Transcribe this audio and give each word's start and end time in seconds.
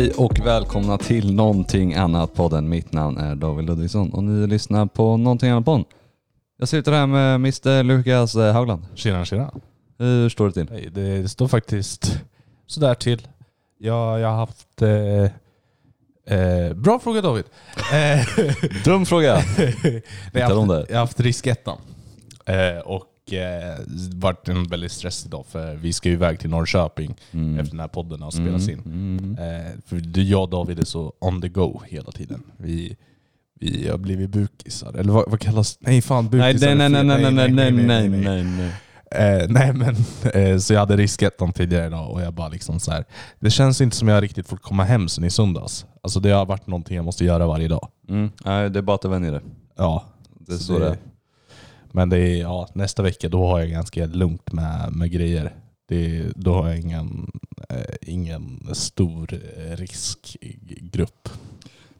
Hej 0.00 0.12
och 0.12 0.40
välkomna 0.46 0.98
till 0.98 1.34
någonting 1.34 1.94
annat 1.94 2.34
podden. 2.34 2.68
Mitt 2.68 2.92
namn 2.92 3.16
är 3.18 3.34
David 3.34 3.66
Ludvigsson 3.66 4.12
och 4.12 4.24
ni 4.24 4.46
lyssnar 4.46 4.86
på 4.86 5.16
någonting 5.16 5.50
annat 5.50 5.64
podden. 5.64 5.84
Jag 6.58 6.68
sitter 6.68 6.92
här 6.92 7.06
med 7.06 7.34
Mr 7.34 7.82
Lukas 7.82 8.36
eh, 8.36 8.52
Haugland. 8.52 8.86
Tjena 8.94 9.24
tjena. 9.24 9.50
Hur 9.98 10.28
står 10.28 10.46
det 10.46 10.52
till? 10.52 10.66
Nej, 10.70 10.90
det 10.90 11.28
står 11.28 11.48
faktiskt 11.48 12.20
sådär 12.66 12.94
till. 12.94 13.28
Jag, 13.78 14.20
jag 14.20 14.28
har 14.28 14.36
haft... 14.36 14.82
Eh, 14.82 16.38
eh, 16.38 16.72
bra 16.74 16.98
fråga 16.98 17.20
David. 17.20 17.44
Eh, 17.92 18.20
Dum 18.84 19.06
fråga. 19.06 19.34
Nej, 19.58 20.02
jag, 20.32 20.48
har 20.48 20.66
haft, 20.66 20.90
jag 20.90 20.96
har 20.96 21.00
haft 21.00 21.20
riskettan. 21.20 21.78
Eh, 22.46 22.78
och 22.84 23.04
eh, 23.32 23.78
varit 24.14 24.48
en 24.48 24.64
väldigt 24.64 24.92
stressig 24.92 25.30
dag 25.30 25.46
för 25.46 25.74
vi 25.74 25.92
ska 25.92 26.08
ju 26.08 26.14
iväg 26.14 26.40
till 26.40 26.50
Norrköping 26.50 27.14
efter 27.60 27.70
den 27.70 27.80
här 27.80 27.88
podden 27.88 28.22
har 28.22 28.30
spelats 28.30 28.68
in. 28.68 28.78
Mm. 28.78 29.38
Eh, 29.38 29.72
för 29.86 29.96
du, 29.96 30.22
jag 30.22 30.42
och 30.42 30.50
David 30.50 30.78
är 30.78 30.84
så 30.84 31.12
on 31.18 31.42
the 31.42 31.48
go 31.48 31.80
hela 31.88 32.12
tiden. 32.12 32.42
Vi, 32.56 32.96
vi 33.60 33.88
har 33.88 33.98
blivit 33.98 34.30
bukisar. 34.30 34.94
Eller 34.94 35.12
vad, 35.12 35.30
vad 35.30 35.40
kallas 35.40 35.78
Nej 35.80 36.02
fan, 36.02 36.24
Nej, 36.24 36.30
bukisar 36.30 36.74
nej, 36.74 36.86
är 36.86 36.88
nej, 36.88 37.24
fel. 37.24 37.34
nej, 37.34 37.50
nej, 37.50 37.72
nej, 37.72 38.08
nej, 38.08 38.08
nej, 38.08 38.44
nej. 38.44 38.72
Eh, 39.14 39.46
nej 39.48 39.72
men, 39.72 39.96
eh, 40.34 40.58
så 40.58 40.72
jag 40.72 40.80
hade 40.80 40.96
riskettan 40.96 41.52
tidigare 41.52 41.86
idag 41.86 42.10
och 42.10 42.22
jag 42.22 42.34
bara 42.34 42.48
liksom 42.48 42.80
så 42.80 42.90
här. 42.90 43.04
Det 43.40 43.50
känns 43.50 43.80
inte 43.80 43.96
som 43.96 44.08
jag 44.08 44.22
riktigt 44.22 44.48
fått 44.48 44.62
komma 44.62 44.84
hem 44.84 45.08
sen 45.08 45.24
i 45.24 45.30
söndags. 45.30 45.86
Alltså 46.02 46.20
det 46.20 46.30
har 46.30 46.46
varit 46.46 46.66
någonting 46.66 46.96
jag 46.96 47.04
måste 47.04 47.24
göra 47.24 47.46
varje 47.46 47.68
dag. 47.68 47.88
Mm. 48.08 48.30
Nej, 48.44 48.70
det 48.70 48.78
är 48.78 48.82
bara 48.82 48.94
att 48.94 49.04
vänja 49.04 49.30
dig. 49.30 49.40
Ja. 49.76 50.04
Det 50.38 50.52
är 50.52 50.56
så 50.56 50.64
så 50.64 50.78
det 50.78 50.86
är. 50.86 50.96
Men 51.92 52.08
det 52.08 52.18
är, 52.18 52.36
ja, 52.40 52.68
nästa 52.72 53.02
vecka 53.02 53.28
då 53.28 53.46
har 53.46 53.60
jag 53.60 53.70
ganska 53.70 54.06
lugnt 54.06 54.52
med, 54.52 54.92
med 54.92 55.10
grejer. 55.10 55.54
Det, 55.88 56.24
då 56.36 56.54
har 56.54 56.68
jag 56.68 56.78
ingen, 56.80 57.30
eh, 57.68 57.94
ingen 58.00 58.68
stor 58.72 59.40
eh, 59.56 59.76
riskgrupp. 59.76 61.28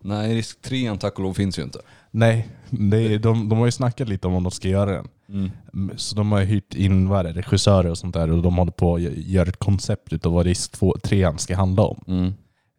Nej, 0.00 0.34
risk 0.34 0.62
3 0.62 0.96
tack 0.96 1.18
och 1.18 1.24
lov 1.24 1.34
finns 1.34 1.58
ju 1.58 1.62
inte. 1.62 1.78
Nej, 2.11 2.48
det 2.70 3.18
de, 3.18 3.48
de 3.48 3.58
har 3.58 3.66
ju 3.66 3.72
snackat 3.72 4.08
lite 4.08 4.27
om 4.27 4.34
om 4.34 4.42
de 4.42 4.50
ska 4.52 4.68
göra 4.68 4.91
den. 4.92 5.08
Mm. 5.28 5.91
Så 5.96 6.16
de 6.16 6.33
har 6.33 6.41
hyrt 6.41 6.74
in 6.74 7.08
vad 7.08 7.24
det, 7.24 7.33
regissörer 7.33 7.91
och 7.91 7.98
sånt 7.98 8.14
där 8.14 8.30
och 8.30 8.42
de 8.42 8.56
håller 8.56 8.72
på 8.72 8.94
att 8.94 9.00
gö- 9.00 9.14
göra 9.16 9.48
ett 9.48 9.56
koncept 9.56 10.12
utav 10.12 10.33
vad 10.33 10.46
risk 10.46 10.72
2, 10.72 10.96
3 11.02 11.38
ska 11.38 11.56
handla 11.56 11.83
om. 11.83 12.05
Mm. 12.06 12.33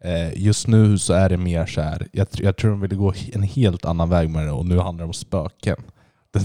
Eh, 0.04 0.42
just 0.42 0.66
nu 0.66 0.98
så 0.98 1.12
är 1.12 1.28
det 1.28 1.36
mer 1.36 1.66
så 1.66 1.80
här. 1.80 2.06
Jag, 2.12 2.26
jag 2.32 2.56
tror 2.56 2.70
de 2.70 2.80
ville 2.80 2.94
gå 2.94 3.14
en 3.32 3.42
helt 3.42 3.84
annan 3.84 4.08
väg 4.08 4.30
med 4.30 4.46
det 4.46 4.52
och 4.52 4.66
nu 4.66 4.78
handlar 4.78 5.04
det 5.04 5.08
om 5.08 5.12
spöken. 5.12 5.76
Den, 6.32 6.44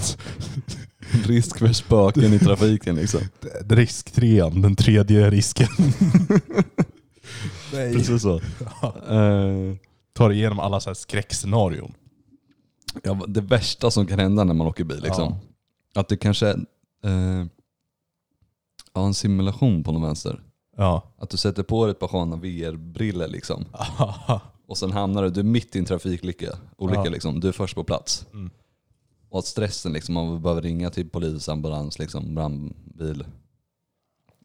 Risk 1.26 1.58
för 1.60 1.74
spöken 1.74 2.34
i 2.34 2.40
trafiken 2.40 2.96
liksom. 2.96 3.22
risk 3.70 4.12
3, 4.12 4.42
den 4.50 4.76
tredje 4.76 5.30
risken. 5.30 5.68
Nej. 7.74 7.94
Precis 7.94 8.22
så. 8.22 8.36
Eh, 9.10 9.76
Tar 10.14 10.32
igenom 10.32 10.60
alla 10.60 10.80
så 10.80 10.90
här 10.90 10.94
skräckscenarion. 10.96 11.94
ja, 13.04 13.20
det 13.28 13.42
värsta 13.42 13.92
som 13.92 14.06
kan 14.06 14.20
hända 14.20 14.44
när 14.44 14.54
man 14.54 14.68
åker 14.68 14.84
bil 14.84 15.02
liksom. 15.04 15.36
Att 15.96 16.08
det 16.08 16.18
kanske 16.18 16.48
är 16.48 16.56
eh, 17.04 17.46
ja, 18.94 19.06
en 19.06 19.14
simulation 19.14 19.84
på 19.84 19.92
någon 19.92 20.02
vänster. 20.02 20.42
Ja. 20.78 21.14
Att 21.18 21.30
du 21.30 21.38
sätter 21.38 21.64
på 21.64 21.86
dig 21.86 21.92
ett 21.92 22.00
par 22.00 22.08
sköna 22.08 22.36
VR-briller 22.36 23.28
liksom. 23.28 23.66
Och 24.68 24.78
sen 24.78 24.92
hamnar 24.92 25.24
du, 25.24 25.30
du 25.30 25.44
mitt 25.44 25.76
i 25.76 25.80
en 25.80 25.86
trafikolycka. 25.86 26.58
Olycka, 26.78 27.02
Ja. 27.06 27.10
liksom. 27.12 27.40
Du 27.40 27.48
är 27.48 27.52
först 27.52 27.76
på 27.76 27.84
plats. 27.84 28.26
Mm. 28.34 28.50
Och 29.38 29.40
att 29.40 29.46
stressen 29.46 29.94
liksom, 29.94 30.14
man 30.16 30.42
behöver 30.42 30.62
ringa 30.62 30.90
till 30.90 31.10
polis, 31.10 31.50
ambulans, 31.50 32.00
liksom, 32.00 32.36
brandbil. 32.36 33.26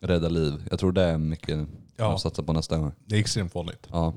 Rädda 0.01 0.29
liv. 0.29 0.67
Jag 0.71 0.79
tror 0.79 0.93
det 0.93 1.03
är 1.03 1.19
mycket 1.19 1.69
Ja. 1.97 2.15
att 2.15 2.21
satsa 2.21 2.43
på 2.43 2.53
nästa 2.53 2.79
gång. 2.79 2.93
Det 3.05 3.17
är 3.17 3.21
extremt 3.21 3.55
vanligt. 3.55 3.87
Ja. 3.91 4.15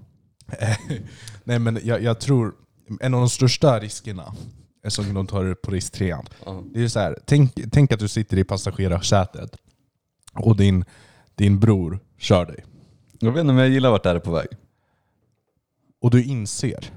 Nej 1.43 1.59
men 1.59 1.79
jag, 1.83 2.03
jag 2.03 2.19
tror, 2.19 2.55
en 2.99 3.13
av 3.13 3.19
de 3.19 3.29
största 3.29 3.79
riskerna 3.79 4.35
är 4.83 4.89
som 4.89 5.13
de 5.13 5.27
tar 5.27 5.45
upp 5.45 5.61
på 5.61 5.71
risk 5.71 5.93
3 5.93 6.15
Ja. 6.45 6.63
Det 6.73 6.83
är 6.83 6.87
så 6.87 6.99
här, 6.99 7.19
tänk, 7.25 7.71
tänk 7.71 7.91
att 7.91 7.99
du 7.99 8.07
sitter 8.07 8.37
i 8.37 8.43
passagerarsätet 8.43 9.57
och 10.33 10.57
din, 10.57 10.85
din 11.35 11.59
bror 11.59 11.99
kör 12.17 12.45
dig. 12.45 12.65
Jag 13.19 13.31
vet 13.31 13.41
inte 13.41 13.51
om 13.51 13.57
jag 13.57 13.69
gillar 13.69 13.91
vart 13.91 14.03
det 14.03 14.09
här 14.09 14.15
är 14.15 14.19
på 14.19 14.31
väg. 14.31 14.47
Och 16.01 16.11
du 16.11 16.23
inser, 16.23 16.91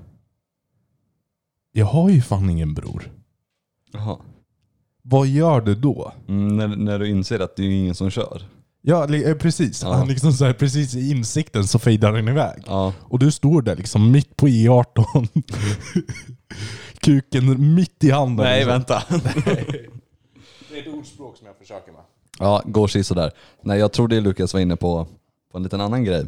jag 1.72 1.86
har 1.86 2.10
ju 2.10 2.22
fan 2.22 2.50
ingen 2.50 2.74
bror. 2.74 3.12
Jaha. 3.92 4.16
Vad 5.02 5.26
gör 5.26 5.60
du 5.60 5.74
då? 5.74 6.12
Mm, 6.28 6.56
när, 6.56 6.68
när 6.68 6.98
du 6.98 7.08
inser 7.08 7.40
att 7.40 7.56
det 7.56 7.62
är 7.62 7.70
ingen 7.70 7.94
som 7.94 8.10
kör. 8.10 8.42
Ja, 8.82 9.06
li- 9.06 9.24
eh, 9.30 9.34
precis. 9.34 9.82
Ja. 9.82 9.92
Han 9.92 10.08
liksom 10.08 10.32
så 10.32 10.44
här, 10.44 10.52
precis 10.52 10.94
i 10.94 11.10
insikten 11.10 11.66
så 11.68 11.78
fejdar 11.78 12.12
han 12.12 12.28
iväg. 12.28 12.62
Ja. 12.66 12.92
Och 13.00 13.18
du 13.18 13.30
står 13.30 13.62
där 13.62 13.76
liksom 13.76 14.10
mitt 14.10 14.36
på 14.36 14.48
E18. 14.48 15.28
Kuken 17.00 17.74
mitt 17.74 18.04
i 18.04 18.10
handen. 18.10 18.44
Nej 18.46 18.56
liksom. 18.64 18.72
vänta. 18.72 19.02
Det 20.70 20.78
är 20.78 20.82
ett 20.82 20.94
ordspråk 20.94 21.36
som 21.36 21.46
jag 21.46 21.56
försöker 21.56 21.92
med. 21.92 22.00
Ja, 22.38 22.62
går 22.64 23.02
sådär. 23.02 23.30
Nej 23.62 23.78
jag 23.78 23.92
tror 23.92 24.08
det 24.08 24.20
Lukas 24.20 24.54
var 24.54 24.60
inne 24.60 24.76
på, 24.76 25.06
på 25.52 25.58
en 25.58 25.62
liten 25.62 25.80
annan 25.80 26.04
grej. 26.04 26.26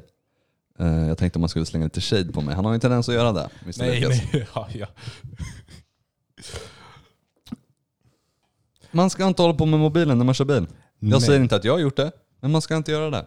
Eh, 0.79 0.87
jag 1.09 1.19
tänkte 1.19 1.37
om 1.37 1.41
man 1.41 1.49
skulle 1.49 1.67
slänga 1.67 1.85
lite 1.85 2.01
shade 2.01 2.33
på 2.33 2.41
mig. 2.41 2.55
Han 2.55 2.65
har 2.65 2.73
ju 2.73 2.75
en 2.75 2.81
tendens 2.81 3.09
att 3.09 3.15
göra 3.15 3.33
det. 3.33 3.49
Mr. 3.63 3.79
Nej, 3.79 4.01
Lukas. 4.01 4.21
nej. 4.33 4.47
Ja, 4.55 4.69
ja. 4.75 4.87
Man 8.93 9.11
ska 9.11 9.27
inte 9.27 9.43
hålla 9.43 9.55
på 9.55 9.67
med 9.67 9.81
mobilen 9.81 10.19
när 10.19 10.25
man 10.25 10.35
kör 10.35 10.45
bil. 10.45 10.67
Jag 10.99 11.11
Nej. 11.11 11.21
säger 11.21 11.41
inte 11.41 11.57
att 11.57 11.65
jag 11.65 11.73
har 11.73 11.79
gjort 11.81 11.97
det, 11.97 12.13
men 12.41 12.51
man 12.51 12.63
ska 12.63 12.77
inte 12.77 12.93
göra 12.93 13.11
det. 13.11 13.25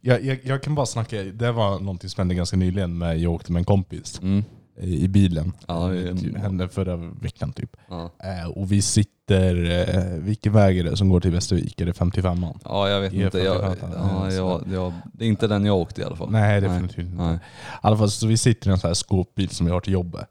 Jag, 0.00 0.24
jag, 0.24 0.38
jag 0.44 0.62
kan 0.62 0.74
bara 0.74 0.86
snacka, 0.86 1.22
det 1.22 1.52
var 1.52 1.78
någonting 1.80 2.10
som 2.10 2.20
hände 2.20 2.34
ganska 2.34 2.56
nyligen. 2.56 2.98
Med, 2.98 3.18
jag 3.18 3.32
åkte 3.32 3.52
med 3.52 3.60
en 3.60 3.64
kompis 3.64 4.20
Mm. 4.22 4.44
i 4.80 5.04
i 5.04 5.08
bilen. 5.08 5.52
Ja, 5.66 5.86
det 5.88 6.08
är- 6.08 6.12
Det 6.32 6.38
hände 6.38 6.68
förra 6.68 6.96
veckan 6.96 7.52
typ. 7.52 7.76
Ja. 7.88 8.10
Eh, 8.24 8.48
och 8.50 8.72
vi 8.72 8.82
sitter, 8.82 9.70
eh, 9.70 10.18
vilken 10.22 10.52
väg 10.52 10.78
är 10.78 10.84
det 10.84 10.96
som 10.96 11.08
går 11.08 11.20
till 11.20 11.30
Västervik? 11.30 11.80
Är 11.80 11.86
det 11.86 11.92
55an? 11.92 12.58
ja, 12.64 12.88
jag 12.88 13.00
vet 13.00 13.12
E45, 13.12 13.24
inte. 13.24 13.38
Jag, 13.38 13.76
ja, 13.96 14.32
jag, 14.32 14.62
jag, 14.72 14.92
det 15.12 15.24
är 15.24 15.28
inte 15.28 15.46
den 15.46 15.64
jag 15.64 15.76
åkte 15.76 16.00
i 16.00 16.04
alla 16.04 16.16
fall. 16.16 16.30
Nej, 16.30 16.60
definitivt 16.60 16.98
inte. 16.98 17.22
Nej. 17.22 17.34
I 17.34 17.38
alla 17.80 17.96
fall 17.96 18.10
så 18.10 18.26
vi 18.26 18.36
sitter 18.36 18.68
i 18.70 18.72
en 18.72 18.78
sån 18.78 18.88
här 18.88 18.94
skåpbil 18.94 19.48
som 19.48 19.66
vi 19.66 19.72
har 19.72 19.80
till 19.80 19.92
jobbet. 19.92 20.26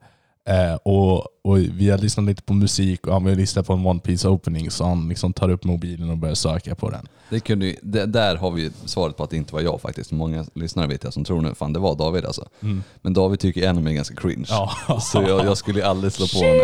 Eh, 0.49 0.73
och, 0.75 1.17
och 1.43 1.57
vi 1.57 1.89
har 1.89 1.97
lyssnat 1.97 2.25
lite 2.25 2.41
på 2.43 2.53
musik 2.53 3.07
och 3.07 3.13
han 3.13 3.23
vill 3.25 3.37
lyssna 3.37 3.63
på 3.63 3.73
en 3.73 3.85
One 3.85 3.99
Piece 3.99 4.27
opening 4.27 4.71
så 4.71 4.85
han 4.85 5.09
liksom 5.09 5.33
tar 5.33 5.49
upp 5.49 5.63
mobilen 5.63 6.09
och 6.09 6.17
börjar 6.17 6.35
söka 6.35 6.75
på 6.75 6.89
den. 6.89 7.07
Det 7.29 7.39
kunde, 7.39 7.65
ju- 7.65 7.75
det, 7.81 8.05
där 8.05 8.35
har 8.35 8.51
vi 8.51 8.71
svaret 8.85 9.17
på 9.17 9.23
att 9.23 9.29
det 9.29 9.37
inte 9.37 9.53
var 9.53 9.61
jag 9.61 9.81
faktiskt. 9.81 10.11
Många 10.11 10.45
lyssnare 10.53 10.87
vet 10.87 11.03
jag 11.03 11.13
som 11.13 11.23
tror 11.23 11.41
nu, 11.41 11.55
fan 11.55 11.73
det 11.73 11.79
var 11.79 11.95
David 11.95 12.25
alltså. 12.25 12.47
Men 13.01 13.13
David 13.13 13.39
tycker 13.39 13.69
anime 13.69 13.89
är 13.89 13.93
ganska 13.93 14.15
cringe. 14.15 14.45
Ja. 14.49 14.99
Så 15.01 15.21
jag, 15.21 15.45
jag 15.45 15.57
skulle 15.57 15.85
aldrig 15.85 16.13
slå 16.13 16.25
på 16.39 16.45
en, 16.45 16.57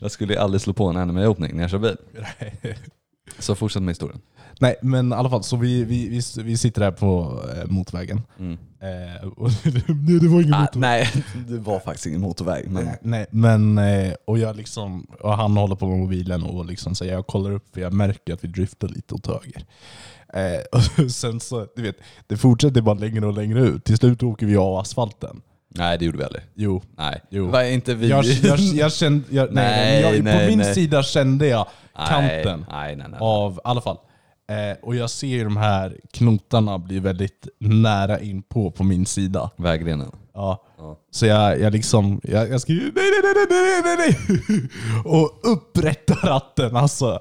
jag 0.00 0.10
skulle 0.10 0.40
aldrig 0.40 0.60
slå 0.60 0.72
på 0.72 0.84
en 0.86 0.96
anime-opening 0.96 1.54
när 1.54 1.62
jag 1.62 1.70
kör 1.70 1.78
bil. 1.78 1.96
Så 3.38 3.54
fortsätt 3.54 3.82
med 3.82 3.90
historien. 3.92 4.20
Nej 4.60 4.76
men 4.82 5.12
i 5.12 5.14
alla 5.14 5.30
fall, 5.30 5.42
så 5.42 5.56
vi, 5.56 5.84
vi, 5.84 6.08
vi, 6.08 6.42
vi 6.42 6.56
sitter 6.56 6.80
där 6.80 6.90
på 6.90 7.40
eh, 7.56 7.70
motorvägen. 7.70 8.22
Mm. 8.38 8.52
Eh, 8.52 9.28
och, 9.28 9.50
nej 9.64 10.18
det 10.20 10.28
var 10.28 10.40
ingen 10.40 10.54
Ah, 10.54 10.60
motorväg. 10.60 10.80
nej, 10.80 11.24
det 11.48 11.58
var 11.58 11.80
faktiskt 11.80 12.06
ingen 12.06 12.20
motorväg. 12.20 12.70
Men, 12.70 12.84
Nej, 12.84 12.98
nej, 13.02 13.26
men 13.30 13.78
eh, 13.78 14.12
och 14.24 14.38
jag 14.38 14.56
liksom, 14.56 15.06
och 15.20 15.36
han 15.36 15.56
håller 15.56 15.76
på 15.76 15.88
med 15.88 15.98
mobilen 15.98 16.42
och 16.42 16.64
liksom 16.66 16.94
så 16.94 17.04
jag 17.04 17.26
kollar 17.26 17.50
upp 17.50 17.74
för 17.74 17.80
jag 17.80 17.92
märker 17.92 18.34
att 18.34 18.44
vi 18.44 18.48
driftar 18.48 18.88
lite 18.88 19.14
åt 19.14 19.26
höger. 19.26 19.64
Och 21.04 21.10
sen 21.10 21.40
så, 21.40 21.66
du 21.76 21.82
vet, 21.82 21.96
det 22.26 22.36
fortsätter 22.36 22.80
bara 22.80 22.94
längre 22.94 23.26
och 23.26 23.32
längre 23.32 23.60
ut. 23.60 23.84
Till 23.84 23.96
slut 23.96 24.22
åker 24.22 24.46
vi 24.46 24.56
av 24.56 24.76
asfalten. 24.76 25.40
Nej 25.74 25.98
det 25.98 26.04
gjorde 26.04 26.18
vi 26.18 26.24
aldrig. 26.24 26.42
Jo. 26.54 26.82
Nej. 26.96 27.20
Jo. 27.30 27.46
Var 27.46 27.62
inte 27.62 27.94
vi? 27.94 28.08
Jag, 28.08 28.24
jag, 28.24 28.58
jag 28.58 28.92
kände, 28.92 29.24
jag, 29.30 29.52
nej, 29.52 29.64
Nej, 29.64 30.02
nej, 30.02 30.14
jag, 30.16 30.24
nej, 30.24 30.40
på 30.44 30.50
min 30.50 30.58
nej. 30.58 30.74
sida 30.74 31.02
kände 31.02 31.46
jag 31.46 31.66
kanten 32.08 32.66
Nej, 32.70 32.96
nej, 32.96 33.06
nej. 33.10 33.18
av, 33.20 33.52
i 33.54 33.60
alla 33.64 33.80
fall. 33.80 33.96
Eh, 34.50 34.76
och 34.82 34.96
jag 34.96 35.10
ser 35.10 35.26
ju 35.26 35.44
de 35.44 35.56
här 35.56 35.96
knotarna 36.12 36.78
bli 36.78 36.98
väldigt 36.98 37.48
nära 37.60 38.20
in 38.20 38.42
på 38.42 38.70
på 38.70 38.84
min 38.84 39.06
sida. 39.06 39.50
Vägrenen. 39.56 40.10
Ja. 40.34 40.64
Ja. 40.78 40.98
Så 41.10 41.26
jag, 41.26 41.60
jag 41.60 41.72
liksom, 41.72 42.20
jag, 42.24 42.50
jag 42.50 42.60
skriver 42.60 42.92
nej, 42.94 43.10
nej, 43.22 43.34
nej, 43.34 43.46
nej, 43.50 43.96
nej, 43.96 44.16
nej. 44.48 44.68
Och 45.04 45.52
upprättar 45.52 46.28
ratten 46.28 46.76
alltså. 46.76 47.18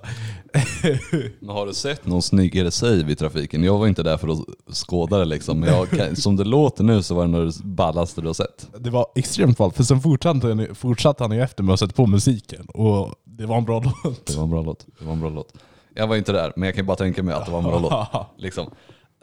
Men 1.40 1.50
har 1.50 1.66
du 1.66 1.74
sett 1.74 2.06
någon 2.06 2.22
snyggare 2.22 2.72
save 2.72 3.12
i 3.12 3.16
trafiken? 3.16 3.64
Jag 3.64 3.78
var 3.78 3.88
inte 3.88 4.04
där 4.04 4.18
för 4.18 4.28
att 4.28 4.76
skåda 4.76 5.18
det 5.18 5.26
liksom. 5.26 5.60
Men 5.60 5.70
jag 5.70 5.90
kan, 5.90 6.16
som 6.16 6.36
det 6.36 6.44
låter 6.44 6.84
nu 6.84 7.04
så 7.04 7.16
var 7.16 7.26
det 7.26 7.32
nog 7.32 7.48
det 7.48 7.64
ballaste 7.64 8.22
du 8.22 8.28
har 8.28 8.34
sett. 8.34 8.68
Det 8.78 8.90
var 8.90 9.06
extremt 9.16 9.58
ballt, 9.58 9.76
för 9.76 9.84
sen 9.84 10.02
fortsatte 10.02 10.48
han, 10.48 10.76
fortsatte 10.76 11.24
han 11.24 11.32
ju 11.32 11.42
efter 11.42 11.64
med 11.64 11.74
att 11.74 11.80
sätta 11.80 11.94
på 11.94 12.08
musiken. 12.08 12.66
Och 12.66 13.16
det 13.26 13.46
var 13.46 13.58
en 13.58 13.66
bra 13.66 13.84
låt. 14.04 14.26
Det 14.26 14.36
var 14.36 14.44
en 14.44 14.50
bra 14.50 14.62
låt. 14.62 14.86
Det 15.00 15.06
var 15.06 15.14
en 15.14 15.20
bra 15.20 15.30
låt. 15.30 15.54
Jag 15.96 16.08
var 16.08 16.16
inte 16.16 16.32
där, 16.32 16.54
men 16.56 16.66
jag 16.66 16.76
kan 16.76 16.86
bara 16.86 16.98
tänka 16.98 17.24
mig 17.24 17.36
att 17.36 17.46
det 17.46 17.52
var 17.52 17.60
en 17.60 17.66
bra 17.66 17.80
låt. 17.80 18.28
Liksom. 18.38 18.70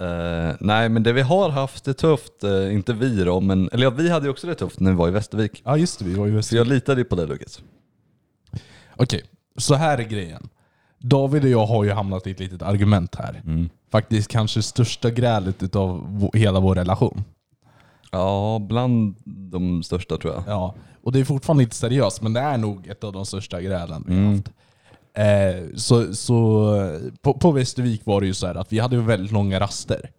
Eh, 0.01 0.57
nej, 0.61 0.89
men 0.89 1.03
det 1.03 1.13
vi 1.13 1.23
har 1.23 1.51
haft 1.51 1.85
det 1.85 1.95
tufft, 1.95 2.45
eh, 2.45 2.75
inte 2.75 2.93
vi 2.93 3.25
då, 3.25 3.41
men, 3.41 3.69
eller 3.73 3.85
ja, 3.85 3.91
vi 3.91 4.11
hade 4.11 4.27
ju 4.27 4.31
också 4.31 4.47
det 4.47 4.55
tufft 4.55 4.81
när 4.81 4.91
vi 4.91 4.97
var 4.97 5.09
i 5.09 5.11
Västervik. 5.11 5.63
Ja 5.65 5.77
just 5.77 5.99
det, 5.99 6.05
vi 6.05 6.15
var 6.15 6.27
ju 6.27 6.43
Så 6.43 6.57
jag 6.57 6.67
litade 6.67 7.01
ju 7.01 7.05
på 7.05 7.17
dig 7.17 7.27
Lukas. 7.27 7.61
Okej, 8.97 9.23
så 9.57 9.75
här 9.75 9.99
är 9.99 10.03
grejen. 10.03 10.49
David 11.03 11.45
och 11.45 11.51
jag 11.51 11.67
har 11.67 11.85
ju 11.85 11.91
hamnat 11.93 12.27
i 12.27 12.31
ett 12.31 12.41
litet 12.41 12.63
argument 12.63 13.15
här. 13.15 13.43
Faktiskt 13.93 14.29
kanske 14.31 14.63
största 14.63 15.11
grälet 15.11 15.63
utav 15.63 16.07
vå- 16.21 16.37
hela 16.37 16.61
vår 16.61 16.75
relation. 16.75 17.25
Ja, 18.13 18.59
bland 18.69 19.15
de 19.25 19.83
största 19.83 20.17
tror 20.17 20.35
jag. 20.35 20.43
Ja, 20.47 20.75
och 21.03 21.13
det 21.13 21.21
är 21.21 21.25
fortfarande 21.25 21.63
inte 21.63 21.77
seriöst, 21.77 22.23
men 22.23 22.33
det 22.33 22.41
är 22.41 22.59
nog 22.59 22.87
ett 22.87 23.05
av 23.05 23.13
de 23.13 23.27
största 23.27 23.61
grälen 23.61 24.05
vi 24.09 24.15
Mm. 24.15 24.33
haft. 24.33 24.51
Eh, 25.15 25.77
så 25.77 26.15
så 26.15 26.75
på, 27.23 27.35
på 27.35 27.51
Västervik 27.53 28.07
var 28.07 28.21
det 28.21 28.27
ju 28.27 28.35
så 28.35 28.47
här 28.47 28.55
att 28.55 28.73
vi 28.73 28.79
hade 28.79 28.97
väldigt 28.97 29.33
långa 29.33 29.61
raster 29.61 30.11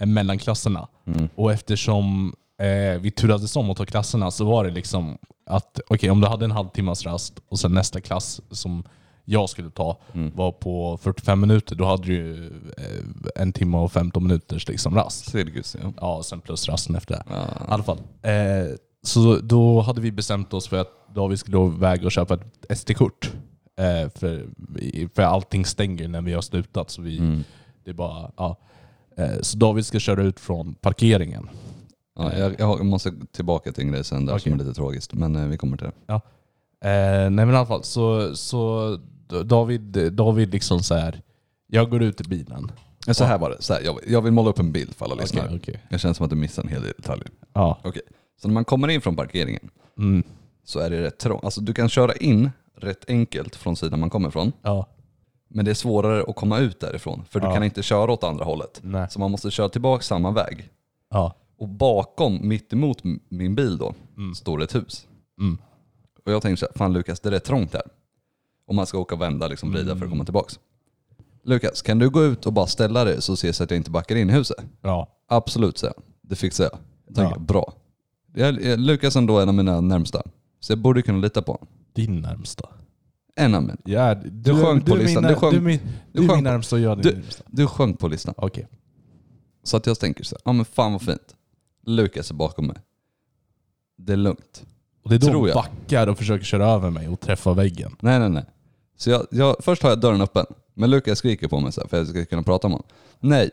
eh, 0.00 0.06
mellan 0.06 0.38
klasserna. 0.38 0.88
Mm. 1.06 1.28
Och 1.34 1.52
eftersom 1.52 2.34
eh, 2.60 3.00
vi 3.00 3.10
turades 3.10 3.56
om 3.56 3.70
att 3.70 3.76
ta 3.76 3.84
klasserna 3.84 4.30
så 4.30 4.44
var 4.44 4.64
det 4.64 4.70
liksom 4.70 5.18
att 5.46 5.80
okej, 5.88 6.10
om 6.10 6.20
du 6.20 6.26
hade 6.26 6.44
en 6.44 6.50
halvtimmas 6.50 7.04
rast 7.06 7.34
och 7.48 7.58
sen 7.58 7.74
nästa 7.74 8.00
klass 8.00 8.40
som 8.50 8.84
jag 9.24 9.48
skulle 9.50 9.70
ta 9.70 9.98
Mm. 10.14 10.32
var 10.36 10.52
på 10.52 10.98
45 11.02 11.40
minuter, 11.40 11.76
då 11.76 11.84
hade 11.84 12.02
du 12.02 12.12
ju 12.14 12.46
eh, 12.78 13.42
en 13.42 13.52
timme 13.52 13.76
och 13.76 13.92
15 13.92 14.22
minuters 14.22 14.68
liksom 14.68 14.94
rast. 14.94 15.30
Cirkus 15.30 15.76
ja. 15.82 15.92
Ja, 16.00 16.22
sen 16.22 16.40
plus 16.40 16.68
rasten 16.68 16.96
efter 16.96 17.14
det. 17.14 17.22
ja. 17.28 17.34
I 17.44 17.70
alla 17.72 17.82
fall. 17.82 17.98
Eh, 18.22 18.32
så 19.02 19.36
då 19.36 19.80
hade 19.80 20.00
vi 20.00 20.12
bestämt 20.12 20.52
oss 20.54 20.68
för 20.68 20.76
att 20.80 21.14
David 21.14 21.38
skulle 21.38 21.66
iväg 21.66 22.04
och 22.04 22.12
köpa 22.12 22.34
ett 22.34 22.78
SD-kort. 22.78 23.32
Eh, 23.78 24.08
för, 24.14 24.46
för 25.14 25.22
allting 25.22 25.64
stänger 25.66 26.08
när 26.08 26.20
vi 26.22 26.32
har 26.32 26.42
slutat. 26.42 26.90
Så 26.90 27.02
vi, 27.02 27.18
Mm. 27.18 27.44
det 27.84 27.90
är 27.90 27.94
bara, 27.94 28.30
ja. 28.36 28.56
eh, 29.16 29.40
så 29.40 29.56
David 29.58 29.86
ska 29.86 29.98
köra 29.98 30.22
ut 30.22 30.40
från 30.40 30.74
parkeringen. 30.74 31.48
Ja, 32.18 32.32
jag, 32.38 32.54
jag 32.60 32.86
måste 32.86 33.12
tillbaka 33.32 33.72
till 33.72 33.84
en 33.84 33.92
grej 33.92 34.04
sen 34.04 34.26
där 34.26 34.32
Okej. 34.32 34.42
som 34.42 34.52
är 34.52 34.56
lite 34.64 34.74
tragiskt. 34.74 35.12
Men 35.14 35.50
vi 35.50 35.56
kommer 35.56 35.76
till 35.76 35.86
det. 36.06 36.14
Eh, 36.14 36.20
nej 37.30 37.30
men 37.30 37.50
i 37.50 37.56
alla 37.56 37.66
fall, 37.66 37.84
så, 37.84 38.36
så 38.36 38.98
David, 39.44 40.12
David 40.12 40.52
liksom 40.52 40.82
så 40.82 40.94
här. 40.94 41.22
jag 41.66 41.90
går 41.90 42.02
ut 42.02 42.20
i 42.20 42.24
bilen. 42.24 42.72
Men 43.06 43.14
Så 43.14 43.24
här 43.24 43.38
var 43.38 43.50
det. 43.50 43.62
Så 43.62 43.74
här, 43.74 43.80
jag, 43.82 43.98
jag 44.06 44.22
vill 44.22 44.32
måla 44.32 44.50
upp 44.50 44.58
en 44.58 44.72
bild 44.72 44.94
för 44.94 45.04
alla 45.04 45.14
lyssnare. 45.14 45.46
Okej, 45.46 45.58
okej. 45.58 45.80
Jag 45.88 46.00
känner 46.00 46.14
som 46.14 46.24
att 46.24 46.30
du 46.30 46.36
missar 46.36 46.62
en 46.62 46.68
hel 46.68 46.82
del 46.82 46.92
detaljer. 46.96 47.26
Ja. 47.52 47.78
Okej. 47.84 48.02
Så 48.42 48.48
när 48.48 48.54
man 48.54 48.64
kommer 48.64 48.88
in 48.88 49.00
från 49.00 49.16
parkeringen 49.16 49.70
Mm. 49.98 50.22
så 50.64 50.78
är 50.80 50.90
det 50.90 51.02
rätt 51.02 51.18
trångt. 51.18 51.44
Alltså 51.44 51.60
du 51.60 51.74
kan 51.74 51.88
köra 51.88 52.14
in 52.16 52.50
rätt 52.76 53.04
enkelt 53.08 53.56
från 53.56 53.76
sidan 53.76 54.00
man 54.00 54.10
kommer 54.10 54.28
ifrån. 54.28 54.52
Ja. 54.62 54.86
Men 55.48 55.64
det 55.64 55.70
är 55.70 55.74
svårare 55.74 56.24
att 56.28 56.36
komma 56.36 56.58
ut 56.58 56.80
därifrån. 56.80 57.24
För 57.30 57.40
du 57.40 57.46
Ja. 57.46 57.54
kan 57.54 57.64
inte 57.64 57.82
köra 57.82 58.12
åt 58.12 58.24
andra 58.24 58.44
hållet. 58.44 58.80
Nej. 58.82 59.06
Så 59.10 59.20
man 59.20 59.30
måste 59.30 59.50
köra 59.50 59.68
tillbaka 59.68 60.02
samma 60.02 60.30
väg. 60.30 60.68
Ja. 61.10 61.34
Och 61.58 61.68
bakom, 61.68 62.48
mitt 62.48 62.72
emot 62.72 63.04
m- 63.04 63.20
min 63.28 63.54
bil 63.54 63.78
då, 63.78 63.94
står 64.36 64.58
det 64.58 64.64
ett 64.64 64.74
hus. 64.74 65.06
Mm. 65.40 65.58
Och 66.26 66.32
jag 66.32 66.42
tänkte 66.42 66.60
så 66.60 66.66
här, 66.66 66.78
fan 66.78 66.92
Lukas 66.92 67.20
det 67.20 67.28
är 67.28 67.30
rätt 67.30 67.44
trångt 67.44 67.72
här. 67.72 67.82
Om 68.72 68.76
man 68.76 68.86
ska 68.86 68.98
åka 68.98 69.14
och 69.14 69.20
vända, 69.20 69.48
liksom 69.48 69.72
vrida 69.72 69.96
för 69.96 70.04
att 70.04 70.10
komma 70.10 70.24
tillbaks. 70.24 70.58
Lukas, 71.44 71.82
kan 71.82 71.98
du 71.98 72.10
gå 72.10 72.24
ut 72.24 72.46
och 72.46 72.52
bara 72.52 72.66
ställa 72.66 73.04
dig 73.04 73.22
så 73.22 73.32
ses 73.32 73.60
att 73.60 73.70
jag 73.70 73.76
inte 73.78 73.90
backar 73.90 74.16
in 74.16 74.30
i 74.30 74.32
huset? 74.32 74.56
Ja. 74.82 75.08
Absolut, 75.28 75.78
säger 75.78 75.94
jag. 75.96 76.02
Det 76.22 76.36
fixar 76.36 76.64
jag. 76.64 76.78
Jag 77.06 77.14
tänker, 77.16 77.34
Ja. 77.34 77.38
bra. 77.38 77.72
Jag, 78.34 78.62
jag, 78.62 78.80
Lukas 78.80 79.16
är 79.16 79.20
ändå 79.20 79.40
en 79.40 79.48
av 79.48 79.54
mina 79.54 79.80
närmsta. 79.80 80.22
Så 80.60 80.72
jag 80.72 80.78
borde 80.78 81.02
kunna 81.02 81.18
lita 81.18 81.42
på 81.42 81.52
honom. 81.52 81.66
Din 81.92 82.20
närmsta. 82.20 82.68
En 83.36 83.54
av 83.54 83.62
mina. 83.62 83.76
Ja, 83.84 84.14
du, 84.14 84.54
sjönk 84.62 84.86
på 84.86 84.92
är 84.92 84.96
min 84.96 85.06
listan. 85.06 85.22
när- 85.22 85.30
Du 85.30 85.36
sjönk- 85.36 85.54
är 85.56 85.60
min- 85.60 85.80
du 86.12 86.18
du 86.20 86.24
är 86.24 86.28
sjönk 86.28 86.36
min 86.36 86.44
på- 86.44 86.50
närmsta 86.50 86.76
och 86.76 86.82
jag 86.82 86.98
är 86.98 87.02
Du- 87.02 87.10
din 87.10 87.18
närmsta. 87.20 87.44
Du 87.46 87.66
sjönk 87.66 87.98
på 87.98 88.08
listan. 88.08 88.34
Okej. 88.36 88.68
Så 89.62 89.76
att 89.76 89.86
jag 89.86 89.98
tänker 89.98 90.24
så 90.24 90.34
här, 90.34 90.42
ja 90.44 90.52
men 90.52 90.64
fan 90.64 90.92
vad 90.92 91.02
fint. 91.02 91.34
Lukas 91.86 92.30
är 92.30 92.34
bakom 92.34 92.66
mig. 92.66 92.76
Det 93.98 94.12
är 94.12 94.16
lugnt. 94.16 94.64
Och 95.02 95.10
det 95.10 95.16
är 95.16 95.18
då 95.18 95.26
Tror 95.26 95.38
hon 95.40 95.48
jag. 95.48 95.54
backar 95.54 96.06
och 96.06 96.18
försöker 96.18 96.44
köra 96.44 96.66
över 96.66 96.90
mig 96.90 97.08
och 97.08 97.20
träffa 97.20 97.54
väggen. 97.54 97.96
Nej 98.00 98.18
nej 98.18 98.28
nej. 98.30 98.44
Så 99.02 99.10
jag, 99.10 99.26
jag, 99.30 99.56
först 99.60 99.82
har 99.82 99.90
jag 99.90 100.00
dörren 100.00 100.20
öppen. 100.20 100.46
Men 100.74 100.90
Lukas 100.90 101.18
skriker 101.18 101.48
på 101.48 101.60
mig 101.60 101.72
så 101.72 101.80
här, 101.80 101.88
för 101.88 102.00
att 102.00 102.06
jag 102.08 102.16
ska 102.16 102.24
kunna 102.24 102.42
prata 102.42 102.68
med 102.68 102.74
honom. 102.74 102.86
Nej, 103.20 103.50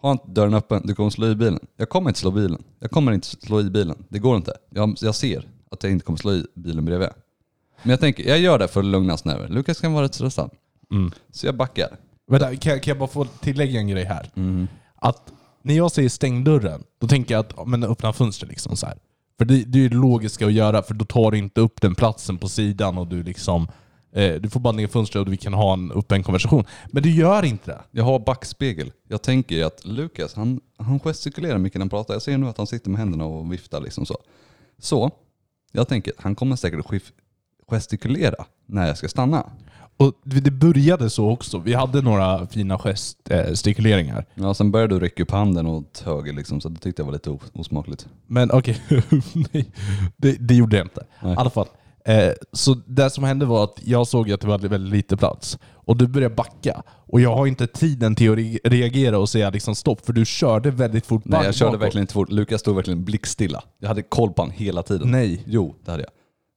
ha 0.00 0.12
inte 0.12 0.24
dörren 0.30 0.54
öppen. 0.54 0.82
Du 0.84 0.94
kommer 0.94 1.10
slå 1.10 1.26
i 1.26 1.34
bilen. 1.34 1.60
Jag 1.76 1.88
kommer 1.88 2.10
inte 2.10 2.20
slå 2.20 2.30
bilen. 2.30 2.62
Jag 2.78 2.90
kommer 2.90 3.12
inte 3.12 3.26
slå 3.26 3.60
i 3.60 3.70
bilen. 3.70 4.04
Det 4.08 4.18
går 4.18 4.36
inte. 4.36 4.52
Jag, 4.70 4.96
jag 5.00 5.14
ser 5.14 5.48
att 5.70 5.82
jag 5.82 5.92
inte 5.92 6.04
kommer 6.04 6.16
slå 6.16 6.32
i 6.32 6.44
bilen 6.54 6.84
bredvid. 6.84 7.08
Men 7.82 7.90
jag 7.90 8.00
tänker, 8.00 8.28
jag 8.28 8.38
gör 8.38 8.58
det 8.58 8.68
för 8.68 8.80
att 8.80 8.86
lugna 8.86 9.10
hans 9.12 9.24
nerver. 9.24 9.48
Lukas 9.48 9.80
kan 9.80 9.92
vara 9.92 10.04
rätt 10.04 10.14
stressad. 10.14 10.50
Mm. 10.90 11.10
Så 11.30 11.46
jag 11.46 11.56
backar. 11.56 11.88
Vänta, 12.30 12.56
kan, 12.56 12.72
jag- 12.72 12.82
kan 12.82 12.90
jag 12.90 12.98
bara 12.98 13.08
få 13.08 13.24
tillägga 13.24 13.80
en 13.80 13.88
grej 13.88 14.04
här? 14.04 14.30
Att 14.94 15.32
när 15.62 15.74
jag 15.76 15.92
säger 15.92 16.08
stäng 16.08 16.44
dörren, 16.44 16.82
då 17.00 17.08
tänker 17.08 17.34
jag 17.34 17.40
att 17.40 17.52
ja, 17.56 17.64
men 17.64 17.84
öppna 17.84 18.12
fönstret 18.12 18.50
liksom 18.50 18.76
så 18.76 18.86
här. 18.86 18.98
För 19.38 19.44
det, 19.44 19.64
det 19.64 19.78
är 19.78 19.82
ju 19.82 19.88
det 19.88 19.96
logiska 19.96 20.46
att 20.46 20.52
göra, 20.52 20.82
för 20.82 20.94
då 20.94 21.04
tar 21.04 21.30
du 21.30 21.38
inte 21.38 21.60
upp 21.60 21.80
den 21.80 21.94
platsen 21.94 22.38
på 22.38 22.48
sidan 22.48 22.98
och 22.98 23.06
du 23.06 23.22
liksom 23.22 23.68
du 24.40 24.50
får 24.50 24.60
bara 24.60 24.72
ner 24.72 24.86
fönstret 24.86 25.26
och 25.26 25.32
vi 25.32 25.36
kan 25.36 25.54
ha 25.54 25.72
en 25.72 25.92
öppen 25.92 26.22
konversation. 26.22 26.64
Men 26.90 27.02
du 27.02 27.10
gör 27.10 27.44
inte 27.44 27.70
det. 27.70 27.80
Jag 27.90 28.04
har 28.04 28.18
backspegel. 28.18 28.92
Jag 29.08 29.22
tänker 29.22 29.64
att 29.64 29.84
Lukas, 29.86 30.34
han, 30.34 30.60
han 30.76 31.00
gestikulerar 31.00 31.58
mycket 31.58 31.78
när 31.78 31.82
han 31.82 31.88
pratar. 31.90 32.14
Jag 32.14 32.22
ser 32.22 32.38
nu 32.38 32.48
att 32.48 32.56
han 32.58 32.66
sitter 32.66 32.90
med 32.90 32.98
händerna 32.98 33.24
och 33.24 33.52
viftar 33.52 33.80
liksom 33.80 34.06
så. 34.06 34.16
Så, 34.78 35.10
jag 35.72 35.88
tänker 35.88 36.12
att 36.16 36.22
han 36.22 36.34
kommer 36.34 36.56
säkert 36.56 37.02
gestikulera 37.68 38.44
när 38.66 38.86
jag 38.86 38.98
ska 38.98 39.08
stanna. 39.08 39.50
Och 39.96 40.12
det 40.24 40.50
började 40.50 41.10
så 41.10 41.30
också. 41.30 41.58
Vi 41.58 41.74
hade 41.74 42.02
några 42.02 42.46
fina 42.46 42.78
gestikuleringar. 42.78 44.24
Ja, 44.34 44.54
sen 44.54 44.70
började 44.70 44.94
du 44.94 45.00
räcka 45.00 45.22
upp 45.22 45.30
handen 45.30 45.66
åt 45.66 46.02
höger 46.06 46.32
liksom, 46.32 46.60
så 46.60 46.68
det 46.68 46.80
tyckte 46.80 47.02
jag 47.02 47.06
var 47.06 47.12
lite 47.12 47.30
os- 47.30 47.50
osmakligt. 47.52 48.08
Men 48.26 48.50
okej, 48.50 48.80
nej, 49.52 49.70
det, 50.16 50.32
det 50.32 50.54
gjorde 50.54 50.76
jag 50.76 50.84
inte. 50.84 51.06
Nej. 51.22 51.32
I 51.32 51.36
alla 51.36 51.50
fall. 51.50 51.66
Eh, 52.08 52.32
så 52.52 52.74
det 52.74 53.10
som 53.10 53.24
hände 53.24 53.46
var 53.46 53.64
att 53.64 53.78
jag 53.84 54.06
såg 54.06 54.32
att 54.32 54.40
det 54.40 54.46
var 54.46 54.58
väldigt 54.58 54.92
lite 54.92 55.16
plats. 55.16 55.58
Och 55.74 55.96
du 55.96 56.06
började 56.06 56.34
backa. 56.34 56.82
Och 56.88 57.20
jag 57.20 57.36
har 57.36 57.46
inte 57.46 57.66
tiden 57.66 58.14
till 58.14 58.30
att 58.32 58.38
re- 58.38 58.58
reagera 58.64 59.18
och 59.18 59.28
säga 59.28 59.50
liksom 59.50 59.74
stopp, 59.74 60.06
för 60.06 60.12
du 60.12 60.24
körde 60.24 60.70
väldigt 60.70 61.06
fort 61.06 61.22
Nej, 61.24 61.44
jag 61.44 61.54
körde 61.54 61.70
bakåt. 61.70 61.82
verkligen 61.82 62.02
inte 62.02 62.12
fort. 62.12 62.30
Lukas 62.32 62.60
stod 62.60 62.76
verkligen 62.76 63.04
blickstilla. 63.04 63.62
Jag 63.78 63.88
hade 63.88 64.02
koll 64.02 64.32
på 64.32 64.42
honom 64.42 64.54
hela 64.56 64.82
tiden. 64.82 65.10
Nej. 65.10 65.42
Jo, 65.46 65.74
det 65.84 65.90
hade 65.90 66.02
jag. 66.02 66.10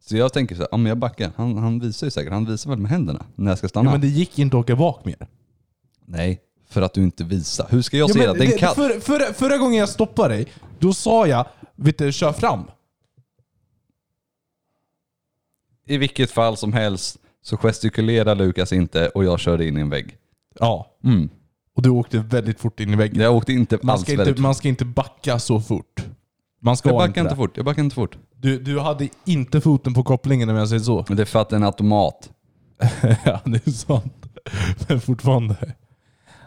Så 0.09 0.17
jag 0.17 0.33
tänker 0.33 0.55
så 0.55 0.61
här, 0.71 0.77
men 0.77 0.85
jag 0.85 0.97
backar. 0.97 1.31
Han, 1.35 1.57
han 1.57 1.79
visar 1.79 2.07
ju 2.07 2.11
säkert, 2.11 2.33
han 2.33 2.45
visar 2.45 2.69
väl 2.69 2.79
med 2.79 2.91
händerna 2.91 3.25
när 3.35 3.51
jag 3.51 3.57
ska 3.57 3.67
stanna. 3.69 3.87
Ja, 3.89 3.91
men 3.91 4.01
det 4.01 4.07
gick 4.07 4.39
inte 4.39 4.57
att 4.57 4.61
åka 4.61 4.75
bak 4.75 5.05
mer. 5.05 5.27
Nej, 6.05 6.39
för 6.69 6.81
att 6.81 6.93
du 6.93 7.03
inte 7.03 7.23
visar. 7.23 7.67
Hur 7.69 7.81
ska 7.81 7.97
jag 7.97 8.09
Ja, 8.09 8.13
se 8.13 8.19
men 8.19 8.27
det? 8.27 8.33
Det 8.39 8.43
är 8.43 8.45
en 8.45 8.51
det- 8.51 8.57
katt. 8.57 8.75
för, 8.75 8.99
förra, 8.99 9.33
förra 9.33 9.57
gången 9.57 9.79
jag 9.79 9.89
stoppade 9.89 10.33
dig, 10.33 10.47
då 10.79 10.93
sa 10.93 11.27
jag 11.27 11.45
vet 11.75 11.97
du, 11.97 12.11
kör 12.11 12.31
fram. 12.33 12.63
I 15.87 15.97
vilket 15.97 16.31
fall 16.31 16.57
som 16.57 16.73
helst 16.73 17.17
så 17.43 17.57
gestikulerar 17.57 18.35
Lukas 18.35 18.73
inte 18.73 19.09
och 19.09 19.23
jag 19.23 19.39
körde 19.39 19.67
in 19.67 19.77
i 19.77 19.81
en 19.81 19.89
vägg. 19.89 20.17
Ja. 20.59 20.97
Mm. 21.03 21.29
Och 21.75 21.81
du 21.81 21.89
åkte 21.89 22.17
väldigt 22.19 22.59
fort 22.59 22.79
in 22.79 22.93
i 22.93 22.95
väggen. 22.95 23.21
Jag 23.21 23.35
åkte 23.35 23.53
inte 23.53 23.79
Man 23.81 23.93
alls 23.93 24.01
ska 24.01 24.11
väldigt 24.11 24.27
inte, 24.27 24.41
man 24.41 24.55
ska 24.55 24.67
inte 24.67 24.85
backa 24.85 25.39
så 25.39 25.61
fort. 25.61 26.05
Man 26.61 26.77
ska 26.77 26.89
Jag 26.89 26.97
backar 26.97 27.21
inte 27.21 27.33
det. 27.33 27.37
fort, 27.37 27.57
jag 27.57 27.65
backar 27.65 27.83
inte 27.83 27.95
fort. 27.95 28.17
Du, 28.37 28.59
du 28.59 28.79
hade 28.79 29.09
inte 29.25 29.61
foten 29.61 29.93
på 29.93 30.03
kopplingen 30.03 30.49
om 30.49 30.55
jag 30.55 30.69
säger 30.69 30.81
så. 30.83 31.05
Men 31.07 31.17
det 31.17 31.23
är 31.23 31.25
för 31.25 31.41
att 31.41 31.49
det 31.49 31.53
är 31.53 31.57
en 31.57 31.63
automat. 31.63 32.29
ja, 33.25 33.41
det 33.45 33.67
är 33.67 33.71
sant. 33.71 34.13
Men 34.87 35.01
fortfarande. 35.01 35.55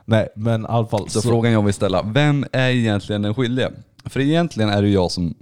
Nej, 0.04 0.28
men 0.36 0.62
i 0.62 0.66
alla 0.68 0.86
fall. 0.86 1.08
Så, 1.08 1.20
Så, 1.20 1.28
frågan 1.28 1.52
jag 1.52 1.62
vill 1.62 1.74
ställa, 1.74 2.02
vem 2.02 2.44
är 2.52 2.68
egentligen 2.70 3.22
den 3.22 3.34
skyldige? 3.34 3.70
För 4.04 4.20
egentligen 4.20 4.70
är 4.70 4.82
det 4.82 4.88
jag 4.88 5.10
som 5.10 5.34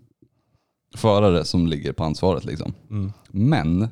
förare 0.95 1.45
som 1.45 1.67
ligger 1.67 1.93
på 1.93 2.05
ansvaret 2.05 2.45
liksom. 2.45 2.75
Mm. 2.91 3.13
Men, 3.29 3.89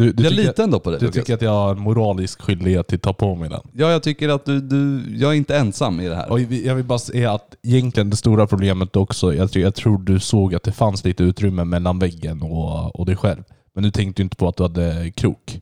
du, 0.00 0.12
du, 0.12 0.24
jag 0.24 0.32
litar 0.32 0.64
ändå 0.64 0.80
på 0.80 0.90
det 0.90 0.98
du 0.98 1.06
Lukas. 1.06 1.14
tycker 1.14 1.34
att 1.34 1.42
jag 1.42 1.50
har 1.50 1.70
en 1.70 1.80
moralisk 1.80 2.42
skyldighet 2.42 2.92
att 2.92 3.02
ta 3.02 3.12
på 3.12 3.34
mig 3.34 3.48
den? 3.48 3.60
Ja, 3.72 3.90
jag 3.90 4.02
tycker 4.02 4.28
att 4.28 4.44
du, 4.44 4.60
du, 4.60 5.04
jag 5.16 5.30
är 5.30 5.36
inte 5.36 5.56
ensam 5.56 6.00
i 6.00 6.08
det 6.08 6.14
här. 6.16 6.30
Och 6.30 6.40
jag 6.40 6.74
vill 6.74 6.84
bara 6.84 6.98
säga 6.98 7.32
att 7.32 7.56
egentligen 7.62 8.10
det 8.10 8.16
stora 8.16 8.46
problemet 8.46 8.96
också, 8.96 9.34
jag 9.34 9.50
tror, 9.52 9.64
jag 9.64 9.74
tror 9.74 9.98
du 9.98 10.20
såg 10.20 10.54
att 10.54 10.62
det 10.62 10.72
fanns 10.72 11.04
lite 11.04 11.22
utrymme 11.24 11.64
mellan 11.64 11.98
väggen 11.98 12.42
och, 12.42 13.00
och 13.00 13.06
dig 13.06 13.16
själv. 13.16 13.42
Men 13.72 13.84
du 13.84 13.90
tänkte 13.90 14.22
ju 14.22 14.24
inte 14.24 14.36
på 14.36 14.48
att 14.48 14.56
du 14.56 14.62
hade 14.62 15.10
krok. 15.10 15.60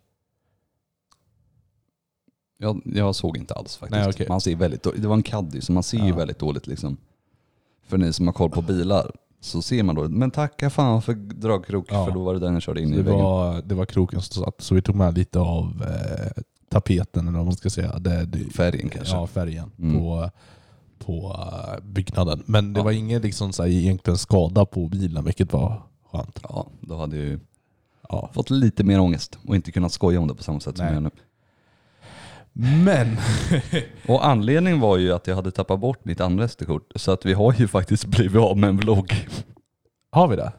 Jag, 2.58 2.82
jag 2.84 3.14
såg 3.14 3.36
inte 3.36 3.54
alls 3.54 3.76
faktiskt. 3.76 4.00
Nej, 4.00 4.08
okej. 4.08 4.26
Man 4.28 4.40
ser 4.40 4.56
väldigt, 4.56 4.82
det 4.82 5.08
var 5.08 5.14
en 5.14 5.22
caddy 5.22 5.60
så 5.60 5.72
man 5.72 5.82
ser 5.82 6.06
ju 6.06 6.12
väldigt 6.12 6.38
dåligt 6.38 6.66
liksom. 6.66 6.96
För 7.86 7.98
ni 7.98 8.12
som 8.12 8.26
har 8.26 8.34
koll 8.34 8.50
på 8.50 8.62
bilar 8.62 9.10
så 9.40 9.62
ser 9.62 9.82
man 9.82 9.94
då, 9.94 10.08
men 10.08 10.30
tacka 10.30 10.70
fan 10.70 11.02
för 11.02 11.14
dragkrok 11.14 11.86
Ja. 11.90 12.04
för 12.06 12.12
då 12.12 12.24
var 12.24 12.34
det 12.34 12.40
den 12.40 12.52
jag 12.52 12.62
körde 12.62 12.80
in 12.82 12.88
Så 12.88 12.94
i 12.94 12.96
det, 12.96 13.02
väggen. 13.02 13.24
var, 13.24 13.62
det 13.64 13.74
var 13.74 13.86
kroken 13.86 14.20
som 14.22 14.44
satt, 14.44 14.60
så 14.60 14.74
vi 14.74 14.82
tog 14.82 14.94
med 14.94 15.18
lite 15.18 15.38
av 15.40 15.84
eh, 15.88 16.42
tapeten, 16.70 17.28
eller 17.28 17.38
vad 17.38 17.46
man 17.46 17.56
ska 17.56 17.70
säga. 17.70 17.98
Det, 17.98 18.24
det, 18.24 18.38
Färgen 18.38 18.88
kanske. 18.88 19.14
Ja, 19.16 19.26
färgen 19.26 19.70
Mm. 19.78 19.98
på, 19.98 20.30
på 20.98 21.36
eh, 21.38 21.84
byggnaden. 21.84 22.42
Men 22.46 22.72
det 22.72 22.80
Ja. 22.80 22.84
var 22.84 22.92
ingen 22.92 23.22
liksom, 23.22 23.52
så 23.52 23.62
här, 23.62 23.70
egentligen 23.70 24.18
skada 24.18 24.64
på 24.66 24.88
bilen, 24.88 25.24
vilket 25.24 25.52
var 25.52 25.82
skönt. 26.12 26.40
Ja, 26.42 26.66
då 26.80 26.96
hade 26.96 27.16
ju 27.16 27.40
Ja. 28.08 28.30
fått 28.32 28.50
lite 28.50 28.84
mer 28.84 29.00
ångest 29.00 29.38
och 29.46 29.56
inte 29.56 29.72
kunnat 29.72 29.92
skoja 29.92 30.20
om 30.20 30.28
det 30.28 30.34
på 30.34 30.42
samma 30.42 30.60
sätt 30.60 30.76
som 30.76 30.86
Nej. 30.86 30.94
jag 30.94 31.02
gör 31.02 31.10
nu. 31.10 31.10
Men, 32.60 33.16
Och 34.08 34.26
anledningen 34.26 34.80
var 34.80 34.96
ju 34.96 35.12
att 35.12 35.26
jag 35.26 35.36
hade 35.36 35.50
tappat 35.50 35.80
bort 35.80 36.04
mitt 36.04 36.20
andra 36.20 36.48
SD-kort. 36.48 36.92
Så 36.96 37.12
att 37.12 37.26
vi 37.26 37.32
har 37.32 37.52
ju 37.58 37.68
faktiskt 37.68 38.04
blivit 38.16 38.42
av 38.42 38.56
med 38.58 38.68
en 38.70 38.76
vlogg. 38.76 39.28
har 40.10 40.28
vi 40.28 40.36
det? 40.36 40.52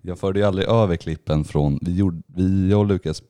Jag 0.00 0.18
förde 0.18 0.38
ju 0.40 0.46
aldrig 0.46 0.68
över 0.68 0.96
klippen 0.96 1.44
från, 1.44 1.78
vi, 1.82 1.94
gjorde, 1.96 2.22
vi 2.26 2.70
jag 2.70 2.80
och 2.80 2.86
Lukas 2.86 3.22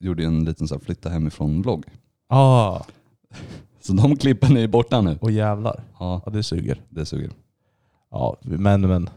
gjorde 0.00 0.22
ju 0.22 0.26
en 0.28 0.44
liten 0.44 0.68
så 0.68 0.74
här 0.74 0.80
flytta 0.80 1.08
hemifrån 1.08 1.62
vlogg. 1.62 1.84
Ja, 2.28 2.36
ah, 2.36 2.86
Så 3.80 3.92
de 3.92 4.16
klippen 4.16 4.56
är 4.56 4.60
ju 4.60 4.68
borta 4.68 5.00
nu. 5.00 5.18
och 5.20 5.30
jävlar. 5.30 5.84
Ja, 5.98 6.22
Ja, 6.26 6.32
det 6.32 6.42
suger. 6.42 6.80
det 6.88 7.06
suger. 7.06 7.30
Ja, 8.10 8.36
men, 8.42 8.80
men 8.80 9.08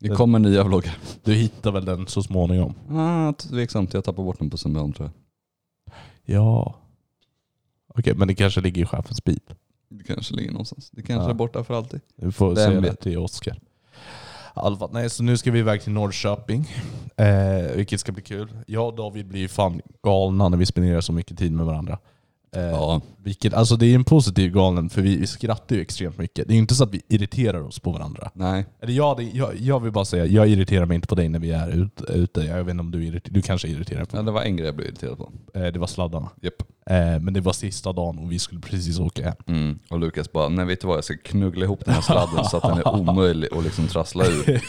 Det 0.00 0.08
kommer 0.08 0.38
nya 0.38 0.64
vloggar. 0.64 0.96
du 1.24 1.34
hittar 1.34 1.72
väl 1.72 1.84
den 1.84 2.06
så 2.06 2.22
småningom? 2.22 2.74
Ah, 2.90 3.32
tveksamt, 3.32 3.94
jag 3.94 4.04
tappar 4.04 4.22
bort 4.22 4.38
den 4.38 4.50
på 4.50 4.56
Sundbyholm 4.56 4.92
tror 4.92 5.10
jag. 5.12 5.14
Ja. 6.36 6.74
Okej, 7.98 8.14
men 8.16 8.28
det 8.28 8.34
kanske 8.34 8.60
ligger 8.60 8.82
i 8.82 8.86
chefens 8.86 9.24
bil. 9.24 9.40
Det 9.88 10.04
kanske 10.04 10.34
ligger 10.34 10.50
någonstans. 10.52 10.90
Det 10.90 11.02
kanske 11.02 11.24
Ja. 11.26 11.30
är 11.30 11.34
borta 11.34 11.64
för 11.64 11.74
alltid. 11.74 12.00
Du 12.16 12.32
får 12.32 12.46
Vem 12.46 12.56
säga 12.56 12.70
det 12.70 12.80
vet? 12.80 13.00
till 13.00 13.18
Oskar. 13.18 13.58
Alva, 14.54 14.88
nej, 14.92 15.10
så 15.10 15.22
nu 15.22 15.36
ska 15.36 15.50
vi 15.50 15.58
iväg 15.58 15.82
till 15.82 15.92
Norrköping, 15.92 16.70
eh, 17.16 17.76
vilket 17.76 18.00
ska 18.00 18.12
bli 18.12 18.22
kul. 18.22 18.48
Jag 18.66 18.86
och 18.88 18.94
David 18.96 19.26
blir 19.26 19.40
ju 19.40 19.48
fan 19.48 19.80
galna 20.02 20.48
när 20.48 20.56
vi 20.56 20.66
spenderar 20.66 21.00
så 21.00 21.12
mycket 21.12 21.38
tid 21.38 21.52
med 21.52 21.66
varandra. 21.66 21.98
Eh, 22.56 22.62
Ja. 22.70 23.00
vilket, 23.18 23.54
alltså 23.54 23.76
det 23.76 23.86
är 23.86 23.94
en 23.94 24.04
positiv 24.04 24.52
galen, 24.52 24.90
för 24.90 25.02
vi, 25.02 25.26
skrattar 25.26 25.76
ju 25.76 25.82
extremt 25.82 26.18
mycket. 26.18 26.48
Det 26.48 26.52
är 26.52 26.54
ju 26.54 26.60
inte 26.60 26.74
så 26.74 26.84
att 26.84 26.94
vi 26.94 27.02
irriterar 27.08 27.60
oss 27.62 27.78
på 27.78 27.92
varandra. 27.92 28.30
Nej. 28.34 28.66
Eller 28.80 28.92
jag, 28.92 29.22
jag, 29.22 29.56
jag 29.56 29.80
vill 29.80 29.92
bara 29.92 30.04
säga, 30.04 30.26
jag 30.26 30.48
irriterar 30.48 30.86
mig 30.86 30.94
inte 30.94 31.08
på 31.08 31.14
dig 31.14 31.28
när 31.28 31.38
vi 31.38 31.50
är 31.50 31.68
ute. 31.70 32.04
ute. 32.12 32.40
Jag 32.40 32.64
vet 32.64 32.70
inte 32.70 32.80
om 32.80 32.90
du 32.90 33.04
irriterar 33.06 33.34
Du 33.34 33.42
kanske 33.42 33.68
irriterar 33.68 34.04
på 34.04 34.16
Ja, 34.16 34.22
mig. 34.22 34.24
det 34.24 34.30
var 34.32 34.42
en 34.42 34.56
grej 34.56 34.66
jag 34.66 34.76
blev 34.76 34.88
irriterad 34.88 35.18
på. 35.18 35.32
Eh, 35.54 35.62
det 35.66 35.78
var 35.78 35.86
sladdarna. 35.86 36.28
Japp. 36.42 36.62
Eh, 36.90 37.20
men 37.20 37.34
det 37.34 37.40
var 37.40 37.52
sista 37.52 37.92
dagen 37.92 38.18
och 38.18 38.32
vi 38.32 38.38
skulle 38.38 38.60
precis 38.60 38.98
åka 38.98 39.24
hem. 39.24 39.34
Mm. 39.46 39.78
Och 39.90 40.00
Lukas 40.00 40.32
bara, 40.32 40.48
nej 40.48 40.64
vet 40.64 40.80
du 40.80 40.86
vad, 40.86 40.96
jag 40.96 41.04
ska 41.04 41.16
knuggla 41.24 41.64
ihop 41.64 41.84
den 41.84 41.94
här 41.94 42.00
sladden 42.02 42.44
så 42.44 42.56
att 42.56 42.62
den 42.62 42.78
är 42.78 42.94
omöjlig 42.94 43.48
att 43.52 43.64
liksom 43.64 43.86
trassla 43.88 44.24
ur. 44.26 44.60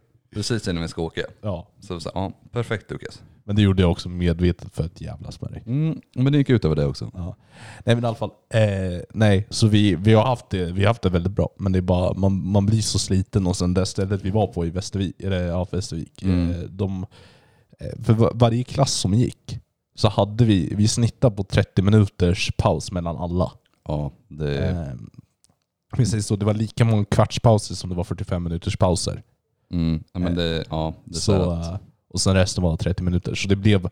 Precis 0.34 0.68
innan 0.68 0.82
vi 0.82 0.88
ska 0.88 1.02
åka. 1.02 1.22
ja, 1.42 1.68
Så, 1.80 2.00
så 2.00 2.10
ja, 2.14 2.32
perfekt 2.52 2.90
Lukas. 2.90 3.22
Men 3.46 3.56
det 3.56 3.62
gjorde 3.62 3.82
jag 3.82 3.90
också 3.90 4.08
medvetet 4.08 4.74
för 4.74 4.84
att 4.84 5.00
jävlas 5.00 5.40
med 5.40 5.50
dig. 5.52 5.62
Mm. 5.66 6.00
Men 6.14 6.32
det 6.32 6.38
gick 6.38 6.50
ut 6.50 6.64
över 6.64 6.76
det 6.76 6.86
också. 6.86 7.10
Ja. 7.14 7.36
Nej 7.84 7.94
men 7.94 8.04
i 8.04 8.06
alla 8.06 8.16
fall, 8.16 8.30
eh, 8.54 9.00
nej, 9.14 9.46
så 9.50 9.66
vi, 9.66 9.94
vi, 9.94 10.12
har 10.12 10.22
haft 10.24 10.50
det, 10.50 10.64
vi 10.72 10.80
har 10.80 10.88
haft 10.88 11.02
det 11.02 11.10
väldigt 11.10 11.32
bra. 11.32 11.48
Men 11.58 11.72
det 11.72 11.78
är 11.78 11.82
bara, 11.82 12.14
man, 12.14 12.46
man 12.50 12.66
blir 12.66 12.80
så 12.82 12.98
sliten 12.98 13.46
och 13.46 13.56
sen 13.56 13.74
det 13.74 13.86
stället 13.86 14.24
vi 14.24 14.30
var 14.30 14.46
på 14.46 14.66
i 14.66 14.70
Västervik, 14.70 15.22
eller, 15.22 15.42
ja, 15.46 15.66
Västervik 15.70 16.22
Mm. 16.22 16.50
eh, 16.50 16.56
de, 16.58 17.06
eh, 17.80 18.02
för 18.04 18.12
va- 18.12 18.30
varje 18.34 18.64
klass 18.64 18.92
som 18.92 19.14
gick 19.14 19.58
så 19.94 20.08
hade 20.08 20.44
vi, 20.44 20.74
vi 20.76 20.88
snittade 20.88 21.36
på 21.36 21.42
30 21.44 21.82
minuters 21.82 22.52
paus 22.58 22.92
mellan 22.92 23.16
alla. 23.16 23.52
Ja, 23.88 24.12
det... 24.28 24.68
Eh, 24.68 24.86
precis 25.96 26.26
så, 26.26 26.36
det 26.36 26.44
var 26.46 26.54
lika 26.54 26.84
många 26.84 27.04
kvartspauser 27.04 27.74
som 27.74 27.90
det 27.90 27.96
var 27.96 28.04
45 28.04 28.42
minuters 28.42 28.76
pauser. 28.76 29.22
Mm. 29.72 30.04
Ja, 30.12 30.20
men 30.20 30.34
det, 30.34 30.64
ja, 30.70 30.94
det 31.04 31.14
Så, 31.14 31.52
eh, 31.52 31.76
och 32.16 32.20
sen 32.20 32.34
resten 32.34 32.64
var 32.64 32.76
30 32.76 33.02
minuter. 33.02 33.34
Så 33.34 33.48
det 33.48 33.56
blev, 33.56 33.82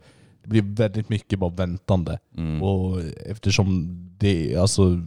det 0.43 0.49
blev 0.49 0.65
väldigt 0.65 1.09
mycket 1.09 1.39
bara 1.39 1.51
väntande. 1.51 2.19
mm. 2.37 2.63
Och 2.63 3.01
eftersom 3.27 3.87
det, 4.19 4.57
alltså, 4.57 5.01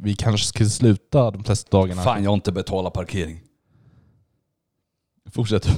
vi 0.00 0.14
kanske 0.14 0.46
skulle 0.46 0.70
sluta 0.70 1.30
de 1.30 1.44
flesta 1.44 1.76
dagarna. 1.78 2.02
Fan 2.02 2.22
jag 2.22 2.30
har 2.30 2.34
inte 2.34 2.52
betalat 2.52 2.92
parkering. 2.92 3.40
Fortsätt. 5.30 5.68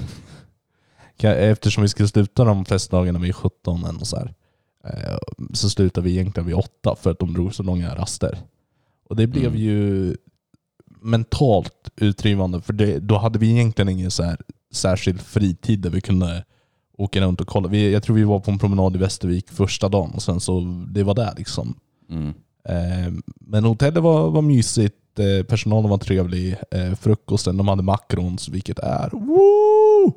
Eftersom 1.22 1.82
vi 1.82 1.88
skulle 1.88 2.08
sluta 2.08 2.44
de 2.44 2.64
flesta 2.64 2.96
dagarna 2.96 3.18
vid 3.18 3.34
17 3.34 3.84
och 4.00 4.06
så 4.06 4.16
här. 4.16 4.34
eh, 4.84 5.18
Så 5.52 5.70
slutar 5.70 6.02
vi 6.02 6.10
egentligen 6.10 6.46
vid 6.46 6.54
8 6.56 6.96
för 6.96 7.10
att 7.10 7.18
de 7.18 7.32
drog 7.34 7.54
så 7.54 7.62
långa 7.62 7.94
raster. 7.94 8.38
Och 9.08 9.16
det 9.16 9.26
blev 9.26 9.46
Mm. 9.46 9.60
ju 9.60 10.16
mentalt 11.00 11.90
utdrivande 11.96 12.60
för 12.60 12.72
det, 12.72 12.98
då 12.98 13.18
hade 13.18 13.38
vi 13.38 13.50
egentligen 13.50 13.88
ingen 13.88 14.10
så 14.10 14.22
här 14.22 14.40
särskild 14.74 15.20
fritid 15.20 15.80
där 15.80 15.90
vi 15.90 16.00
kunde 16.00 16.44
åka 16.98 17.20
runt 17.20 17.40
och 17.40 17.46
kolla. 17.46 17.68
Vi, 17.68 17.92
jag 17.92 18.02
tror 18.02 18.16
vi 18.16 18.24
var 18.24 18.40
på 18.40 18.50
en 18.50 18.58
promenad 18.58 18.96
i 18.96 18.98
Västervik 18.98 19.50
första 19.50 19.88
dagen 19.88 20.10
och 20.14 20.22
sen 20.22 20.40
så 20.40 20.60
det 20.88 21.02
var 21.02 21.14
där 21.14 21.34
liksom. 21.36 21.74
Mm. 22.10 22.28
Eh, 22.68 23.12
Men 23.40 23.64
hotellet 23.64 24.02
var, 24.02 24.30
var 24.30 24.42
mysigt, 24.42 25.18
eh, 25.18 25.46
personalen 25.46 25.90
var 25.90 25.98
trevlig, 25.98 26.56
eh, 26.70 26.94
frukosten, 26.94 27.56
de 27.56 27.68
hade 27.68 27.82
makrons, 27.82 28.48
vilket 28.48 28.78
är 28.78 29.10
woo! 29.10 30.12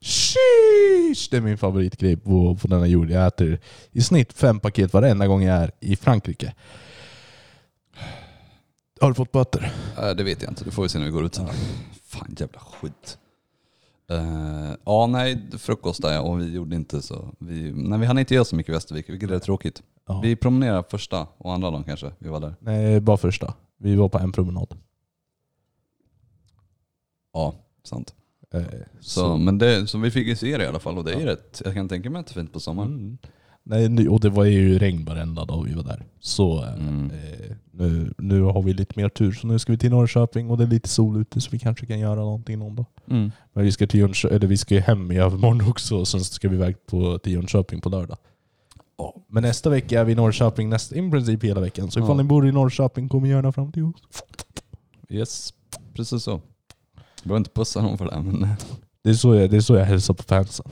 Sheesh! 0.00 1.28
Det 1.30 1.36
är 1.36 1.40
min 1.40 1.58
favoritgrej 1.58 2.16
på, 2.16 2.56
på 2.56 2.68
denna 2.68 2.86
jord. 2.86 3.10
Jag 3.10 3.26
äter 3.26 3.58
i 3.92 4.00
snitt 4.00 4.32
fem 4.32 4.60
paket 4.60 4.92
varenda 4.92 5.26
gång 5.26 5.42
jag 5.42 5.56
är 5.56 5.70
i 5.80 5.96
Frankrike. 5.96 6.54
Har 9.00 9.08
du 9.08 9.14
fått 9.14 9.32
böter? 9.32 9.72
Äh, 9.98 10.10
det 10.10 10.22
vet 10.24 10.42
jag 10.42 10.50
inte, 10.50 10.64
det 10.64 10.70
får 10.70 10.82
vi 10.82 10.88
se 10.88 10.98
när 10.98 11.04
vi 11.06 11.10
går 11.12 11.24
ut 11.24 11.34
sen. 11.34 11.48
Fan 12.06 12.36
jävla 12.38 12.60
skit. 12.60 13.18
Uh, 14.10 14.74
ja 14.84 15.06
nej, 15.06 15.50
frukost 15.58 16.02
där 16.02 16.22
och 16.22 16.40
vi 16.40 16.54
gjorde 16.54 16.76
inte 16.76 17.02
så. 17.02 17.34
Vi, 17.38 17.72
nej, 17.72 17.98
vi 17.98 18.06
hann 18.06 18.18
inte 18.18 18.34
göra 18.34 18.44
så 18.44 18.56
mycket 18.56 18.70
i 18.70 18.72
Västervik, 18.72 19.08
vilket 19.08 19.30
är 19.30 19.38
tråkigt. 19.38 19.82
Ja. 20.06 20.20
Vi 20.20 20.36
promenerade 20.36 20.84
första 20.90 21.26
och 21.38 21.52
andra 21.52 21.70
dagen 21.70 21.84
kanske, 21.84 22.12
vi 22.18 22.28
var 22.28 22.40
där. 22.40 22.54
Nej, 22.60 23.00
bara 23.00 23.16
första. 23.16 23.54
Vi 23.78 23.96
var 23.96 24.08
på 24.08 24.18
en 24.18 24.32
promenad. 24.32 24.74
Ja, 27.32 27.54
sant. 27.84 28.14
Eh, 28.54 28.62
Så, 29.00 29.36
Men 29.36 29.58
det, 29.58 29.86
så 29.86 29.98
vi 29.98 30.10
fick 30.10 30.26
ju 30.26 30.36
se 30.36 30.56
det 30.58 30.64
i 30.64 30.66
alla 30.66 30.78
fall 30.80 30.98
och 30.98 31.04
det 31.04 31.12
är 31.12 31.26
rätt, 31.26 31.62
jag 31.64 31.74
kan 31.74 31.88
tänka 31.88 32.10
mig 32.10 32.20
att 32.20 32.26
det 32.26 32.32
är 32.32 32.34
fint 32.34 32.52
på 32.52 32.60
sommaren. 32.60 32.92
Mm. 32.92 33.18
Nej, 33.64 34.08
och 34.08 34.20
det 34.20 34.30
var 34.30 34.44
ju 34.44 34.78
regn 34.78 35.04
varenda 35.04 35.44
dag 35.44 35.64
vi 35.64 35.74
var 35.74 35.82
där. 35.82 36.04
Så 36.20 36.62
eh, 36.64 36.74
Mm. 36.74 37.10
eh, 37.10 37.56
nu, 37.70 38.14
nu 38.18 38.42
har 38.42 38.62
vi 38.62 38.72
lite 38.74 38.92
mer 38.96 39.08
tur. 39.08 39.32
Så 39.32 39.46
nu 39.46 39.58
ska 39.58 39.72
vi 39.72 39.78
till 39.78 39.90
Norrköping 39.90 40.50
och 40.50 40.58
det 40.58 40.64
är 40.64 40.68
lite 40.68 40.88
sol 40.88 41.20
ute 41.20 41.40
så 41.40 41.48
vi 41.50 41.58
kanske 41.58 41.86
kan 41.86 41.98
göra 41.98 42.14
någonting 42.20 42.58
någon 42.58 42.76
dag. 42.76 42.86
Mm. 43.10 43.30
Men 43.52 43.64
vi 43.64 43.72
ska, 43.72 43.86
till 43.86 44.00
Jönskö- 44.00 44.28
eller 44.28 44.46
vi 44.46 44.56
ska 44.56 44.80
hem 44.80 45.12
i 45.12 45.18
övermorgon 45.18 45.68
också 45.70 45.96
och 45.96 46.08
sen 46.08 46.20
ska 46.20 46.48
vi 46.48 46.54
iväg 46.56 46.86
på, 46.86 47.18
till 47.18 47.32
Jönköping 47.32 47.80
på 47.80 47.88
lördag. 47.88 48.18
Ja. 48.98 49.14
Men 49.28 49.42
nästa 49.42 49.70
vecka 49.70 50.00
är 50.00 50.04
vi 50.04 50.12
i 50.12 50.14
Norrköping 50.14 50.68
nästa, 50.68 50.96
i 50.96 51.10
princip 51.10 51.44
hela 51.44 51.60
veckan. 51.60 51.90
Så 51.90 51.98
ifall 52.00 52.10
Ja. 52.16 52.22
ni 52.22 52.24
bor 52.24 52.48
i 52.48 52.52
Norrköping, 52.52 53.08
kom 53.08 53.26
gärna 53.26 53.52
fram 53.52 53.72
till 53.72 53.82
oss. 53.84 54.02
Yes, 55.08 55.54
precis 55.94 56.22
så. 56.22 56.30
Jag 56.30 56.40
behöver 57.24 57.38
inte 57.38 57.50
pussa 57.50 57.82
någon 57.82 57.98
för 57.98 58.04
det, 58.04 58.20
men 58.22 58.48
Det 59.02 59.10
är 59.10 59.14
så 59.14 59.34
jag, 59.34 59.50
det 59.50 59.56
är 59.56 59.60
så 59.60 59.74
jag 59.74 59.84
hälsar 59.84 60.14
på 60.14 60.22
fansen. 60.22 60.66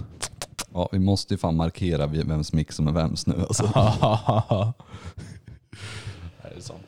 Ja, 0.72 0.88
vi 0.92 0.98
måste 0.98 1.34
ju 1.34 1.38
fan 1.38 1.56
markera 1.56 2.06
vems 2.06 2.52
mick 2.52 2.72
som 2.72 2.88
är 2.88 2.92
vems 2.92 3.26
nu 3.26 3.34
alltså. 3.40 3.62
det 6.42 6.56
är 6.56 6.60
sant. 6.60 6.86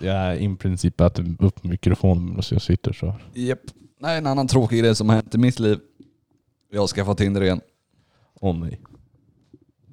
Jag 0.00 0.14
är 0.14 0.34
i 0.34 0.56
princip 0.56 1.00
äter 1.00 1.36
upp 1.38 1.64
mikrofonen 1.64 2.42
så 2.42 2.54
jag 2.54 2.62
sitter 2.62 2.92
så. 2.92 3.14
Japp. 3.34 3.60
Nej, 3.98 4.18
en 4.18 4.26
annan 4.26 4.48
tråkig 4.48 4.80
grej 4.80 4.94
som 4.94 5.08
har 5.08 5.16
hänt 5.16 5.34
i 5.34 5.38
mitt 5.38 5.58
liv. 5.58 5.80
Jag 6.70 6.80
har 6.80 6.86
skaffat 6.86 7.18
Tinder 7.18 7.42
igen. 7.42 7.60
Åh 8.40 8.56
nej. 8.56 8.80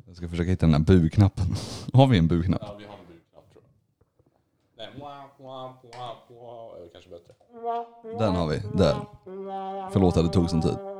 Jag 0.08 0.16
ska 0.16 0.30
försöka 0.30 0.50
hitta 0.50 0.66
den 0.66 0.74
här 0.74 0.82
bu-knappen. 0.82 1.56
Har 1.94 2.08
vi 2.08 2.18
en 2.18 2.28
bu-knapp? 2.28 2.62
Ja, 2.62 2.76
vi 2.80 2.86
har 2.86 2.94
en 2.94 3.06
budknapp 3.08 3.52
tror 3.54 3.64
jag. 3.64 3.72
Nej, 4.78 5.02
wah, 5.02 5.26
wah, 5.40 5.72
wah, 5.84 6.16
wah. 6.30 6.90
Kanske 6.94 7.10
bättre. 7.10 7.34
Den 8.20 8.36
har 8.36 8.48
vi. 8.48 8.62
Där. 8.78 8.96
Förlåt 9.92 10.18
att 10.18 10.26
det 10.26 10.34
tog 10.34 10.50
sån 10.50 10.62
tid. 10.62 10.93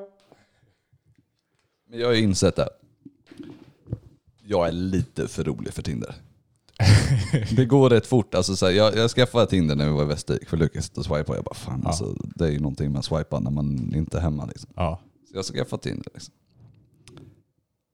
Men 1.94 2.02
jag 2.02 2.08
har 2.08 2.14
ju 2.14 2.22
insett 2.22 2.56
det. 2.56 2.70
Jag 4.44 4.68
är 4.68 4.72
lite 4.72 5.28
för 5.28 5.44
rolig 5.44 5.74
för 5.74 5.82
Tinder. 5.82 6.16
Det 7.56 7.66
går 7.66 7.90
rätt 7.90 8.08
fort. 8.08 8.36
Alltså, 8.36 8.56
så 8.56 8.66
här, 8.66 8.74
jag, 8.74 8.96
jag 8.98 9.12
skaffade 9.12 9.48
Tinder 9.48 9.76
när 9.76 9.86
vi 9.86 9.92
var 9.92 10.04
i 10.04 10.06
Västervik 10.06 10.50
för 10.50 10.58
Lukas 10.58 10.90
och 10.90 11.06
swipade. 11.06 11.38
Jag 11.38 11.44
bara 11.46 11.56
fan 11.56 11.80
Ja. 11.84 11.90
alltså, 11.90 12.16
det 12.36 12.46
är 12.46 12.50
ju 12.52 12.60
någonting 12.60 12.92
med 12.92 13.00
att 13.00 13.06
swipa 13.06 13.40
när 13.40 13.52
man 13.52 13.94
inte 13.96 14.18
är 14.18 14.22
hemma. 14.22 14.46
Liksom. 14.46 14.70
Ja. 14.76 15.00
Så 15.32 15.38
jag 15.38 15.46
skaffade 15.46 15.84
Tinder. 15.84 16.06
Liksom. 16.14 16.34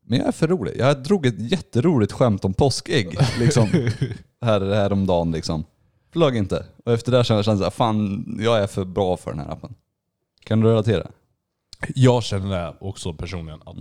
Men 0.05 0.19
jag 0.19 0.27
är 0.27 0.31
för 0.31 0.47
rolig. 0.47 0.73
Jag 0.77 1.03
drog 1.03 1.25
ett 1.25 1.51
jätteroligt 1.51 2.11
skämt 2.11 2.45
om 2.45 2.53
påskägg 2.53 3.17
liksom, 3.39 3.67
här, 4.41 4.61
häromdagen. 4.61 5.31
Liksom. 5.31 5.63
Flög 6.13 6.35
inte. 6.35 6.65
Och 6.85 6.93
efter 6.93 7.11
det 7.11 7.23
kände 7.23 7.43
jag 7.47 7.57
här, 7.57 7.69
fan 7.69 8.25
jag 8.39 8.59
är 8.59 8.67
för 8.67 8.85
bra 8.85 9.17
för 9.17 9.31
den 9.31 9.39
här 9.39 9.51
appen. 9.51 9.73
Kan 10.43 10.59
du 10.59 10.67
relatera? 10.67 11.07
Jag 11.95 12.23
känner 12.23 12.83
också 12.83 13.13
personligen 13.13 13.61
att 13.65 13.77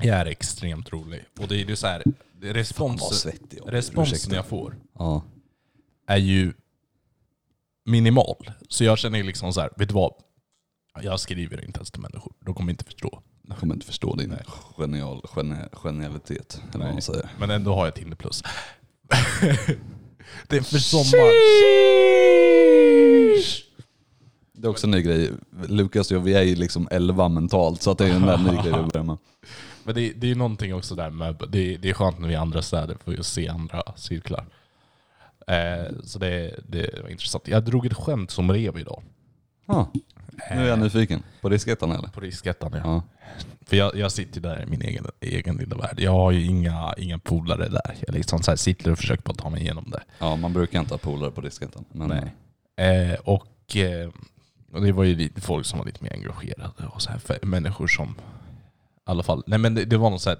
jag 0.00 0.16
är 0.16 0.26
extremt 0.26 0.92
rolig. 0.92 1.24
Och 1.40 1.48
det 1.48 1.54
är 1.54 1.58
ju 1.64 1.76
så 1.76 1.86
här, 1.86 2.02
responsen, 2.40 3.16
svettig 3.16 3.58
jag 3.58 3.64
blir, 3.66 3.72
responsen 3.74 4.14
ursäkta. 4.16 4.36
jag 4.36 4.46
får 4.46 4.76
Ja. 4.98 5.22
är 6.06 6.16
ju 6.16 6.52
minimal. 7.84 8.50
Så 8.68 8.84
jag 8.84 8.98
känner 8.98 9.22
liksom 9.22 9.52
så 9.52 9.60
här, 9.60 9.70
vet 9.76 9.88
du 9.88 9.94
vad? 9.94 10.14
Jag 11.02 11.20
skriver 11.20 11.64
inte 11.64 11.78
ens 11.78 11.90
till 11.90 12.00
människor. 12.02 12.32
De 12.40 12.54
kommer 12.54 12.72
inte 12.72 12.84
förstå. 12.84 13.22
Jag 13.48 13.58
kommer 13.58 13.74
inte 13.74 13.86
förstå 13.86 14.14
din 14.16 14.36
genial, 14.76 15.22
geni, 15.36 15.56
genialitet. 15.72 16.62
Eller 16.74 16.84
vad 16.84 16.92
man 16.92 17.02
säger. 17.02 17.30
Men 17.38 17.50
ändå 17.50 17.74
har 17.74 17.84
jag 17.84 17.94
Tinder 17.94 18.16
plus. 18.16 18.42
det 20.48 20.56
är 20.56 20.62
för 20.62 20.78
sommar. 20.78 21.32
Det 24.62 24.68
är 24.68 24.70
också 24.70 24.86
en 24.86 24.90
ny 24.90 25.02
grej. 25.02 25.30
Lukas 25.68 26.10
och 26.10 26.16
jag, 26.16 26.20
vi 26.20 26.34
är 26.34 26.42
ju 26.42 26.54
liksom 26.54 26.88
11 26.90 27.28
mentalt 27.28 27.82
så 27.82 27.90
att 27.90 27.98
det 27.98 28.06
är 28.06 28.14
en 28.14 28.26
där 28.26 28.38
ny 28.38 28.62
grej 28.62 28.72
att 28.72 28.92
börja 28.92 29.04
med. 29.04 29.16
Men 29.84 29.94
det, 29.94 30.12
det 30.12 30.30
är 30.30 30.34
någonting 30.34 30.74
också 30.74 30.94
där 30.94 31.10
med, 31.10 31.36
det, 31.48 31.76
det 31.76 31.90
är 31.90 31.94
skönt 31.94 32.18
när 32.18 32.28
vi 32.28 32.34
är 32.34 32.38
i 32.38 32.40
andra 32.40 32.62
städer 32.62 32.96
för 33.04 33.18
att 33.18 33.26
se 33.26 33.48
andra 33.48 33.82
cirklar. 33.96 34.46
Eh, 35.46 35.92
så 36.04 36.18
det, 36.18 36.60
det 36.68 37.02
var 37.02 37.08
intressant. 37.08 37.48
Jag 37.48 37.64
drog 37.64 37.86
ett 37.86 37.94
skämt 37.94 38.30
som 38.30 38.52
rev 38.52 38.78
idag. 38.78 39.02
Ja. 39.66 39.90
Nu 40.50 40.62
är 40.62 40.66
jag 40.66 40.78
nyfiken. 40.78 41.22
På 41.40 41.48
diskettan 41.48 41.92
eller? 41.92 42.08
På 42.08 42.20
riskettan 42.20 42.70
ja. 42.72 42.80
Ja. 42.84 43.02
För 43.66 43.76
jag, 43.76 43.96
jag 43.96 44.12
sitter 44.12 44.40
där 44.40 44.62
i 44.62 44.66
min 44.66 44.82
egen, 44.82 45.06
egen 45.20 45.56
lilla 45.56 45.76
värld. 45.76 46.00
Jag 46.00 46.12
har 46.12 46.30
ju 46.30 46.46
inga, 46.46 46.94
inga 46.98 47.18
polare 47.18 47.68
där. 47.68 47.94
Jag 48.06 48.14
liksom 48.14 48.42
så 48.42 48.50
här 48.50 48.56
sitter 48.56 48.90
och 48.90 48.98
försöker 48.98 49.22
bara 49.22 49.34
ta 49.34 49.50
mig 49.50 49.60
igenom 49.60 49.90
det. 49.90 50.02
Ja, 50.18 50.36
man 50.36 50.52
brukar 50.52 50.80
inte 50.80 50.94
ha 50.94 50.98
polare 50.98 51.30
på 51.30 51.40
diskettan. 51.40 51.84
Men 51.92 52.08
Nej. 52.08 52.32
Eh, 52.76 53.20
och 53.24 53.76
eh, 53.76 54.10
Och 54.72 54.82
det 54.82 54.92
var 54.92 55.04
ju 55.04 55.16
lite 55.16 55.40
folk 55.40 55.66
som 55.66 55.78
var 55.78 55.86
lite 55.86 56.04
mer 56.04 56.12
engagerade 56.12 56.86
och 56.86 57.02
så 57.02 57.10
här, 57.10 57.18
för 57.18 57.38
människor 57.42 57.86
som 57.86 58.10
i 58.10 58.14
alla 59.04 59.22
fall, 59.22 59.42
nej 59.46 59.58
men 59.58 59.74
det, 59.74 59.84
det 59.84 59.96
var 59.96 60.10
något 60.10 60.22
så 60.22 60.30
här, 60.30 60.38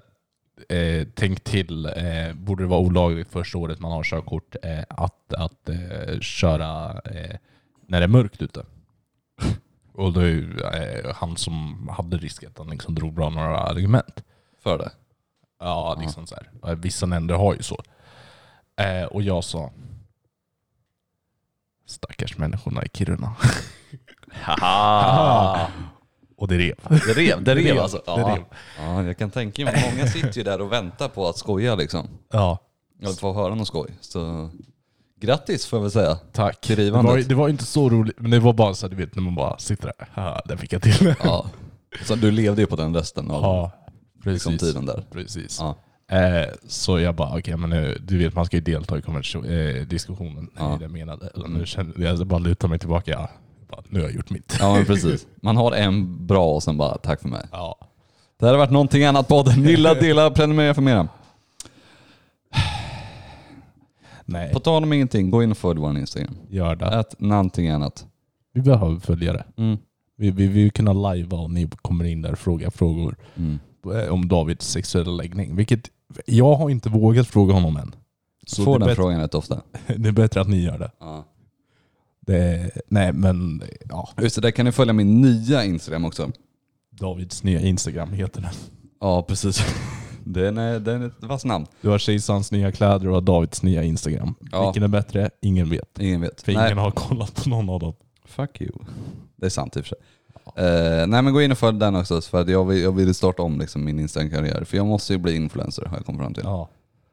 eh, 0.77 1.07
tänk 1.15 1.45
till, 1.45 1.87
eh, 1.87 2.35
borde 2.35 2.63
det 2.63 2.69
vara 2.69 2.81
olagligt 2.81 3.29
första 3.29 3.59
året 3.59 3.81
man 3.81 3.93
har 3.93 4.03
körkort 4.03 4.57
eh, 4.63 4.85
att, 4.89 5.33
att 5.33 5.69
eh, 5.69 6.21
köra 6.21 7.01
eh, 7.05 7.37
när 7.87 8.01
det 8.01 8.05
är 8.05 8.09
mörkt 8.09 8.43
ute. 8.43 8.67
Och 9.93 10.13
då 10.13 10.21
eh, 10.21 11.15
han 11.15 11.37
som 11.37 11.89
hade 11.89 12.17
risket, 12.17 12.59
han 12.59 12.71
liksom 12.71 12.95
drog 12.95 13.13
bra 13.13 13.31
några 13.31 13.59
argument. 13.59 14.25
För 14.63 14.79
det? 14.79 14.91
Ja, 15.59 15.99
liksom 16.01 16.27
så 16.27 16.35
här. 16.35 16.75
Vissa 16.75 17.07
länder 17.07 17.35
har 17.35 17.55
ju 17.55 17.63
så. 17.63 17.83
Eh, 18.77 19.05
och 19.05 19.23
jag 19.23 19.45
sa, 19.45 19.73
stackars 21.87 22.39
människorna 22.39 22.85
i 22.85 22.89
Kiruna. 22.93 23.37
Haha! 24.33 25.67
Och 26.37 26.49
det 26.49 26.59
rev. 26.59 26.75
Det 26.89 27.13
rev, 27.15 27.43
det 27.45 27.55
rev 27.55 27.79
alltså? 27.79 27.97
Det 27.97 28.03
Ja. 28.07 28.17
rev. 28.37 28.45
ja, 28.79 29.03
jag 29.03 29.19
kan 29.19 29.31
tänka 29.31 29.65
mig. 29.65 29.93
Många 29.93 30.07
sitter 30.07 30.37
ju 30.39 30.43
där 30.43 30.61
och 30.61 30.73
väntar 30.73 31.09
på 31.09 31.29
att 31.29 31.39
skoja 31.39 31.75
liksom. 31.75 32.09
Ja, 32.33 32.59
Eller 33.03 33.13
få 33.13 33.33
höra 33.33 33.55
någon 33.55 33.67
skoj. 33.67 33.89
Så 34.01 34.51
grattis 35.21 35.67
får 35.67 35.77
jag 35.77 35.83
väl 35.83 35.91
säga. 35.91 36.15
tack. 36.33 36.61
Till 36.61 36.77
Det 36.77 36.91
var, 36.91 37.19
det 37.29 37.35
var 37.35 37.49
inte 37.49 37.65
så 37.65 37.89
roligt, 37.91 38.21
men 38.21 38.31
det 38.31 38.41
var 38.41 38.53
bara 38.53 38.75
så 38.75 38.89
du 38.89 38.97
vet 38.97 39.15
när 39.15 39.23
man 39.23 39.35
bara 39.35 39.59
sitter 39.59 39.85
där. 39.99 40.09
Haha, 40.13 40.41
där 40.45 40.57
fick 40.57 40.73
jag 40.73 40.83
till. 40.83 41.15
Ja. 41.25 41.47
Så 42.05 42.15
du 42.15 42.31
levde 42.31 42.61
ju 42.63 42.67
på 42.67 42.77
den 42.77 42.95
resten 42.97 43.31
av 43.31 43.43
Ja, 43.43 43.73
liksom, 44.25 44.53
precis. 44.53 44.69
tiden 44.69 44.87
där. 44.87 45.05
precis. 45.13 45.59
Ja. 45.61 45.77
Eh, 46.17 46.49
så 46.67 47.01
jag 47.01 47.15
bara, 47.15 47.39
okej 47.39 47.57
men 47.57 47.71
nu, 47.71 47.99
du 48.01 48.19
vet 48.19 48.35
man 48.35 48.47
ska 48.47 48.57
ju 48.57 48.63
delta 48.63 48.99
i 48.99 49.01
konversation- 49.01 49.47
eh, 49.79 49.87
diskussionen. 49.87 50.51
Ja. 50.59 50.77
Det 50.79 50.85
jag 50.85 50.91
menade. 50.93 51.31
Eller 51.35 51.49
Nu 51.49 51.67
kände 51.67 52.03
jag 52.05 52.27
bara 52.27 52.39
lutar 52.39 52.69
mig 52.69 52.79
tillbaka. 52.79 53.29
Bara, 53.73 53.83
nu 53.89 54.01
har 54.01 54.07
jag 54.07 54.17
gjort 54.17 54.31
mitt. 54.31 54.57
ja, 54.61 54.75
men 54.75 54.85
precis. 54.85 55.27
Man 55.43 55.57
har 55.57 55.73
en 55.73 56.27
bra 56.27 56.55
och 56.55 56.63
sen 56.63 56.77
bara 56.77 56.99
tack 56.99 57.21
för 57.21 57.29
mig. 57.29 57.45
Ja. 57.53 57.79
Det 58.39 58.47
här 58.47 58.53
har 58.53 58.59
varit 58.59 58.71
någonting 58.71 59.05
annat 59.05 59.29
podden. 59.29 59.63
Gilla, 59.63 59.95
dela, 60.01 60.31
prenumerera 60.31 60.75
för 60.75 60.83
mera. 60.83 61.09
Nej, 64.25 64.53
På 64.53 64.61
tal 64.61 64.83
om 64.83 64.93
ingenting, 64.93 65.31
gå 65.31 65.43
in 65.43 65.51
och 65.51 65.57
följ 65.59 65.81
vår 65.81 65.99
Instagram. 65.99 66.37
gör 66.49 66.77
det. 66.77 66.87
Ät 66.87 67.21
någonting 67.21 67.69
annat. 67.69 68.07
Vi 68.55 68.61
behöver 68.63 69.01
följare. 69.01 69.45
Mm. 69.57 69.79
Vi, 70.17 70.31
vi 70.31 70.47
vi 70.47 70.49
vill 70.49 70.71
kunna 70.73 70.93
lajva 70.93 71.37
och 71.39 71.51
ni 71.51 71.69
kommer 71.83 72.05
in 72.05 72.23
där 72.23 72.33
och 72.33 72.39
frågar 72.39 72.71
frågor 72.71 73.17
Mm. 73.37 73.59
eh, 73.95 74.13
om 74.13 74.29
Davids 74.29 74.67
sexuella 74.69 75.11
läggning. 75.13 75.57
Vilket 75.57 75.91
jag 76.27 76.55
har 76.55 76.71
inte 76.71 76.89
vågat 76.89 77.27
fråga 77.29 77.55
honom 77.55 77.77
än. 77.77 77.95
Så 78.47 78.65
Får 78.65 78.73
den 78.79 78.81
bättre, 78.87 78.95
frågan 78.95 79.21
rätt 79.21 79.35
ofta. 79.35 79.61
det 79.97 80.09
är 80.09 80.13
bättre 80.13 80.41
att 80.41 80.49
ni 80.49 80.63
gör 80.63 80.79
det. 80.79 80.91
Ja. 81.01 81.25
Det 82.27 82.71
nej 82.89 83.13
men, 83.13 83.63
ja. 83.89 84.09
Just 84.21 84.35
det, 84.35 84.41
där 84.43 84.51
kan 84.51 84.67
ni 84.67 84.73
följa 84.73 84.93
min 84.93 85.21
nya 85.21 85.65
Instagram 85.65 86.05
också. 86.05 86.31
Davids 86.91 87.43
nya 87.43 87.61
Instagram 87.61 88.13
heter 88.13 88.41
den. 88.41 88.51
Ja, 89.01 89.23
precis. 89.23 89.63
Den 90.25 90.59
är, 90.59 90.81
den 90.81 91.03
är 91.03 91.07
ett 91.07 91.13
vasst 91.19 91.45
namn. 91.45 91.67
Du 91.81 91.89
har 91.89 91.99
Kejsarens 91.99 92.53
nya 92.53 92.73
kläder 92.73 93.09
och 93.09 93.23
Davids 93.23 93.63
nya 93.63 93.83
Instagram. 93.83 94.35
Ja. 94.53 94.65
Vilken 94.65 94.83
är 94.83 94.89
bättre? 94.89 95.31
Ingen 95.41 95.71
vet. 95.71 95.99
Ingen 95.99 96.21
vet. 96.21 96.43
För 96.43 96.53
Nej. 96.53 96.67
ingen 96.67 96.79
har 96.79 96.91
kollat 96.91 97.35
på 97.45 97.49
någon 97.49 97.69
av 97.69 97.81
dem. 97.81 97.95
Fuck 98.25 98.61
you. 98.61 98.73
Det 99.37 99.47
är 99.47 99.51
sant 99.51 99.77
i 99.77 99.81
och 99.81 99.85
för 99.85 99.89
sig. 99.89 99.99
Eh, 100.57 101.07
nej 101.07 101.23
men 101.23 101.33
gå 101.33 101.43
in 101.43 101.53
och 101.53 101.59
följ 101.59 101.79
den 101.79 101.97
också 101.97 102.21
för 102.21 102.41
att 102.41 102.49
jag 102.49 102.65
vill, 102.65 102.83
jag 102.83 102.93
vill 102.93 103.15
starta 103.15 103.43
om 103.43 103.59
liksom 103.59 103.85
min 103.85 103.99
Instagram-karriär. 103.99 104.65
För 104.65 104.77
jag 104.77 104.87
måste 104.87 105.13
ju 105.13 105.19
bli 105.19 105.37
influencer 105.37 105.85
har 105.85 105.97
jag 105.97 106.07
kommit 106.07 106.21
fram 106.21 106.35
till. 106.35 106.45
Ja. 106.45 106.69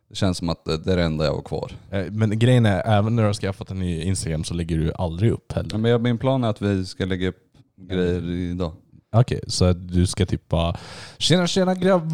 Det 0.10 0.16
känns 0.16 0.38
som 0.38 0.50
att 0.50 0.66
det 0.66 0.78
det 0.78 0.94
är 0.94 0.98
det 0.98 1.04
enda 1.04 1.25
jag 1.25 1.34
har 1.36 1.42
kvar. 1.42 1.72
Eh, 1.92 2.06
Men 2.12 2.39
grejen 2.39 2.66
är, 2.66 2.81
även 2.86 3.16
när 3.16 3.24
du 3.24 3.27
har 3.29 3.33
skaffat 3.33 3.72
en 3.72 3.79
ny 3.79 4.01
Instagram 4.01 4.44
så 4.44 4.53
lägger 4.53 4.77
du 4.77 4.92
aldrig 4.94 5.31
upp 5.31 5.51
heller. 5.51 5.70
Ja, 5.72 5.77
men 5.77 5.92
jag- 5.92 6.01
min 6.01 6.18
plan 6.18 6.44
är 6.44 6.48
att 6.48 6.62
vi 6.62 6.86
ska 6.86 7.05
lägga 7.05 7.27
upp 7.29 7.44
grejer 7.77 8.29
idag. 8.29 8.74
Okej, 9.12 9.40
så 9.48 9.66
att 9.66 9.88
du 9.88 10.07
ska 10.07 10.25
typ 10.25 10.48
bara 10.50 10.77
Tjena 11.18 11.48
tjena 11.48 11.75
grabb, 11.75 12.12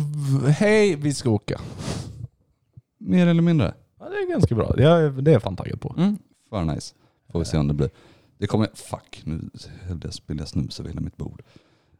hej 0.47 0.95
vi 0.95 1.13
ska 1.13 1.29
åka. 1.29 1.61
Mer 2.99 3.27
eller 3.27 3.41
mindre. 3.41 3.73
Ja, 3.99 4.05
det 4.09 4.15
är 4.15 4.29
ganska 4.31 4.55
bra. 4.55 4.73
Det 4.77 4.83
är, 4.83 5.09
det 5.09 5.31
är 5.31 5.33
jag 5.33 5.41
fan 5.41 5.55
taggad 5.55 5.81
på. 5.81 5.95
Mm. 5.97 6.17
För 6.49 6.63
nice. 6.63 6.93
Får 7.31 7.39
vi 7.39 7.45
se 7.45 7.57
om 7.57 7.67
det 7.67 7.73
blir. 7.73 7.89
Det 8.37 8.47
kommer, 8.47 8.69
fuck 8.73 9.21
nu 9.23 9.49
höll 9.87 9.99
jag 10.03 10.13
spilla 10.13 10.41
jag 10.41 10.47
snus 10.47 10.79
över 10.79 10.89
hela 10.89 11.01
mitt 11.01 11.17
bord. 11.17 11.41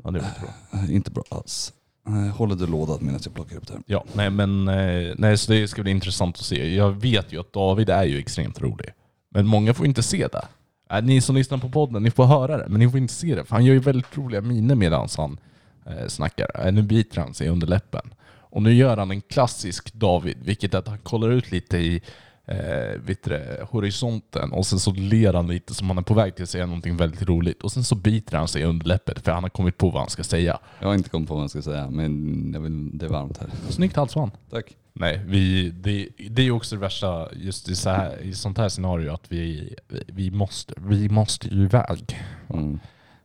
Ja, 0.03 0.11
det 0.11 0.19
inte 0.19 0.39
bra. 0.41 0.79
Eh, 0.79 0.95
inte 0.95 1.11
bra 1.11 1.23
alls. 1.29 1.73
Eh, 2.07 2.35
Håller 2.35 2.55
du 2.55 2.67
lådad 2.67 3.01
medan 3.01 3.19
jag 3.23 3.33
plockar 3.33 3.57
upp 3.57 3.67
det 3.67 3.73
här. 3.73 3.83
Ja, 3.85 4.03
nej 4.13 4.29
men 4.29 4.67
eh, 4.67 5.13
nej, 5.17 5.37
så 5.37 5.51
det 5.51 5.67
ska 5.67 5.81
bli 5.81 5.91
intressant 5.91 6.37
att 6.37 6.45
se. 6.45 6.75
Jag 6.75 6.91
vet 6.91 7.33
ju 7.33 7.39
att 7.39 7.53
David 7.53 7.89
är 7.89 8.03
ju 8.03 8.19
extremt 8.19 8.61
rolig. 8.61 8.89
Men 9.29 9.47
många 9.47 9.73
får 9.73 9.85
inte 9.85 10.03
se 10.03 10.27
det. 10.27 10.45
Eh, 10.91 11.03
ni 11.03 11.21
som 11.21 11.35
lyssnar 11.35 11.57
på 11.57 11.69
podden, 11.69 12.03
ni 12.03 12.11
får 12.11 12.25
höra 12.25 12.57
det, 12.57 12.65
men 12.69 12.79
ni 12.79 12.89
får 12.89 12.97
inte 12.99 13.13
se 13.13 13.35
det. 13.35 13.45
För 13.45 13.55
han 13.55 13.65
gör 13.65 13.73
ju 13.73 13.79
väldigt 13.79 14.17
roliga 14.17 14.41
miner 14.41 14.75
medan 14.75 15.07
han 15.17 15.37
eh, 15.85 16.07
snackar. 16.07 16.71
Nu 16.71 16.81
biter 16.81 17.21
han 17.21 17.33
sig 17.33 17.49
under 17.49 17.67
läppen. 17.67 18.13
Och 18.55 18.61
nu 18.61 18.73
gör 18.73 18.97
han 18.97 19.11
en 19.11 19.21
klassisk 19.21 19.93
David, 19.93 20.37
vilket 20.43 20.73
är 20.73 20.77
att 20.77 20.87
han 20.87 20.97
kollar 20.97 21.29
ut 21.29 21.51
lite 21.51 21.77
i 21.77 22.01
eh, 22.45 22.99
vet 23.05 23.23
det, 23.23 23.67
horisonten 23.69 24.51
och 24.51 24.65
sen 24.65 24.79
så 24.79 24.91
ler 24.91 25.33
han 25.33 25.47
lite 25.47 25.73
som 25.73 25.87
han 25.87 25.97
är 25.97 26.01
på 26.01 26.13
väg 26.13 26.35
till 26.35 26.43
att 26.43 26.49
säga 26.49 26.65
någonting 26.65 26.97
väldigt 26.97 27.21
roligt. 27.21 27.63
Och 27.63 27.71
sen 27.71 27.83
så 27.83 27.95
biter 27.95 28.37
han 28.37 28.47
sig 28.47 28.63
under 28.63 28.85
läppet 28.85 29.25
för 29.25 29.31
han 29.31 29.43
har 29.43 29.49
kommit 29.49 29.77
på 29.77 29.89
vad 29.89 30.01
han 30.01 30.09
ska 30.09 30.23
säga. 30.23 30.59
Jag 30.79 30.87
har 30.87 30.95
inte 30.95 31.09
kommit 31.09 31.27
på 31.29 31.35
vad 31.35 31.43
jag 31.43 31.49
ska 31.49 31.61
säga 31.61 31.89
men 31.89 32.51
jag 32.53 32.61
vill, 32.61 32.97
det 32.97 33.05
är 33.05 33.09
varmt 33.09 33.37
här. 33.37 33.49
Snyggt 33.69 33.95
halsband. 33.95 34.31
Tack. 34.49 34.75
Nej, 34.93 35.21
vi, 35.25 35.69
det, 35.69 36.07
det 36.29 36.41
är 36.41 36.51
också 36.51 36.75
det 36.75 36.81
värsta 36.81 37.29
just 37.33 37.69
i, 37.69 37.75
så 37.75 37.89
här, 37.89 38.21
i 38.21 38.33
sånt 38.33 38.57
här 38.57 38.69
scenario 38.69 39.13
att 39.13 39.31
vi, 39.31 39.75
vi, 39.87 40.03
vi, 40.07 40.31
måste, 40.31 40.73
vi 40.77 41.09
måste 41.09 41.47
ju 41.47 41.63
iväg. 41.63 42.21
Mm. 42.49 42.79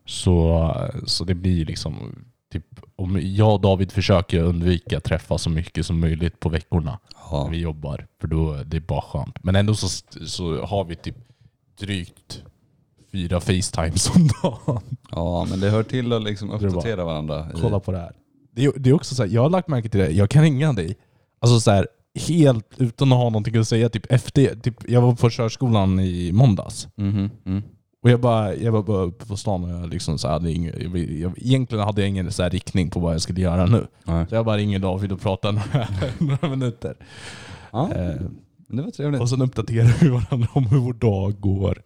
Så, 0.04 0.74
så 1.06 1.24
det 1.24 1.34
blir 1.34 1.52
ju 1.52 1.64
liksom, 1.64 2.24
typ, 2.52 2.64
om 2.96 3.18
jag 3.22 3.54
och 3.54 3.60
David 3.60 3.92
försöker 3.92 4.42
undvika 4.42 5.00
träffa 5.00 5.38
så 5.38 5.50
mycket 5.50 5.86
som 5.86 6.00
möjligt 6.00 6.40
på 6.40 6.48
veckorna 6.48 6.98
Ja. 7.30 7.42
när 7.44 7.50
vi 7.50 7.58
jobbar. 7.58 8.06
För 8.20 8.28
då 8.28 8.62
det 8.66 8.76
är 8.76 8.80
bara 8.80 9.00
skönt. 9.02 9.44
Men 9.44 9.56
ändå 9.56 9.74
så, 9.74 9.88
så 10.26 10.64
har 10.64 10.84
vi 10.84 10.96
typ 10.96 11.16
drygt 11.78 12.42
fyra 13.12 13.40
facetimes 13.40 14.10
om 14.16 14.28
dagen. 14.42 14.80
ja 15.10 15.46
men 15.50 15.60
det 15.60 15.70
hör 15.70 15.82
till 15.82 16.12
att 16.12 16.22
liksom 16.22 16.50
är 16.50 16.58
bara- 16.58 16.66
uppdatera 16.68 17.04
varandra. 17.04 17.46
i- 17.56 17.60
Kolla 17.60 17.80
på 17.80 17.92
det 17.92 17.98
här. 17.98 18.12
Det 18.52 18.64
är, 18.64 18.72
det 18.76 18.90
är 18.90 18.94
också 18.94 19.14
så 19.14 19.22
här, 19.22 19.30
jag 19.30 19.42
har 19.42 19.50
lagt 19.50 19.68
märke 19.68 19.88
till 19.88 20.00
det, 20.00 20.10
jag 20.10 20.30
kan 20.30 20.42
ringa 20.42 20.72
dig. 20.72 20.96
Alltså 21.38 21.60
så 21.60 21.70
här, 21.70 21.86
helt 22.28 22.66
utan 22.76 23.12
att 23.12 23.18
ha 23.18 23.24
någonting 23.24 23.56
att 23.56 23.68
säga. 23.68 23.88
Typ 23.88 24.06
efter, 24.12 24.54
typ, 24.56 24.88
jag 24.90 25.00
var 25.00 25.14
på 25.14 25.30
körskolan 25.30 26.00
i 26.00 26.32
måndags. 26.32 26.88
Mhm, 26.96 27.30
mm. 27.46 27.62
Och 28.02 28.10
jag, 28.10 28.20
bara, 28.20 28.54
jag 28.54 28.84
bara 28.84 29.10
på 29.10 29.36
stan 29.36 29.64
och 29.64 29.70
jag 29.70 29.88
liksom 29.88 30.18
så 30.18 30.28
hade 30.28 30.52
ingen, 30.52 30.74
jag, 30.82 30.96
jag, 31.10 31.32
egentligen 31.38 31.84
hade 31.84 32.00
jag 32.00 32.08
ingen 32.08 32.32
så 32.32 32.48
riktning 32.48 32.90
på 32.90 33.00
vad 33.00 33.14
jag 33.14 33.20
skulle 33.22 33.40
göra 33.40 33.66
nu. 33.66 33.86
Nej. 34.04 34.26
Så 34.28 34.34
jag 34.34 34.44
bara 34.44 34.56
ringer 34.56 34.78
David 34.78 35.12
och 35.12 35.20
pratar 35.20 35.52
några, 35.52 35.88
några 36.38 36.48
minuter. 36.56 36.96
Ja, 37.72 37.92
Eh, 37.94 38.20
det 38.68 38.82
var 38.82 38.90
trevligt. 38.90 39.20
och 39.20 39.28
sen 39.28 39.42
uppdaterar 39.42 39.96
vi 40.00 40.08
varandra 40.08 40.48
om 40.52 40.66
hur 40.66 40.78
vår 40.78 40.92
dag 40.92 41.40
går. 41.40 41.82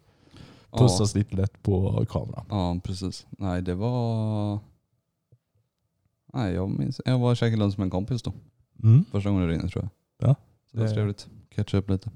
Ja. 0.73 0.79
Pussas 0.79 1.15
lite 1.15 1.37
lätt 1.37 1.63
på 1.63 2.07
kameran. 2.11 2.45
Ja, 2.49 2.77
precis. 2.85 3.27
Nej, 3.31 3.63
det 3.63 3.75
var... 3.75 4.59
Nej, 6.35 6.55
jag 6.55 6.71
minns. 6.71 7.01
Jag 7.05 7.19
var 7.19 7.31
och 7.31 7.37
käkade 7.37 7.57
lunch 7.57 7.79
med 7.79 7.85
en 7.85 7.91
kompis 7.91 8.23
då. 8.23 8.33
Mm. 8.83 9.05
Första 9.11 9.31
gången 9.31 9.47
du 9.47 9.53
ringde 9.53 9.69
tror 9.69 9.89
jag. 10.19 10.29
Ja. 10.29 10.35
Så 10.71 10.77
det 10.77 10.83
var 10.83 10.91
trevligt. 10.95 11.27
Catcha 11.55 11.77
upp 11.79 11.91
lite. 11.91 12.11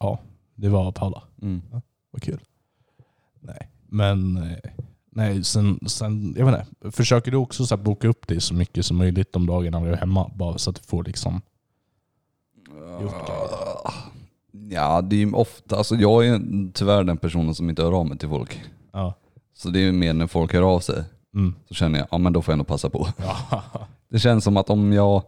Ja, 0.00 0.18
det 0.54 0.68
var 0.68 0.92
Paula. 0.92 1.22
Mm. 1.42 1.62
Vad 2.10 2.22
kul. 2.22 2.40
Nej, 3.40 3.68
men 3.88 4.36
eh, 4.36 4.70
nej, 5.12 5.44
sen, 5.44 5.80
sen, 5.86 6.34
jag 6.38 6.46
vet 6.46 6.60
inte. 6.60 6.96
Försöker 6.96 7.30
du 7.30 7.36
också 7.36 7.66
så 7.66 7.76
boka 7.76 8.08
upp 8.08 8.26
dig 8.26 8.40
så 8.40 8.54
mycket 8.54 8.86
som 8.86 8.96
möjligt 8.96 9.32
de 9.32 9.46
dagarna 9.46 9.80
du 9.80 9.92
är 9.92 9.96
hemma? 9.96 10.30
Bara 10.34 10.58
så 10.58 10.70
att 10.70 10.76
du 10.76 10.82
får 10.82 11.04
liksom... 11.04 11.40
Gjort 13.02 13.30
Ja, 14.70 15.00
det 15.00 15.16
är 15.16 15.20
ju 15.20 15.32
ofta, 15.32 15.76
alltså 15.76 15.94
jag 15.96 16.26
är 16.26 16.40
tyvärr 16.72 17.04
den 17.04 17.16
personen 17.16 17.54
som 17.54 17.70
inte 17.70 17.82
hör 17.82 17.92
av 17.92 18.06
mig 18.06 18.18
till 18.18 18.28
folk. 18.28 18.60
Ja. 18.92 19.14
Så 19.54 19.68
det 19.70 19.78
är 19.78 19.82
ju 19.82 19.92
mer 19.92 20.12
när 20.12 20.26
folk 20.26 20.52
hör 20.52 20.62
av 20.62 20.80
sig. 20.80 21.04
Mm. 21.34 21.54
Så 21.68 21.74
känner 21.74 21.98
jag, 21.98 22.08
ja 22.10 22.18
men 22.18 22.32
då 22.32 22.42
får 22.42 22.52
jag 22.52 22.56
nog 22.58 22.66
passa 22.66 22.90
på. 22.90 23.08
Ja. 23.16 23.62
Det 24.08 24.18
känns 24.18 24.44
som 24.44 24.56
att 24.56 24.70
om 24.70 24.92
jag, 24.92 25.22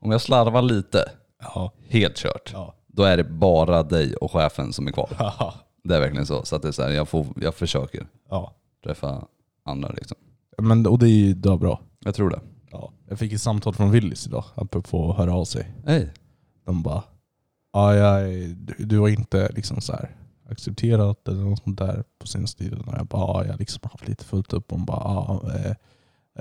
om 0.00 0.10
jag 0.10 0.20
slarvar 0.20 0.62
lite, 0.62 0.98
Ja. 1.42 1.72
helt 1.88 2.16
kört, 2.16 2.54
då 2.86 3.02
är 3.02 3.16
det 3.16 3.24
bara 3.24 3.82
dig 3.82 4.16
och 4.16 4.32
chefen 4.32 4.72
som 4.72 4.86
är 4.88 4.92
kvar. 4.92 5.32
Det 5.88 5.96
är 5.96 6.00
verkligen 6.00 6.26
så. 6.26 6.44
Så 6.44 6.56
att 6.56 6.62
det 6.62 6.68
är 6.68 6.72
så 6.72 6.82
här, 6.82 6.90
jag, 6.90 7.08
får, 7.08 7.26
jag 7.36 7.54
försöker 7.54 8.06
ja. 8.30 8.52
träffa 8.84 9.26
andra 9.64 9.88
liksom. 9.88 10.16
Men, 10.58 10.86
och 10.86 10.98
det 10.98 11.06
är 11.06 11.10
ju 11.10 11.34
det 11.34 11.48
är 11.52 11.56
bra. 11.56 11.80
Jag 12.00 12.14
tror 12.14 12.30
det. 12.30 12.40
Ja. 12.70 12.92
Jag 13.08 13.18
fick 13.18 13.32
ett 13.32 13.40
samtal 13.40 13.74
från 13.74 13.90
Willys 13.90 14.26
idag, 14.26 14.44
apropå 14.54 15.10
att 15.10 15.16
höra 15.16 15.34
av 15.34 15.44
sig. 15.44 15.74
Hej. 15.86 16.12
De 16.64 16.82
bara, 16.82 17.02
ja, 17.72 17.94
jag, 17.94 18.30
du, 18.56 18.74
du 18.78 18.98
har 18.98 19.08
inte 19.08 19.52
liksom 19.52 19.80
så 19.80 19.92
här 19.92 20.16
accepterat 20.50 21.28
eller 21.28 21.40
något 21.44 21.62
sånt 21.62 21.78
där 21.78 22.04
på 22.18 22.26
sin 22.26 22.46
stil. 22.46 22.82
Och 22.86 22.94
jag 22.98 23.06
bara, 23.06 23.20
ja, 23.20 23.44
jag 23.44 23.52
har 23.52 23.58
liksom 23.58 23.80
haft 23.92 24.08
lite 24.08 24.24
fullt 24.24 24.52
upp. 24.52 24.70
Hon 24.70 24.84
bara, 24.84 25.00
ja, 25.04 25.42
eh, 25.54 25.72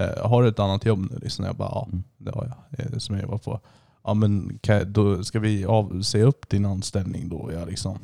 eh, 0.04 0.30
har 0.30 0.44
du 0.44 0.50
ett 0.50 0.60
annat 0.60 0.86
jobb 0.86 1.00
nu? 1.12 1.20
Liksom. 1.22 1.46
Jag 1.46 1.56
bara, 1.56 1.70
ja 1.70 1.88
Mm. 1.92 2.04
det 2.18 2.32
har 2.32 2.46
jag. 2.70 2.86
Eh, 2.86 2.98
som 2.98 3.18
jag 3.18 3.28
var 3.28 3.38
på. 3.38 3.60
Ja 4.04 4.14
men 4.14 4.60
kan, 4.62 4.94
då 4.94 5.24
ska 5.24 5.40
vi 5.40 5.66
av, 5.66 6.02
se 6.02 6.24
upp 6.24 6.50
din 6.50 6.66
anställning 6.66 7.30
då? 7.30 7.50
Jag 7.54 7.68
liksom, 7.68 8.00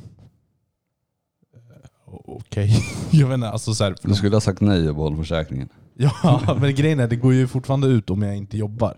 Okej. 2.11 2.71
Jag 3.11 3.33
inte, 3.33 3.49
alltså 3.49 3.73
så 3.73 3.83
här, 3.83 3.95
Du 4.01 4.13
skulle 4.15 4.35
ha 4.35 4.41
sagt 4.41 4.61
nej 4.61 4.89
och 4.89 4.95
behållit 4.95 5.19
försäkringen. 5.19 5.69
Ja, 5.95 6.57
men 6.61 6.75
grejen 6.75 6.99
är 6.99 7.07
det 7.07 7.15
går 7.15 7.33
ju 7.33 7.47
fortfarande 7.47 7.87
ut 7.87 8.09
om 8.09 8.21
jag 8.21 8.37
inte 8.37 8.57
jobbar. 8.57 8.97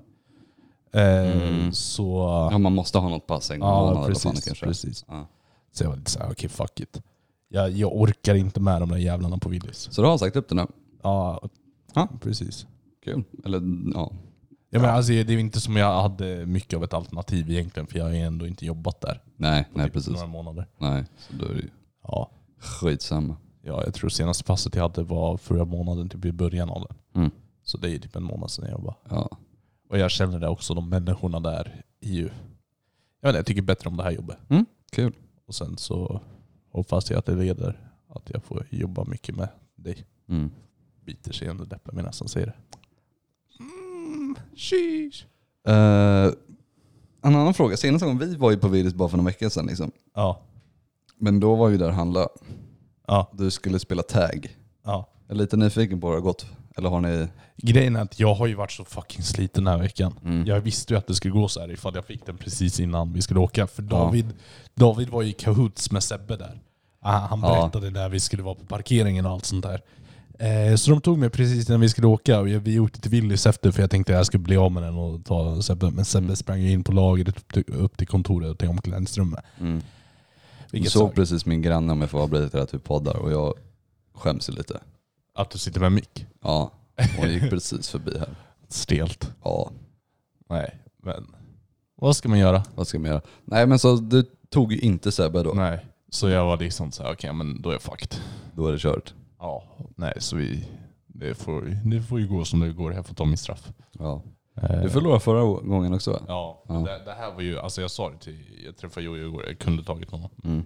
Eh, 0.93 1.03
Mm. 1.03 1.71
Så... 1.73 2.17
Ja, 2.51 2.57
man 2.57 2.73
måste 2.75 2.97
ha 2.97 3.09
något 3.09 3.27
pass 3.27 3.51
en 3.51 3.59
gång 3.59 3.69
i 3.69 3.71
Ja, 3.71 3.79
månaden. 3.79 4.03
eller 4.03 4.13
vad 4.13 4.21
fan 4.21 4.31
det 4.31 4.35
precis. 4.35 4.45
kanske 4.45 4.65
är. 4.65 4.67
precis. 4.67 5.05
Ja. 5.07 5.27
Så 5.71 5.83
jag 5.83 5.89
var 5.89 5.97
lite 5.97 6.11
såhär, 6.11 6.31
okej 6.31 6.49
fuck 6.49 6.79
it. 6.79 7.01
Jag, 7.49 7.71
jag 7.71 7.95
orkar 8.01 8.35
inte 8.35 8.59
med 8.59 8.81
de 8.81 8.89
där 8.89 8.97
jävlarna 8.97 9.37
på 9.37 9.49
Willys. 9.49 9.87
Så 9.91 10.01
du 10.01 10.07
har 10.07 10.17
sagt 10.17 10.35
upp 10.35 10.49
det 10.49 10.55
nu? 10.55 10.67
Ja, 11.03 11.41
Ja. 11.93 12.07
precis. 12.21 12.65
Kul. 13.05 13.23
Eller 13.45 13.61
ja. 13.93 14.11
Ja, 14.69 14.79
men 14.79 14.89
alltså, 14.89 15.11
det 15.11 15.19
är 15.33 15.37
inte 15.37 15.59
som 15.61 15.75
jag 15.75 16.01
hade 16.01 16.45
mycket 16.45 16.77
av 16.77 16.83
ett 16.83 16.93
alternativ 16.93 17.51
egentligen, 17.51 17.87
för 17.87 17.97
jag 17.99 18.05
har 18.05 18.11
ju 18.11 18.19
ändå 18.19 18.47
inte 18.47 18.65
jobbat 18.65 19.01
där. 19.01 19.21
Nej, 19.37 19.67
nej 19.73 19.85
Typ 19.85 19.93
precis. 19.93 20.13
Några 20.13 20.27
månader. 20.27 20.67
Nej, 20.77 21.03
så 21.17 21.33
då 21.39 21.45
är 21.45 21.49
det 21.53 21.59
ju 21.61 21.69
Ja. 22.07 22.31
Skitsamma. 22.63 23.37
ja, 23.61 23.83
jag 23.83 23.93
tror 23.93 24.09
senaste 24.09 24.43
passet 24.43 24.75
jag 24.75 24.81
hade 24.81 25.03
var 25.03 25.37
förra 25.37 25.65
månaden, 25.65 26.09
typ 26.09 26.25
i 26.25 26.31
början 26.31 26.69
av 26.69 26.87
den. 26.87 27.21
Mm. 27.21 27.31
Så 27.63 27.77
det 27.77 27.87
är 27.87 27.91
ju 27.91 27.99
typ 27.99 28.15
en 28.15 28.23
månad 28.23 28.51
sedan 28.51 28.65
jag 28.65 28.71
jobbade. 28.71 28.97
Ja. 29.09 29.37
Och 29.89 29.97
jag 29.97 30.11
känner 30.11 30.39
det 30.39 30.47
också, 30.47 30.73
de 30.73 30.89
människorna 30.89 31.39
där 31.39 31.83
är 32.01 32.09
ju... 32.09 32.29
Jag 33.21 33.29
vet 33.29 33.29
inte, 33.29 33.37
jag 33.37 33.45
tycker 33.45 33.61
bättre 33.61 33.89
om 33.89 33.97
det 33.97 34.03
här 34.03 34.11
jobbet. 34.11 34.37
Kul. 34.91 35.13
Och 35.45 35.55
sen 35.55 35.77
så 35.77 36.21
hoppas 36.71 37.09
jag 37.09 37.19
att 37.19 37.25
det 37.25 37.35
leder 37.35 37.89
att 38.09 38.29
jag 38.29 38.43
får 38.43 38.67
jobba 38.69 39.03
mycket 39.03 39.35
med 39.35 39.49
dig. 39.75 40.05
Mm. 40.29 40.51
Biter 41.05 41.33
sig 41.33 41.49
under 41.49 41.65
läppen 41.65 41.95
medan 41.95 42.13
han 42.19 42.27
säger 42.27 42.47
det. 42.47 42.55
Mm, 43.59 44.35
sheesh. 44.55 45.25
Eh, 45.67 46.33
en 47.21 47.35
annan 47.35 47.53
fråga. 47.53 47.77
Senaste 47.77 48.05
gången 48.05 48.19
vi 48.19 48.35
var 48.35 48.51
ju 48.51 48.57
på 48.57 48.67
Virus 48.67 48.93
bara 48.93 49.09
för 49.09 49.17
några 49.17 49.27
veckor 49.27 49.49
sedan. 49.49 49.65
Liksom. 49.65 49.91
Ja. 50.13 50.41
Men 51.23 51.39
då 51.39 51.55
var 51.55 51.69
ju 51.69 51.77
där 51.77 51.87
och 51.87 51.93
handla. 51.93 52.27
Ja. 53.07 53.31
Du 53.33 53.51
skulle 53.51 53.79
spela 53.79 54.03
tag. 54.03 54.57
ja. 54.85 55.09
Jag 55.27 55.35
är 55.35 55.39
lite 55.39 55.57
nyfiken 55.57 56.01
på 56.01 56.07
hur 56.07 56.13
det 56.15 56.19
har 56.19 56.23
gått. 56.25 56.45
Eller 56.77 56.89
har 56.89 57.01
ni... 57.01 57.27
Grejen 57.57 57.95
är 57.95 58.01
att 58.01 58.19
jag 58.19 58.33
har 58.33 58.47
ju 58.47 58.55
varit 58.55 58.71
så 58.71 58.85
fucking 58.85 59.23
sliten 59.23 59.63
den 59.63 59.73
här 59.73 59.81
veckan. 59.81 60.13
Mm. 60.25 60.45
Jag 60.47 60.61
visste 60.61 60.93
ju 60.93 60.97
att 60.97 61.07
det 61.07 61.15
skulle 61.15 61.33
gå 61.33 61.47
så 61.47 61.59
här 61.59 61.71
ifall 61.71 61.95
jag 61.95 62.05
fick 62.05 62.25
den 62.25 62.37
precis 62.37 62.79
innan 62.79 63.13
vi 63.13 63.21
skulle 63.21 63.39
åka. 63.39 63.67
För 63.67 63.83
Ja. 63.83 63.89
David, 63.89 64.25
David 64.75 65.09
var 65.09 65.21
ju 65.21 65.29
i 65.29 65.33
kahoots 65.33 65.91
med 65.91 66.03
Sebbe 66.03 66.35
där. 66.37 66.59
Ah, 67.01 67.17
Han 67.19 67.41
berättade 67.41 67.89
när 67.89 68.09
vi 68.09 68.19
skulle 68.19 68.43
vara 68.43 68.55
på 68.55 68.65
parkeringen 68.65 69.25
och 69.25 69.31
allt 69.31 69.45
sånt 69.45 69.65
där. 69.65 69.81
Eh, 70.39 70.75
så 70.75 70.91
de 70.91 71.01
tog 71.01 71.17
mig 71.17 71.29
precis 71.29 71.69
när 71.69 71.77
vi 71.77 71.89
skulle 71.89 72.07
åka 72.07 72.39
och 72.39 72.47
vi 72.47 72.79
åkte 72.79 73.01
till 73.01 73.11
Willys 73.11 73.45
efter 73.47 73.71
för 73.71 73.81
jag 73.83 73.91
tänkte 73.91 74.13
att 74.13 74.17
jag 74.17 74.25
skulle 74.25 74.43
bli 74.43 74.57
av 74.57 74.71
med 74.71 74.83
den 74.83 74.95
och 74.97 75.25
ta 75.25 75.61
Sebbe. 75.61 75.91
Men 75.91 76.05
Sebbe 76.05 76.23
Mm. 76.25 76.35
sprang 76.35 76.59
in 76.59 76.83
på 76.83 76.91
lagret 76.91 77.27
upp 77.37 77.53
till, 77.53 77.63
upp 77.75 77.97
till 77.97 78.07
kontoret 78.07 78.49
och 78.51 78.57
till 78.57 78.69
omklädningsrummet. 78.69 79.39
Mm. 79.59 79.81
Vilket 80.73 80.91
såg 80.91 80.99
såg 81.01 81.15
precis 81.15 81.45
min 81.45 81.61
granne 81.61 81.93
om 81.93 82.01
jag 82.01 82.09
får 82.09 82.19
avbryta 82.23 82.57
det 82.57 82.63
att 82.63 82.73
vi 82.73 82.79
poddar 82.79 83.15
och 83.15 83.31
jag 83.31 83.53
skäms 84.13 84.49
ju 84.49 84.53
lite. 84.53 84.79
att 85.35 85.49
du 85.49 85.57
sitter 85.57 85.79
med 85.79 85.91
mick. 85.91 86.25
Ja, 86.41 86.71
hon 87.17 87.29
gick 87.29 87.49
precis 87.49 87.89
förbi 87.89 88.17
här. 88.19 88.35
Stelt. 88.67 89.31
Ja, 89.43 89.71
Nej, 90.49 90.79
men 91.03 91.35
vad 91.95 92.15
ska 92.15 92.29
man 92.29 92.39
göra? 92.39 92.63
vad 92.75 92.87
ska 92.87 92.99
man 92.99 93.09
göra? 93.11 93.21
Nej 93.45 93.67
men 93.67 93.79
så 93.79 93.95
du 93.95 94.23
tog 94.49 94.73
ju 94.73 94.79
inte 94.79 95.11
Sebbe 95.11 95.43
då. 95.43 95.53
Nej. 95.53 95.85
Så 96.09 96.29
jag 96.29 96.45
var 96.45 96.57
liksom 96.57 96.91
så 96.91 97.03
här, 97.03 97.13
okej 97.13 97.33
men 97.33 97.61
då 97.61 97.69
är 97.69 97.73
jag 97.73 97.81
fucked. 97.81 98.15
Då 98.55 98.67
är 98.67 98.71
det 98.71 98.79
kört. 98.79 99.13
Ja, 99.39 99.63
nej 99.95 100.13
så 100.19 100.35
vi... 100.35 100.67
Det 101.07 101.35
får, 101.35 101.61
det 101.85 102.01
får 102.01 102.19
ju 102.19 102.27
gå 102.27 102.45
som 102.45 102.59
det 102.59 102.69
går. 102.73 102.93
Jag 102.93 103.05
får 103.05 103.15
ta 103.15 103.25
min 103.25 103.37
straff. 103.37 103.71
Ja. 103.91 104.21
Eh, 104.55 104.81
Du 104.81 104.89
förlorade 104.89 105.19
förra 105.19 105.41
gången 105.43 105.93
också 105.93 106.11
va? 106.11 106.19
Ja, 106.27 106.63
Ja. 106.67 106.73
Det, 106.73 107.01
det 107.05 107.13
här 107.13 107.31
var 107.33 107.41
ju, 107.41 107.59
alltså 107.59 107.81
jag 107.81 107.91
sa 107.91 108.09
det 108.09 108.17
till, 108.17 108.39
jag 108.65 108.77
träffade 108.77 109.05
Jojo 109.05 109.27
igår, 109.27 109.45
jag 109.47 109.59
kunde 109.59 109.83
tagit 109.83 110.11
honom. 110.11 110.29
Mm. 110.43 110.59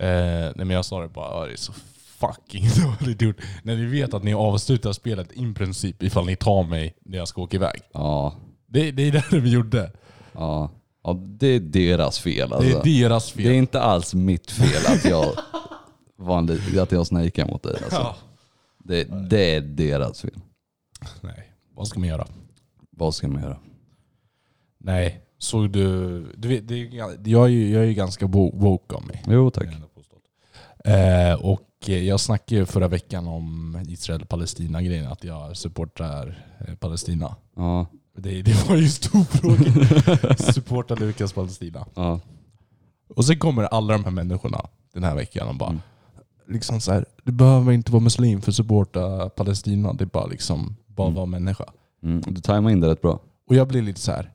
Eh, 0.00 0.52
nej 0.56 0.66
men 0.66 0.70
jag 0.70 0.84
sa 0.84 1.00
det 1.00 1.08
bara, 1.08 1.40
"Ja, 1.40 1.46
det 1.46 1.52
är 1.52 1.56
så 1.56 1.72
fucking 2.06 2.64
dåligt 3.00 3.22
gjort. 3.22 3.36
När 3.62 3.76
ni 3.76 3.84
vet 3.86 4.14
att 4.14 4.22
ni 4.22 4.34
avslutar 4.34 4.92
spelet 4.92 5.32
i 5.32 5.54
princip 5.54 6.02
ifall 6.02 6.26
ni 6.26 6.36
tar 6.36 6.64
mig 6.64 6.94
när 7.04 7.18
jag 7.18 7.28
ska 7.28 7.42
åka 7.42 7.56
iväg. 7.56 7.80
Ja. 7.92 8.34
Det, 8.66 8.90
det 8.90 9.08
är 9.08 9.12
det 9.30 9.40
vi 9.40 9.50
gjorde. 9.50 9.92
Ja. 10.32 10.70
ja, 11.04 11.12
det 11.24 11.46
är 11.46 11.60
deras 11.60 12.18
fel 12.18 12.52
alltså. 12.52 12.80
Det 12.82 12.96
är 12.96 13.02
deras 13.02 13.30
fel. 13.32 13.44
Det 13.44 13.50
är 13.50 13.54
inte 13.54 13.80
alls 13.80 14.14
mitt 14.14 14.50
fel 14.50 14.82
att 14.94 15.04
jag, 15.04 15.26
att 16.82 16.92
jag 16.92 17.06
snejkade 17.06 17.50
mot 17.52 17.62
dig. 17.62 17.72
Alltså. 17.82 18.00
Ja. 18.00 18.16
Det, 18.78 19.04
det 19.28 19.54
är 19.54 19.60
deras 19.60 20.20
fel. 20.20 20.40
Nej, 21.20 21.52
vad 21.74 21.88
ska 21.88 22.00
man 22.00 22.08
göra? 22.08 22.26
Vad 22.96 23.14
ska 23.14 23.28
man 23.28 23.42
göra? 23.42 23.58
Nej, 24.78 25.20
såg 25.38 25.70
du... 25.70 26.20
du 26.36 26.48
vet, 26.48 26.68
det 26.68 26.74
är, 26.74 26.88
jag, 27.28 27.44
är 27.44 27.48
ju, 27.48 27.70
jag 27.72 27.82
är 27.82 27.86
ju 27.86 27.94
ganska 27.94 28.26
wo- 28.26 28.60
woke 28.60 28.94
av 28.94 29.06
mig. 29.06 29.22
Jo 29.28 29.50
tack. 29.50 29.66
Eh, 30.84 31.34
och 31.34 31.68
eh, 31.86 32.02
jag 32.02 32.20
snackade 32.20 32.60
ju 32.60 32.66
förra 32.66 32.88
veckan 32.88 33.26
om 33.28 33.78
Israel-Palestina-grejen, 33.88 35.06
att 35.12 35.24
jag 35.24 35.56
supportar 35.56 36.44
eh, 36.68 36.74
Palestina. 36.74 37.36
Ja. 37.56 37.86
Det, 38.16 38.42
det 38.42 38.68
var 38.68 38.76
ju 38.76 38.88
stor 38.88 39.24
fråga. 39.24 40.36
Supporta 40.52 40.94
Lukas 40.94 41.32
Palestina. 41.32 41.86
Ja. 41.94 42.20
Och 43.08 43.24
sen 43.24 43.38
kommer 43.38 43.62
alla 43.62 43.92
de 43.92 44.04
här 44.04 44.10
människorna 44.10 44.66
den 44.94 45.04
här 45.04 45.14
veckan 45.14 45.48
och 45.48 45.54
bara 45.56 45.70
Mm. 45.70 45.82
liksom 46.48 46.80
så 46.80 46.92
här, 46.92 47.04
du 47.24 47.32
behöver 47.32 47.72
inte 47.72 47.92
vara 47.92 48.00
muslim 48.02 48.40
för 48.42 48.50
att 48.50 48.56
supporta 48.56 49.28
Palestina. 49.28 49.92
Det 49.92 50.04
är 50.04 50.06
bara 50.06 50.26
liksom, 50.26 50.76
bara 50.86 51.06
Mm. 51.06 51.14
vara 51.16 51.26
människa. 51.26 51.64
Mm. 52.04 52.22
Du 52.26 52.40
tajmade 52.40 52.72
in 52.72 52.80
det 52.80 52.88
rätt 52.88 53.02
bra. 53.02 53.20
Och 53.48 53.54
jag 53.54 53.68
blir 53.68 53.82
lite 53.82 54.00
så 54.00 54.12
här. 54.12 54.30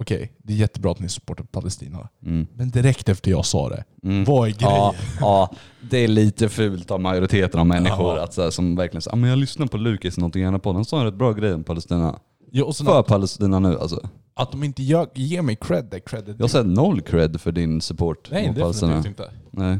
okej, 0.00 0.32
det 0.38 0.52
är 0.52 0.56
jättebra 0.56 0.90
att 0.92 1.00
ni 1.00 1.08
supportar 1.08 1.44
Palestina. 1.44 2.08
Mm. 2.26 2.46
Men 2.54 2.70
direkt 2.70 3.08
efter 3.08 3.30
jag 3.30 3.44
sa 3.44 3.68
det, 3.68 3.84
Mm. 4.02 4.24
vad 4.24 4.48
är 4.48 4.52
grejen? 4.52 4.74
Ja, 4.76 4.94
ja, 5.20 5.50
det 5.90 5.98
är 5.98 6.08
lite 6.08 6.48
fult 6.48 6.90
av 6.90 7.00
majoriteten 7.00 7.60
av 7.60 7.66
människor 7.66 8.16
Ja. 8.16 8.24
att 8.24 8.34
så 8.34 8.42
här, 8.42 8.50
som 8.50 8.76
verkligen 8.76 9.02
säger 9.02 9.14
ah, 9.14 9.16
men 9.16 9.30
jag 9.30 9.38
lyssnar 9.38 9.66
på 9.66 9.76
Lukas 9.76 10.16
någonting 10.18 10.42
gärna 10.42 10.58
på. 10.58 10.72
Han 10.72 10.84
sa 10.84 10.98
en 10.98 11.04
rätt 11.04 11.14
bra 11.14 11.32
grej 11.32 11.54
om 11.54 11.64
Palestina. 11.64 12.18
Ja, 12.50 12.64
och 12.64 12.76
sen 12.76 12.86
För 12.86 13.00
att, 13.00 13.06
Palestina 13.06 13.58
nu 13.58 13.78
alltså. 13.78 14.08
att 14.34 14.52
de 14.52 14.64
inte 14.64 14.82
gör, 14.82 15.08
ger 15.14 15.42
mig 15.42 15.56
cred 15.56 15.84
där 15.90 15.98
cred 15.98 16.28
är 16.28 16.32
Jag 16.38 16.44
har 16.44 16.48
sett 16.48 16.66
noll 16.66 17.00
cred 17.00 17.40
för 17.40 17.52
din 17.52 17.80
support 17.80 18.28
Nej, 18.32 18.48
mot 18.48 18.58
Palestina. 18.58 18.96
definitivt 18.96 19.20
inte. 19.20 19.30
Nej. 19.50 19.78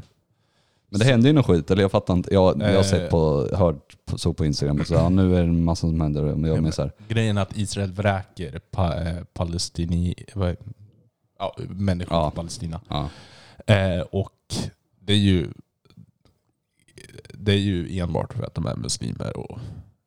Men 0.89 0.99
det 1.01 1.05
händer 1.07 1.29
ju 1.29 1.33
något 1.33 1.47
skit, 1.47 1.71
eller 1.71 1.83
jag 1.83 1.91
fattar 1.91 2.15
inte. 2.15 2.35
Jag, 2.35 2.61
jag 2.63 2.67
har 2.67 2.75
Eh. 2.75 2.83
sett 2.83 3.11
på, 3.11 3.49
hört, 3.53 3.97
på, 4.05 4.19
såg 4.19 4.37
på 4.37 4.45
Instagram 4.47 4.81
och 4.81 4.87
så 4.87 4.95
ja, 4.95 5.09
nu 5.09 5.37
är 5.37 5.43
det 5.43 5.49
en 5.49 5.65
massa 5.65 5.81
som 5.81 6.01
händer. 6.01 6.23
Men 6.23 6.45
jag 6.45 6.57
är 6.57 6.61
med 6.63 6.75
så 6.75 6.83
här, 6.83 6.93
Grejen 7.09 7.39
är 7.39 7.43
att 7.43 7.57
Israel 7.57 7.93
vräker 7.93 8.59
pa, 8.71 8.95
eh, 8.95 9.25
palestini, 9.33 10.15
vad 10.35 10.57
ja, 11.39 11.57
människor 11.69 12.17
Ja. 12.17 12.29
i 12.33 12.37
Palestina. 12.37 12.81
ja. 12.89 13.09
Eh, 13.75 14.01
och 14.01 14.33
det 15.01 15.13
är 15.13 15.17
ju 15.17 15.49
det 17.33 17.53
är 17.53 17.59
ju 17.59 17.99
enbart 17.99 18.33
för 18.35 18.43
att 18.45 18.55
de 18.55 18.67
är 18.67 18.77
muslimer 18.77 19.37
och 19.37 19.59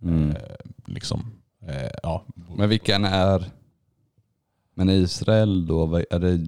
Mm. 0.01 0.29
eh, 0.31 0.37
liksom, 0.85 1.31
eh, 1.67 1.89
ja. 2.03 2.23
Men 2.55 2.69
vilken 2.69 3.05
är... 3.05 3.45
Men 4.73 4.89
Israel 4.89 5.67
då, 5.67 5.95
är 6.09 6.19
det... 6.19 6.39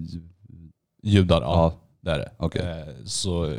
Judar, 1.03 1.41
ja. 1.41 1.53
Ja, 1.53 1.77
Det 2.01 2.11
är 2.11 2.17
det. 2.19 2.31
okej. 2.37 2.61
Eh, 2.61 3.05
så 3.05 3.55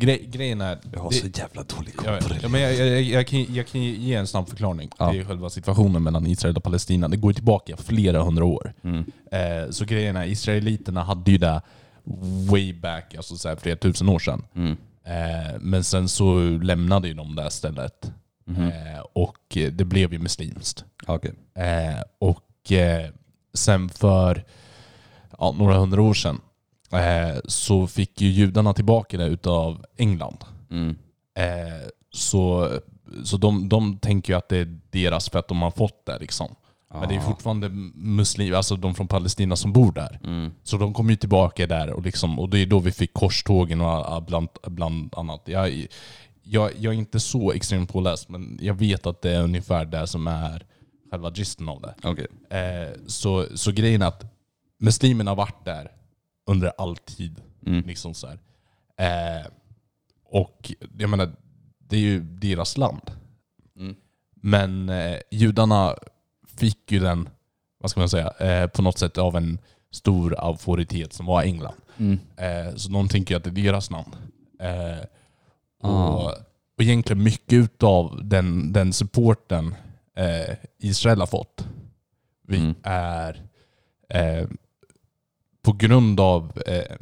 grej, 0.00 0.26
grejen 0.32 0.60
är... 0.60 0.78
Jag 0.92 1.00
har 1.00 1.10
det- 1.10 1.16
så 1.16 1.26
jävla 1.40 1.62
dålig 1.62 1.96
koll 1.96 2.06
jag, 2.12 2.20
på 2.22 2.28
det. 2.28 2.38
ja, 2.42 2.48
men 2.48 2.60
jag, 2.60 2.74
jag, 2.74 3.02
jag, 3.02 3.26
kan, 3.26 3.54
jag 3.54 3.66
kan 3.66 3.80
ge 3.82 4.14
en 4.14 4.26
snabb 4.26 4.48
förklaring 4.48 4.90
Ja. 4.98 5.12
till 5.12 5.24
själva 5.24 5.50
situationen 5.50 6.02
mellan 6.02 6.26
Israel 6.26 6.56
och 6.56 6.62
Palestina. 6.64 7.08
Det 7.08 7.16
går 7.16 7.32
tillbaka 7.32 7.76
flera 7.76 8.22
hundra 8.22 8.44
år. 8.44 8.72
Mm. 8.82 9.04
Eh, 9.32 9.70
så 9.70 9.84
grejen 9.84 10.16
är, 10.16 10.24
israeliterna 10.26 11.02
hade 11.02 11.30
ju 11.30 11.38
det 11.38 11.62
way 12.50 12.72
back, 12.72 13.14
alltså 13.14 13.36
så 13.36 13.48
här 13.48 13.56
flera 13.56 13.76
tusen 13.76 14.08
år 14.08 14.18
sedan. 14.18 14.42
Mm. 14.54 14.76
Eh, 15.04 15.58
men 15.60 15.84
sen 15.84 16.08
så 16.08 16.38
lämnade 16.62 17.08
ju 17.08 17.14
de 17.14 17.36
det 17.36 17.42
här 17.42 17.50
stället. 17.50 18.12
Mhm. 18.44 18.62
Eh, 18.62 19.00
och 19.12 19.36
det 19.72 19.84
blev 19.84 20.12
ju 20.12 20.18
muslimskt. 20.18 20.84
Okej. 21.06 21.32
Eh, 21.54 22.00
och 22.18 22.72
eh, 22.72 23.10
sen 23.54 23.88
för 23.88 24.44
ja, 25.38 25.54
några 25.58 25.74
hundra 25.78 26.02
år 26.02 26.14
sedan 26.14 26.40
eh, 26.92 27.38
så 27.44 27.86
fick 27.86 28.20
ju 28.20 28.28
judarna 28.28 28.72
tillbaka 28.74 29.16
det 29.18 29.26
utav 29.26 29.84
England. 29.96 30.44
Mm. 30.70 30.96
Eh, 31.34 31.88
så 32.12 32.70
så 33.24 33.36
de, 33.36 33.68
de 33.68 33.98
tänker 33.98 34.32
ju 34.32 34.36
att 34.36 34.48
det 34.48 34.56
är 34.56 34.78
deras 34.90 35.28
för 35.28 35.38
att 35.38 35.48
de 35.48 35.62
har 35.62 35.70
fått 35.70 36.06
det 36.06 36.18
liksom. 36.18 36.54
Men 36.94 37.08
det 37.08 37.14
är 37.14 37.18
Ah. 37.18 37.22
fortfarande 37.22 37.68
muslimer, 37.94 38.56
alltså 38.56 38.76
de 38.76 38.94
från 38.94 39.08
Palestina 39.08 39.56
som 39.56 39.72
bor 39.72 39.92
där. 39.92 40.20
Mm. 40.24 40.50
Så 40.62 40.76
de 40.76 40.94
kom 40.94 41.10
ju 41.10 41.16
tillbaka 41.16 41.66
där 41.66 41.90
och, 41.90 42.02
liksom, 42.02 42.38
och 42.38 42.48
det 42.48 42.58
är 42.58 42.66
då 42.66 42.78
vi 42.78 42.92
fick 42.92 43.12
korstågen 43.12 43.80
och 43.80 44.22
bland, 44.22 44.48
bland 44.66 45.14
annat. 45.16 45.42
Jag, 45.44 45.86
jag, 46.42 46.70
jag 46.78 46.94
är 46.94 46.98
inte 46.98 47.20
så 47.20 47.52
extremt 47.52 47.92
påläst 47.92 48.28
men 48.28 48.58
jag 48.62 48.74
vet 48.74 49.06
att 49.06 49.22
det 49.22 49.30
är 49.30 49.42
ungefär 49.42 49.84
det 49.84 50.06
som 50.06 50.26
är 50.26 50.66
själva 51.10 51.30
gisten 51.30 51.68
av 51.68 51.80
det. 51.80 51.94
Okej. 52.02 52.26
Eh, 52.60 52.88
så, 53.06 53.46
så 53.54 53.72
grejen 53.72 54.02
är 54.02 54.06
att 54.06 54.24
muslimerna 54.80 55.30
har 55.30 55.36
varit 55.36 55.64
där 55.64 55.90
under 56.46 56.72
all 56.78 56.96
tid. 56.96 57.40
Mm. 57.66 57.86
Liksom 57.86 58.14
så. 58.14 58.26
Eh, 58.96 59.46
och 60.24 60.72
jag 60.98 61.10
menar, 61.10 61.32
det 61.78 61.96
är 61.96 62.00
ju 62.00 62.20
deras 62.20 62.76
land. 62.76 63.10
Mm. 63.76 63.96
Men 64.34 64.88
eh, 64.88 65.18
judarna 65.30 65.94
fick 66.56 66.92
ju 66.92 66.98
den, 66.98 67.28
vad 67.78 67.90
ska 67.90 68.00
man 68.00 68.08
säga, 68.08 68.30
eh, 68.30 68.66
på 68.66 68.82
något 68.82 68.98
sätt 68.98 69.18
av 69.18 69.36
en 69.36 69.58
stor 69.92 70.34
auktoritet 70.38 71.12
som 71.12 71.26
var 71.26 71.42
England. 71.42 71.76
Mm. 71.96 72.18
Eh, 72.36 72.74
så 72.74 72.90
de 72.90 73.08
tänker 73.08 73.36
att 73.36 73.44
det 73.44 73.50
är 73.50 73.54
deras 73.64 73.90
land. 73.90 74.16
Eh, 74.60 75.04
Ah. 75.82 76.08
Och, 76.08 76.26
och 76.76 76.82
egentligen 76.82 77.22
mycket 77.22 77.82
av 77.82 78.20
den, 78.24 78.72
den 78.72 78.92
supporten 78.92 79.74
eh, 80.16 80.56
Israel 80.78 81.20
har 81.20 81.26
fått 81.26 81.68
vi 82.46 82.56
Mm. 82.58 82.74
är 82.82 83.42
eh, 84.08 84.48
på 85.62 85.72
grund 85.72 86.20
av 86.20 86.62
eh, 86.66 86.96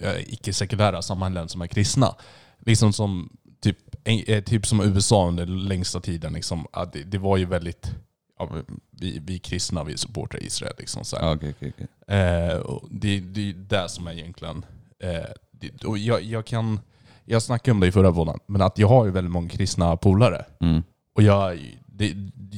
eh, 0.00 0.32
icke-sekulära 0.32 1.02
samhällen 1.02 1.48
som 1.48 1.62
är 1.62 1.66
kristna. 1.66 2.14
Liksom 2.58 2.92
som 2.92 3.36
typ, 3.60 3.78
eh, 4.04 4.44
typ 4.44 4.66
som 4.66 4.80
USA 4.80 5.28
under 5.28 5.46
längsta 5.46 6.00
tiden. 6.00 6.32
Liksom, 6.32 6.66
det, 6.92 7.02
det 7.02 7.18
var 7.18 7.36
ju 7.36 7.44
väldigt... 7.44 7.90
Ja, 8.38 8.50
vi, 8.90 9.18
vi 9.18 9.38
kristna, 9.38 9.84
vi 9.84 9.98
supportar 9.98 10.42
Israel. 10.42 10.74
Liksom, 10.78 11.04
så 11.04 11.16
okej, 11.16 11.54
okej, 11.56 11.72
okej. 11.74 12.16
Eh, 12.16 12.62
det, 12.90 13.20
det 13.20 13.50
är 13.50 13.54
det 13.54 13.88
som 13.88 14.06
är 14.06 14.12
egentligen... 14.12 14.64
Eh, 15.00 15.10
det, 15.50 15.84
och 15.84 15.98
jag, 15.98 16.22
jag 16.22 16.46
kan... 16.46 16.80
Jag 17.24 17.42
snackade 17.42 17.72
om 17.72 17.80
det 17.80 17.86
i 17.86 17.92
förra 17.92 18.12
podden, 18.12 18.38
men 18.46 18.62
att 18.62 18.78
jag 18.78 18.88
har 18.88 19.04
ju 19.04 19.10
väldigt 19.10 19.30
många 19.30 19.48
kristna 19.48 19.96
polare. 19.96 20.44
Mm. 20.60 20.82
Och 21.14 21.22
jag, 21.22 21.58
det, 21.86 22.12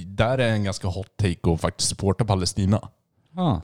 där 0.06 0.38
är 0.38 0.52
en 0.52 0.64
ganska 0.64 0.88
hot 0.88 1.16
take 1.16 1.52
att 1.52 1.60
faktiskt 1.60 1.88
supporta 1.88 2.24
Palestina. 2.24 2.88
Ah. 3.36 3.60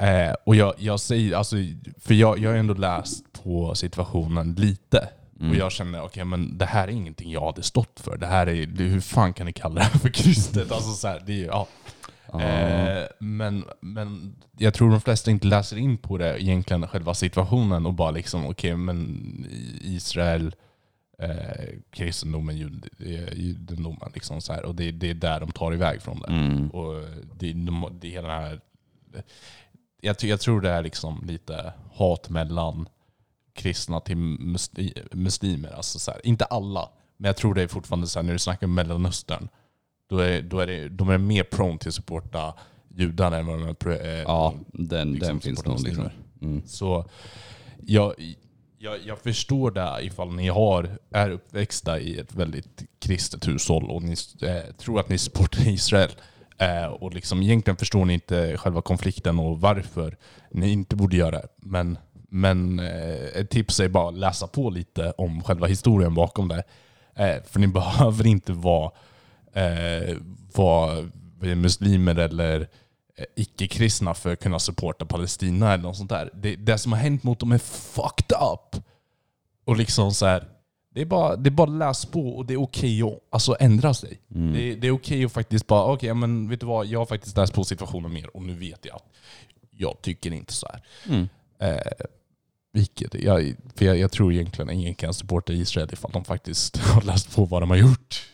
Eh, 0.00 0.34
och 0.44 0.56
jag, 0.56 0.74
jag 0.78 1.00
säger, 1.00 1.36
alltså, 1.36 1.56
för 1.98 2.14
jag, 2.14 2.38
jag 2.38 2.50
har 2.50 2.56
ändå 2.56 2.74
läst 2.74 3.42
på 3.44 3.74
situationen 3.74 4.54
lite. 4.54 5.08
Mm. 5.40 5.50
Och 5.50 5.56
jag 5.56 5.72
känner, 5.72 6.02
okej 6.02 6.24
men 6.24 6.58
det 6.58 6.66
här 6.66 6.88
är 6.88 6.92
ingenting 6.92 7.30
jag 7.30 7.46
hade 7.46 7.62
stått 7.62 8.00
för. 8.00 8.16
Det 8.16 8.26
här 8.26 8.46
är, 8.46 8.66
det, 8.66 8.84
hur 8.84 9.00
fan 9.00 9.32
kan 9.32 9.46
ni 9.46 9.52
kalla 9.52 9.74
det 9.74 9.82
här 9.82 9.98
för 9.98 10.08
kristet? 10.08 10.72
Alltså, 10.72 10.90
så 10.90 11.08
här, 11.08 11.22
det 11.26 11.44
är, 11.44 11.46
ja. 11.46 11.66
Ah. 12.32 12.40
Eh, 12.40 13.06
men, 13.18 13.64
men 13.80 14.36
jag 14.58 14.74
tror 14.74 14.90
de 14.90 15.00
flesta 15.00 15.30
inte 15.30 15.46
läser 15.46 15.76
in 15.76 15.96
på 15.96 16.18
det 16.18 16.42
egentligen, 16.42 16.88
själva 16.88 17.14
situationen 17.14 17.86
och 17.86 17.94
bara 17.94 18.10
liksom, 18.10 18.46
okej 18.46 18.76
men 18.76 19.46
Israel, 19.80 20.54
eh, 21.18 21.68
kristendomen, 21.90 22.56
jud, 22.56 22.88
eh, 22.98 23.32
judendomen, 23.34 24.10
liksom 24.14 24.40
så 24.40 24.52
här, 24.52 24.64
och 24.64 24.74
det, 24.74 24.90
det 24.90 25.10
är 25.10 25.14
där 25.14 25.40
de 25.40 25.52
tar 25.52 25.72
iväg 25.74 26.02
från 26.02 26.20
det. 26.20 26.28
Mm. 26.28 26.70
Och 26.70 27.04
det, 27.38 27.52
de, 27.52 27.98
det 28.00 28.08
hela 28.08 28.28
den 28.28 28.42
här... 28.42 28.60
Jag, 30.00 30.16
jag 30.20 30.40
tror 30.40 30.60
det 30.60 30.70
är 30.70 30.82
liksom 30.82 31.24
lite 31.26 31.72
hat 31.92 32.28
mellan 32.28 32.88
kristna 33.54 34.00
till 34.00 34.16
musli, 34.16 34.94
muslimer. 35.12 35.70
Alltså 35.70 35.98
så 35.98 36.10
här, 36.10 36.26
inte 36.26 36.44
alla, 36.44 36.88
men 37.16 37.28
jag 37.28 37.36
tror 37.36 37.54
det 37.54 37.62
är 37.62 37.68
fortfarande 37.68 38.06
så 38.06 38.18
här, 38.18 38.26
när 38.26 38.32
du 38.32 38.38
snackar 38.38 38.66
om 38.66 38.74
Mellanöstern, 38.74 39.48
då 40.08 40.18
är, 40.18 40.42
då 40.42 40.60
är 40.60 40.66
det, 40.66 40.88
de 40.88 41.08
är 41.08 41.18
mer 41.18 41.42
prone 41.42 41.78
till 41.78 41.88
att 41.88 41.94
supporta 41.94 42.54
judar 42.88 43.32
än 43.32 43.46
vad 43.46 43.58
de 43.58 43.90
är 43.90 44.06
eh, 44.06 44.22
Ja, 44.22 44.54
den, 44.72 45.12
liksom 45.12 45.28
den 45.28 45.40
finns 45.40 45.64
nog 45.64 45.80
liksom. 45.80 46.10
Mm. 46.42 46.62
Så 46.66 47.04
jag, 47.86 48.14
jag, 48.78 48.98
jag 49.06 49.18
förstår 49.18 49.70
det 49.70 49.98
ifall 50.02 50.34
ni 50.34 50.48
har, 50.48 50.98
är 51.10 51.30
uppväxta 51.30 52.00
i 52.00 52.18
ett 52.18 52.34
väldigt 52.34 52.82
kristet 52.98 53.48
hushåll 53.48 53.90
och 53.90 54.02
ni 54.02 54.16
eh, 54.42 54.74
tror 54.74 55.00
att 55.00 55.08
ni 55.08 55.18
supportar 55.18 55.68
Israel. 55.68 56.10
Eh, 56.58 56.86
och 56.86 57.14
liksom 57.14 57.42
egentligen 57.42 57.76
förstår 57.76 58.04
ni 58.04 58.14
inte 58.14 58.56
själva 58.56 58.82
konflikten 58.82 59.38
och 59.38 59.60
varför 59.60 60.16
ni 60.50 60.72
inte 60.72 60.96
borde 60.96 61.16
göra 61.16 61.30
det. 61.30 61.48
Men, 61.56 61.98
men 62.28 62.78
eh, 62.78 63.40
ett 63.40 63.50
tips 63.50 63.80
är 63.80 63.88
bara 63.88 64.08
att 64.08 64.18
läsa 64.18 64.46
på 64.46 64.70
lite 64.70 65.12
om 65.18 65.42
själva 65.42 65.66
historien 65.66 66.14
bakom 66.14 66.48
det. 66.48 66.62
Eh, 67.14 67.42
för 67.44 67.60
ni 67.60 67.66
behöver 67.66 68.26
inte 68.26 68.52
vara, 68.52 68.90
eh, 69.52 70.16
vara 70.54 71.02
muslimer 71.40 72.18
eller 72.18 72.60
eh, 73.16 73.24
icke-kristna 73.36 74.14
för 74.14 74.32
att 74.32 74.40
kunna 74.40 74.58
supporta 74.58 75.06
Palestina 75.06 75.72
eller 75.72 75.82
något 75.82 75.96
sånt 75.96 76.10
där. 76.10 76.30
Det, 76.34 76.56
det 76.56 76.78
som 76.78 76.92
har 76.92 76.98
hänt 76.98 77.22
mot 77.22 77.38
dem 77.38 77.52
är 77.52 77.58
fucked 77.58 78.36
up. 78.52 78.82
Och 79.64 79.76
liksom 79.76 80.14
så 80.14 80.26
här, 80.26 80.44
det 80.98 81.02
är 81.02 81.06
bara, 81.06 81.36
det 81.36 81.48
är 81.48 81.50
bara 81.50 81.70
att 81.70 81.78
läsa 81.78 82.08
på 82.08 82.28
och 82.36 82.46
det 82.46 82.54
är 82.54 82.60
okej 82.62 83.02
att 83.02 83.18
alltså, 83.30 83.56
ändra 83.60 83.94
sig. 83.94 84.20
Mm. 84.34 84.52
Det, 84.52 84.74
det 84.74 84.86
är 84.86 84.90
okej 84.90 85.24
att 85.24 85.32
faktiskt 85.32 85.66
bara, 85.66 85.84
okej 85.84 86.14
men 86.14 86.48
vet 86.48 86.60
du 86.60 86.66
vad, 86.66 86.86
jag 86.86 86.98
har 86.98 87.06
faktiskt 87.06 87.36
läst 87.36 87.52
på 87.52 87.64
situationen 87.64 88.12
mer 88.12 88.36
och 88.36 88.42
nu 88.42 88.54
vet 88.54 88.84
jag 88.84 88.96
att 88.96 89.04
jag 89.70 90.02
tycker 90.02 90.32
inte 90.32 90.52
så 90.52 90.66
här. 90.72 90.82
Mm. 91.08 91.28
Eh, 91.58 92.06
vilket, 92.72 93.14
jag, 93.14 93.54
för 93.74 93.84
jag, 93.84 93.98
jag 93.98 94.12
tror 94.12 94.32
egentligen 94.32 94.70
ingen 94.70 94.94
kan 94.94 95.14
supporta 95.14 95.52
Israel 95.52 95.88
ifall 95.92 96.10
de 96.12 96.24
faktiskt 96.24 96.76
har 96.76 97.02
läst 97.02 97.36
på 97.36 97.44
vad 97.44 97.62
de 97.62 97.70
har 97.70 97.76
gjort. 97.76 98.28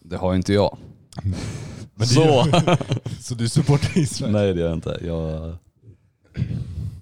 Det 0.00 0.16
har 0.16 0.34
inte 0.34 0.52
jag. 0.52 0.78
Men 1.94 2.06
Så. 2.06 2.20
gör- 2.20 2.78
så 3.22 3.34
du 3.34 3.48
supportar 3.48 3.98
Israel? 3.98 4.32
Nej 4.32 4.54
det 4.54 4.60
gör 4.60 4.68
jag 4.68 4.76
inte. 4.76 4.98
Jag, 5.02 5.56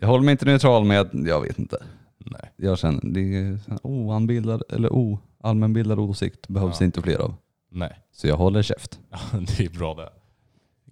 jag 0.01 0.09
håller 0.09 0.25
mig 0.25 0.33
inte 0.33 0.45
neutral 0.45 0.85
med, 0.85 1.09
jag 1.13 1.41
vet 1.41 1.59
inte. 1.59 1.83
Nej. 2.31 2.53
Jag 2.57 2.79
känner, 2.79 3.01
det 3.05 3.21
är 3.21 3.59
oanbildad, 3.83 4.63
eller 4.69 4.93
o, 4.93 5.19
allmänbildad 5.41 5.99
åsikt 5.99 6.49
behövs 6.49 6.81
Ja. 6.81 6.85
inte 6.85 7.03
fler 7.03 7.19
av. 7.19 7.35
Nej. 7.71 7.99
Så 8.13 8.27
jag 8.29 8.37
håller 8.37 8.63
käft. 8.63 9.01
Det 9.57 9.65
är 9.65 9.69
bra 9.79 9.95
det. 9.95 10.11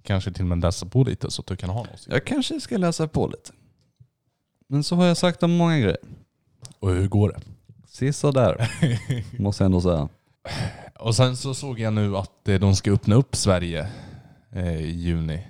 Kanske 0.02 0.32
till 0.32 0.42
och 0.42 0.48
med 0.48 0.60
läsa 0.60 0.86
på 0.86 1.04
lite 1.04 1.30
så 1.30 1.40
att 1.42 1.46
du 1.46 1.56
kan 1.56 1.70
ha 1.70 1.82
något. 1.82 2.06
Jag 2.10 2.24
kanske 2.24 2.60
ska 2.60 2.76
läsa 2.76 3.08
på 3.08 3.26
lite. 3.26 3.50
Men 4.68 4.84
så 4.84 4.96
har 4.96 5.04
jag 5.06 5.16
sagt 5.16 5.42
om 5.42 5.56
många 5.56 5.78
grejer. 5.78 5.98
Och 6.78 6.90
hur 6.90 7.08
går 7.08 7.28
det? 7.28 7.40
Sista 7.86 8.32
där 8.32 8.70
måste 9.42 9.62
jag 9.64 9.66
ändå 9.66 9.80
säga. 9.80 10.08
Och 11.00 11.16
sen 11.16 11.36
så 11.36 11.54
såg 11.54 11.78
jag 11.80 11.92
nu 11.92 12.16
att 12.16 12.48
eh, 12.48 12.60
de 12.60 12.76
ska 12.76 12.92
öppna 12.92 13.14
upp 13.14 13.36
Sverige 13.36 13.88
eh, 14.52 14.76
i 14.82 14.90
juni. 14.90 15.46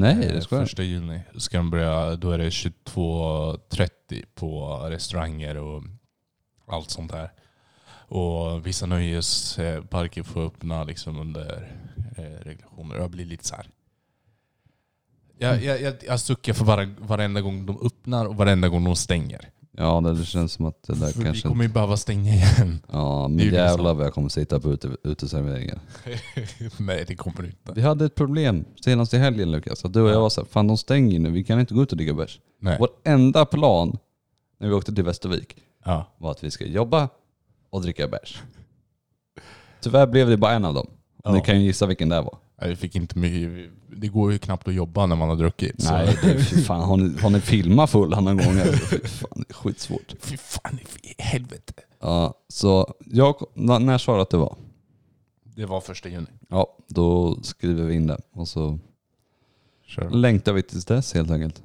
Nej 0.00 0.26
Eh, 0.26 0.32
det 0.32 0.42
ska 0.42 0.60
Första 0.60 0.82
juni 0.82 1.20
ska 1.36 1.56
de 1.56 1.70
börja, 1.70 2.16
då 2.16 2.30
är 2.30 2.38
det 2.38 2.48
22.30 2.48 4.24
på 4.34 4.78
restauranger 4.90 5.56
och 5.56 5.82
allt 6.66 6.90
sånt 6.90 7.12
där. 7.12 7.32
Och 8.08 8.66
vissa 8.66 8.86
nöjesparker 8.86 10.22
får 10.22 10.46
öppna 10.46 10.84
liksom 10.84 11.20
under 11.20 11.72
eh, 12.16 12.44
regulationer. 12.44 12.96
Jag 12.96 13.10
blir 13.10 13.24
lite 13.24 13.44
så 13.44 13.56
här. 13.56 13.68
Jag, 15.38 15.64
jag, 15.64 15.80
jag, 15.80 15.94
jag 16.06 16.20
suckar 16.20 16.52
för 16.52 16.64
vare, 16.64 16.94
varenda 16.98 17.40
gång 17.40 17.66
de 17.66 17.86
öppnar 17.86 18.26
och 18.26 18.36
varenda 18.36 18.68
gång 18.68 18.84
de 18.84 18.96
stänger. 18.96 19.50
Ja 19.78 20.00
det 20.00 20.24
känns 20.24 20.52
som 20.52 20.66
att 20.66 20.82
det 20.82 20.92
där 20.94 21.06
För 21.06 21.18
vi 21.18 21.24
kanske... 21.24 21.48
kommer 21.48 21.64
ju 21.64 21.70
behöva 21.70 21.96
stänga 21.96 22.34
igen. 22.34 22.78
Ja 22.92 23.28
men 23.28 23.38
jävlar 23.54 23.94
vad 23.94 24.06
jag 24.06 24.14
kommer 24.14 24.28
sitta 24.28 24.60
på 24.60 24.72
ute, 24.72 24.96
uteserveringar. 25.04 25.78
Nej 26.78 27.04
det 27.08 27.14
kommer 27.16 27.42
du 27.42 27.46
inte. 27.48 27.72
Vi 27.74 27.80
hade 27.82 28.04
ett 28.04 28.14
problem 28.14 28.64
senast 28.84 29.14
i 29.14 29.18
helgen 29.18 29.50
Lukas. 29.50 29.84
Att 29.84 29.92
du 29.92 30.00
och 30.02 30.08
jag 30.08 30.14
Ja. 30.16 30.20
var 30.20 30.30
såhär, 30.30 30.48
fan 30.48 30.66
de 30.66 30.76
stänger 30.76 31.18
nu, 31.20 31.30
vi 31.30 31.44
kan 31.44 31.60
inte 31.60 31.74
gå 31.74 31.82
ut 31.82 31.90
och 31.92 31.96
dricka 31.96 32.14
bärs. 32.14 32.40
Nej. 32.60 32.76
Vår 32.80 32.88
enda 33.04 33.44
plan 33.46 33.98
när 34.58 34.68
vi 34.68 34.74
åkte 34.74 34.94
till 34.94 35.04
Västervik 35.04 35.56
Ja. 35.84 36.06
var 36.18 36.30
att 36.30 36.44
vi 36.44 36.50
ska 36.50 36.66
jobba 36.66 37.08
och 37.70 37.82
dricka 37.82 38.08
bärs. 38.08 38.42
Tyvärr 39.80 40.06
blev 40.06 40.28
det 40.28 40.36
bara 40.36 40.52
en 40.52 40.64
av 40.64 40.74
dem. 40.74 40.86
Ja. 41.24 41.32
Ni 41.32 41.40
kan 41.40 41.60
ju 41.60 41.66
gissa 41.66 41.86
vilken 41.86 42.08
det 42.08 42.20
var. 42.20 42.38
Nej, 42.60 42.70
Vi 42.70 42.76
fick 42.76 42.94
inte 42.96 43.18
mycket, 43.18 43.70
det 43.96 44.08
går 44.08 44.32
ju 44.32 44.38
knappt 44.38 44.68
att 44.68 44.74
jobba 44.74 45.06
när 45.06 45.16
man 45.16 45.28
har 45.28 45.36
druckit. 45.36 45.82
så- 45.82 45.92
Nej, 45.92 46.18
det, 46.22 46.44
fy 46.44 46.62
fan, 46.62 46.80
har, 46.80 46.96
ni, 46.96 47.20
har 47.20 47.30
ni 47.30 47.40
filmat 47.40 47.90
full 47.90 48.10
någon 48.10 48.24
gång? 48.36 48.54
Fy 48.90 48.98
fan, 49.08 49.30
det 49.48 49.50
är 49.50 49.54
skitsvårt. 49.54 50.14
Fy 50.20 50.36
fan 50.36 50.78
i 51.02 51.14
helvete. 51.22 51.72
Ja, 52.00 52.34
så 52.48 52.94
jag, 53.06 53.34
när 53.54 53.98
sa 53.98 54.16
du 54.16 54.22
att 54.22 54.30
det 54.30 54.36
var? 54.36 54.56
Det 55.44 55.66
var 55.66 55.80
första 55.80 56.08
juni. 56.08 56.26
Ja, 56.48 56.76
då 56.88 57.38
skriver 57.42 57.82
vi 57.84 57.94
in 57.94 58.06
det 58.06 58.18
och 58.32 58.48
så 58.48 58.78
Kör. 59.86 60.10
längtar 60.10 60.52
vi 60.52 60.62
tills 60.62 60.84
dess 60.84 61.14
helt 61.14 61.30
enkelt. 61.30 61.62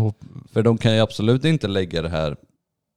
Hopp- 0.00 0.24
För 0.52 0.62
de 0.62 0.78
kan 0.78 0.94
ju 0.94 1.00
absolut 1.00 1.44
inte 1.44 1.68
lägga 1.68 2.02
det 2.02 2.08
här, 2.08 2.36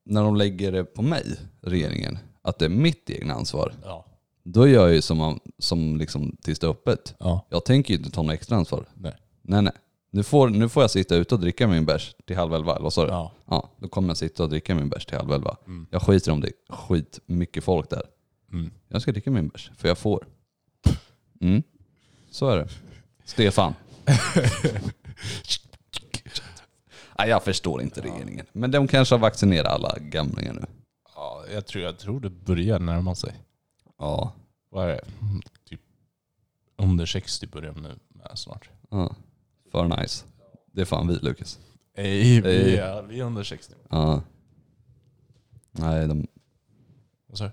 när 0.05 0.23
de 0.23 0.35
lägger 0.35 0.71
det 0.71 0.83
på 0.83 1.01
mig, 1.01 1.25
regeringen, 1.61 2.17
att 2.41 2.59
det 2.59 2.65
är 2.65 2.69
mitt 2.69 3.09
egna 3.09 3.33
ansvar. 3.33 3.73
Ja. 3.83 4.05
Då 4.43 4.67
gör 4.67 4.87
jag 4.87 4.95
ju 4.95 5.01
som, 5.01 5.39
som 5.59 5.97
liksom 5.97 6.37
tills 6.41 6.59
det 6.59 6.67
är 6.67 6.71
öppet. 6.71 7.15
Ja. 7.19 7.47
Jag 7.49 7.65
tänker 7.65 7.93
ju 7.93 7.97
inte 7.97 8.11
ta 8.11 8.21
något 8.21 8.33
extra 8.33 8.57
ansvar. 8.57 8.85
Nej. 8.93 9.15
Nej 9.41 9.61
nej. 9.61 9.73
Nu 10.13 10.23
får, 10.23 10.49
nu 10.49 10.69
får 10.69 10.83
jag 10.83 10.91
sitta 10.91 11.15
ute 11.15 11.35
och 11.35 11.41
dricka 11.41 11.67
min 11.67 11.85
bärs 11.85 12.15
till 12.27 12.35
halv 12.35 12.53
elva, 12.53 12.71
eller 12.71 12.83
vad 12.83 12.93
sa 12.93 13.05
du? 13.05 13.11
Ja. 13.11 13.31
Ja, 13.45 13.69
då 13.77 13.87
kommer 13.87 14.07
jag 14.07 14.17
sitta 14.17 14.43
och 14.43 14.49
dricka 14.49 14.75
min 14.75 14.89
bärs 14.89 15.05
till 15.05 15.17
halv 15.17 15.31
elva. 15.31 15.57
Mm. 15.67 15.87
Jag 15.91 16.01
skiter 16.01 16.31
om 16.31 16.41
det 16.41 16.47
är 16.47 16.75
skit 16.75 17.19
mycket 17.25 17.63
folk 17.63 17.89
där. 17.89 18.03
Mm. 18.51 18.71
Jag 18.87 19.01
ska 19.01 19.11
dricka 19.11 19.31
min 19.31 19.47
bärs, 19.47 19.71
för 19.77 19.87
jag 19.87 19.97
får. 19.97 20.27
Mm. 21.41 21.63
Så 22.31 22.49
är 22.49 22.57
det. 22.57 22.67
Stefan. 23.25 23.73
Nej, 27.17 27.29
jag 27.29 27.43
förstår 27.43 27.81
inte 27.81 28.01
regeringen. 28.01 28.45
Men 28.51 28.71
de 28.71 28.87
kanske 28.87 29.15
har 29.15 29.19
vaccinerat 29.19 29.71
alla 29.71 29.97
gamlingar 29.99 30.53
nu. 30.53 30.65
ja 31.15 31.43
jag, 31.53 31.65
tror, 31.65 31.83
jag 31.83 31.99
tror 31.99 32.19
det 32.19 32.29
börjar 32.29 32.79
närma 32.79 33.15
sig. 33.15 33.33
Ja. 34.01 34.33
Vad 34.69 34.83
är 34.83 34.87
det? 34.87 35.01
Typ 35.69 35.81
under 36.77 37.05
60 37.05 37.47
börjar 37.47 37.73
nu 37.73 37.99
med 38.09 38.31
snart. 38.35 38.69
ja. 38.89 39.15
För 39.71 40.01
nice. 40.01 40.25
Det 40.71 40.81
är 40.81 40.85
fan 40.85 41.07
vi 41.07 41.13
Lukas. 41.21 41.59
Ej, 41.95 42.41
vi, 42.41 42.77
är, 42.77 43.01
vi 43.01 43.19
är 43.19 43.23
under 43.23 43.43
60. 43.43 43.73
Ja. 43.89 44.21
Nej, 45.71 46.07
de... 46.07 46.27
Vad 47.27 47.37
sa 47.37 47.43
du? 47.43 47.51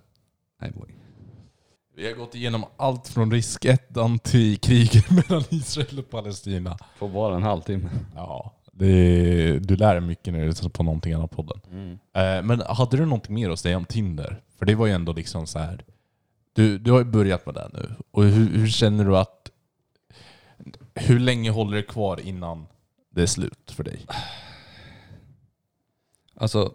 Nej 0.60 0.70
boy. 0.70 0.94
Vi 1.96 2.06
har 2.06 2.14
gått 2.14 2.34
igenom 2.34 2.64
allt 2.76 3.08
från 3.08 3.30
riskettan 3.32 4.18
till 4.18 4.58
kriget 4.58 5.10
mellan 5.28 5.44
Israel 5.50 5.98
och 5.98 6.10
Palestina. 6.10 6.78
Får 6.96 7.08
bara 7.08 7.36
en 7.36 7.42
halvtimme. 7.42 7.90
Ja, 8.14 8.54
Det, 8.72 9.58
du 9.58 9.76
lär 9.76 9.94
dig 9.94 10.00
mycket 10.00 10.32
när 10.34 10.40
du 10.40 10.46
lyssnar 10.48 10.68
på 10.70 10.82
någonting 10.82 11.12
annat 11.12 11.30
podden. 11.30 11.60
Mm. 11.70 11.92
Eh, 11.92 12.42
men 12.44 12.60
hade 12.76 12.96
du 12.96 13.04
någonting 13.04 13.34
mer 13.34 13.50
att 13.50 13.58
säga 13.58 13.76
om 13.76 13.84
Tinder? 13.84 14.42
För 14.58 14.66
det 14.66 14.74
var 14.74 14.86
ju 14.86 14.92
ändå 14.92 15.12
liksom 15.12 15.46
så 15.46 15.58
här. 15.58 15.84
Du, 16.58 16.78
du 16.78 16.90
har 16.90 16.98
ju 16.98 17.04
börjat 17.04 17.46
med 17.46 17.54
det 17.54 17.70
nu. 17.72 17.94
Och 18.10 18.24
hur, 18.24 18.58
hur 18.58 18.68
känner 18.68 19.04
du 19.04 19.16
att... 19.16 19.50
Hur 20.94 21.18
länge 21.18 21.50
håller 21.50 21.76
det 21.76 21.82
kvar 21.82 22.20
innan 22.20 22.66
det 23.10 23.22
är 23.22 23.26
slut 23.26 23.70
för 23.70 23.84
dig? 23.84 24.06
Alltså... 26.34 26.72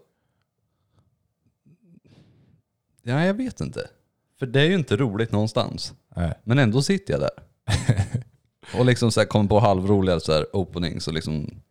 Ja, 3.02 3.26
jag 3.26 3.34
vet 3.34 3.62
inte. 3.62 3.90
För 4.40 4.46
det 4.46 4.62
är 4.62 4.66
ju 4.66 4.76
inte 4.76 4.98
roligt 4.98 5.32
någonstans. 5.32 5.94
Nej. 6.16 6.34
Men 6.44 6.60
ändå 6.60 6.82
sitter 6.82 7.14
jag 7.14 7.22
där. 7.22 7.44
och 8.80 8.86
liksom 8.86 9.12
så 9.12 9.20
här 9.20 9.28
kommer 9.28 9.50
på 9.50 9.60
halvroliga 9.60 10.20
så 10.20 10.34
här 10.34 10.56
openings 10.56 11.08
och 11.08 11.14
liksom... 11.14 11.62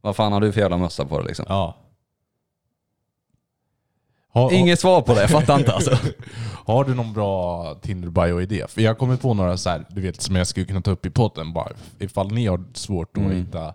Vad 0.00 0.16
fan 0.16 0.32
har 0.32 0.40
du 0.40 0.52
för 0.52 0.60
jävla 0.60 0.78
mössa 0.78 1.04
på 1.04 1.18
dig 1.18 1.26
liksom? 1.26 1.46
Ja. 1.48 1.76
Har, 4.32 4.52
Inget 4.52 4.80
svar 4.80 5.02
på 5.02 5.14
det, 5.14 5.20
jag 5.20 5.30
fattar 5.30 5.58
inte 5.58 5.72
alltså. 5.72 5.96
har, 6.66 6.84
du 6.84 6.94
någon 6.94 7.12
bra 7.12 7.74
Tinder-bio-idé? 7.82 8.64
För 8.68 8.82
jag 8.82 8.98
kommer 8.98 9.16
på 9.16 9.34
några 9.34 9.56
så 9.56 9.70
här, 9.70 9.84
du 9.90 10.00
vet, 10.00 10.20
som 10.22 10.36
jag 10.36 10.46
skulle 10.46 10.66
kunna 10.66 10.80
ta 10.82 10.90
upp 10.90 11.06
i 11.06 11.10
podden. 11.10 11.52
Bara, 11.52 11.68
ifall 11.98 12.32
ni 12.32 12.46
har 12.46 12.64
svårt 12.74 13.16
att 13.16 13.22
Mm. 13.22 13.36
hitta 13.36 13.74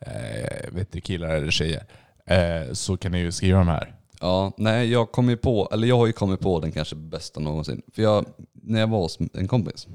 eh, 0.00 0.70
vet 0.72 0.92
du, 0.92 1.00
killar 1.00 1.28
eller 1.28 1.50
tjejer 1.50 1.84
eh, 2.26 2.72
så 2.72 2.96
kan 2.96 3.12
ni 3.12 3.18
ju 3.18 3.32
skriva 3.32 3.58
de 3.58 3.68
här. 3.68 3.94
Ja, 4.20 4.52
nej 4.56 4.90
jag 4.92 5.12
kom 5.12 5.28
ju 5.28 5.36
på, 5.36 5.68
eller 5.72 5.88
jag 5.88 5.96
har 5.96 6.06
ju 6.06 6.12
kommit 6.12 6.40
på 6.40 6.60
den 6.60 6.72
kanske 6.72 6.96
bästa 6.96 7.40
någonsin. 7.40 7.82
För 7.94 8.02
jag, 8.02 8.26
när 8.52 8.80
jag 8.80 8.86
var 8.86 8.98
hos 8.98 9.18
en 9.34 9.48
kompis 9.48 9.86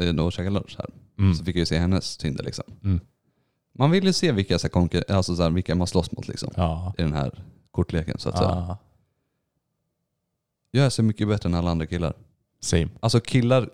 eh, 0.00 0.24
och 0.24 0.32
käkade 0.32 0.50
lunch 0.50 0.74
här, 0.78 0.86
Mm. 1.18 1.34
så 1.34 1.44
fick 1.44 1.56
jag 1.56 1.60
ju 1.60 1.66
se 1.66 1.78
hennes 1.78 2.16
Tinder 2.16 2.44
liksom. 2.44 2.64
Mm. 2.84 3.00
Man 3.78 3.90
vill 3.90 4.04
ju 4.04 4.12
se 4.12 4.32
vilka, 4.32 4.58
så 4.58 4.68
här, 4.74 5.12
alltså, 5.12 5.36
så 5.36 5.42
här, 5.42 5.50
vilka 5.50 5.74
man 5.74 5.86
slåss 5.86 6.12
mot 6.12 6.28
liksom, 6.28 6.50
Ja. 6.56 6.94
i 6.98 7.02
den 7.02 7.12
här 7.12 7.44
kortleken 7.70 8.18
så 8.18 8.28
att 8.28 8.38
säga. 8.38 8.50
Ah, 8.50 8.78
Jag 10.70 10.86
är 10.86 10.90
så 10.90 11.02
mycket 11.02 11.28
bättre 11.28 11.48
än 11.48 11.54
alla 11.54 11.70
andra 11.70 11.86
killar. 11.86 12.12
same. 12.60 12.88
Alltså 13.00 13.20
killar 13.20 13.68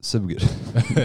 suger 0.00 0.42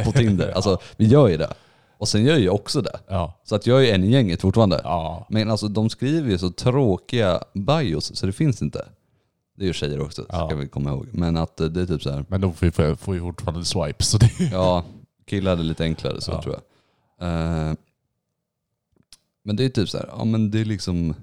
på 0.05 0.11
Tinder. 0.11 0.51
Alltså 0.51 0.79
vi 0.97 1.05
gör 1.07 1.27
ju 1.27 1.37
det. 1.37 1.53
Och 1.97 2.07
sen 2.07 2.23
gör 2.25 2.37
jag 2.37 2.55
också 2.55 2.81
det. 2.81 2.99
Ja. 3.07 3.41
Så 3.43 3.55
att 3.55 3.67
jag 3.67 3.85
är 3.87 3.95
en 3.95 4.03
i 4.03 4.11
gänget 4.11 4.41
fortfarande. 4.41 4.81
Ja. 4.83 5.27
Men 5.29 5.49
alltså 5.51 5.67
de 5.67 5.89
skriver 5.89 6.29
ju 6.29 6.37
så 6.37 6.49
tråkiga 6.51 7.43
bios 7.53 8.15
så 8.15 8.25
det 8.25 8.31
finns 8.31 8.61
inte. 8.61 8.85
Det 9.55 9.63
är 9.63 9.67
ju 9.67 9.73
tjejer 9.73 10.01
också, 10.01 10.25
Ja. 10.29 10.47
ska 10.47 10.55
vi 10.57 10.67
komma 10.67 10.89
ihåg. 10.89 11.07
Men 11.11 11.37
att 11.37 11.59
eh, 11.59 11.67
det 11.67 11.81
är 11.81 11.85
typ 11.85 12.03
så 12.03 12.11
här. 12.11 12.25
Men 12.27 12.41
då 12.41 12.51
får 12.51 12.65
vi, 12.65 12.95
får 12.95 13.13
vi 13.13 13.19
fortfarande 13.19 13.65
swipe. 13.65 14.03
Så 14.03 14.17
det, 14.17 14.31
ja, 14.51 14.83
killar 15.25 15.51
är 15.57 15.63
lite 15.63 15.83
enklare 15.83 16.21
så 16.21 16.31
Ja. 16.31 16.41
tror 16.43 16.55
jag. 16.55 17.27
Eh, 17.27 17.73
men 19.43 19.55
det 19.55 19.65
är 19.65 19.69
typ 19.69 19.89
så 19.89 19.97
här, 19.97 20.09
ja 20.17 20.23
men 20.25 20.51
det 20.51 20.59
är 20.61 20.65
liksom, 20.65 21.13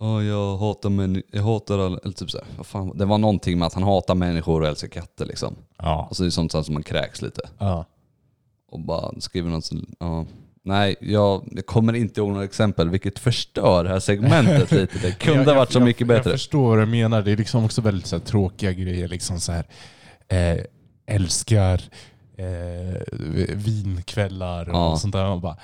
ja 0.00 0.22
jag 0.22 0.56
hatar 0.56 0.90
människor, 0.90 1.24
jag 1.32 1.42
hatar 1.42 1.78
eller 1.78 2.12
typ 2.12 2.30
så 2.30 2.38
här, 2.38 2.46
vad 2.56 2.66
fan, 2.66 2.98
det 2.98 3.04
var 3.04 3.18
någonting 3.18 3.58
med 3.58 3.66
att 3.66 3.74
han 3.74 3.82
hatar 3.82 4.14
människor 4.14 4.60
och 4.62 4.68
älskar 4.68 4.88
katter 4.88 5.26
liksom. 5.26 5.56
ja. 5.78 6.06
Alltså 6.08 6.22
det 6.22 6.28
är 6.28 6.30
sånt 6.30 6.52
som 6.52 6.74
man 6.74 6.82
kräks 6.82 7.22
lite. 7.22 7.40
ja. 7.58 7.84
Och 8.70 8.80
bara 8.80 9.20
skriver 9.20 9.50
något 9.50 9.64
som, 9.64 9.86
ja. 10.00 10.26
Nej, 10.62 10.96
jag, 11.00 11.48
jag 11.52 11.66
kommer 11.66 11.92
inte 11.92 12.20
ihåg 12.20 12.28
några 12.30 12.44
exempel, 12.44 12.90
vilket 12.90 13.18
förstör 13.18 13.84
det 13.84 13.90
här 13.90 14.00
segmentet 14.00 14.70
lite. 14.72 14.98
Det 15.02 15.18
kunde 15.18 15.38
Jag- 15.42 15.46
ha 15.46 15.54
varit 15.54 15.72
så 15.72 15.78
jag, 15.78 15.84
mycket 15.84 16.06
bättre. 16.06 16.30
Jag 16.30 16.38
förstår 16.40 16.68
vad 16.68 16.78
du 16.78 16.86
menar. 16.86 17.22
Det 17.22 17.32
är 17.32 17.36
liksom 17.36 17.64
också 17.64 17.80
väldigt 17.80 18.06
så 18.06 18.16
här, 18.16 18.24
tråkiga 18.24 18.72
grejer. 18.72 19.08
Liksom 19.08 19.40
så 19.40 19.52
här, 19.52 19.64
eh, 20.28 20.64
älskar 21.06 21.82
eh, 22.36 23.02
vinkvällar 23.54 24.68
och 24.68 24.74
Ja. 24.76 24.96
sånt 24.98 25.12
där. 25.12 25.24
Man 25.28 25.40
bara, 25.40 25.56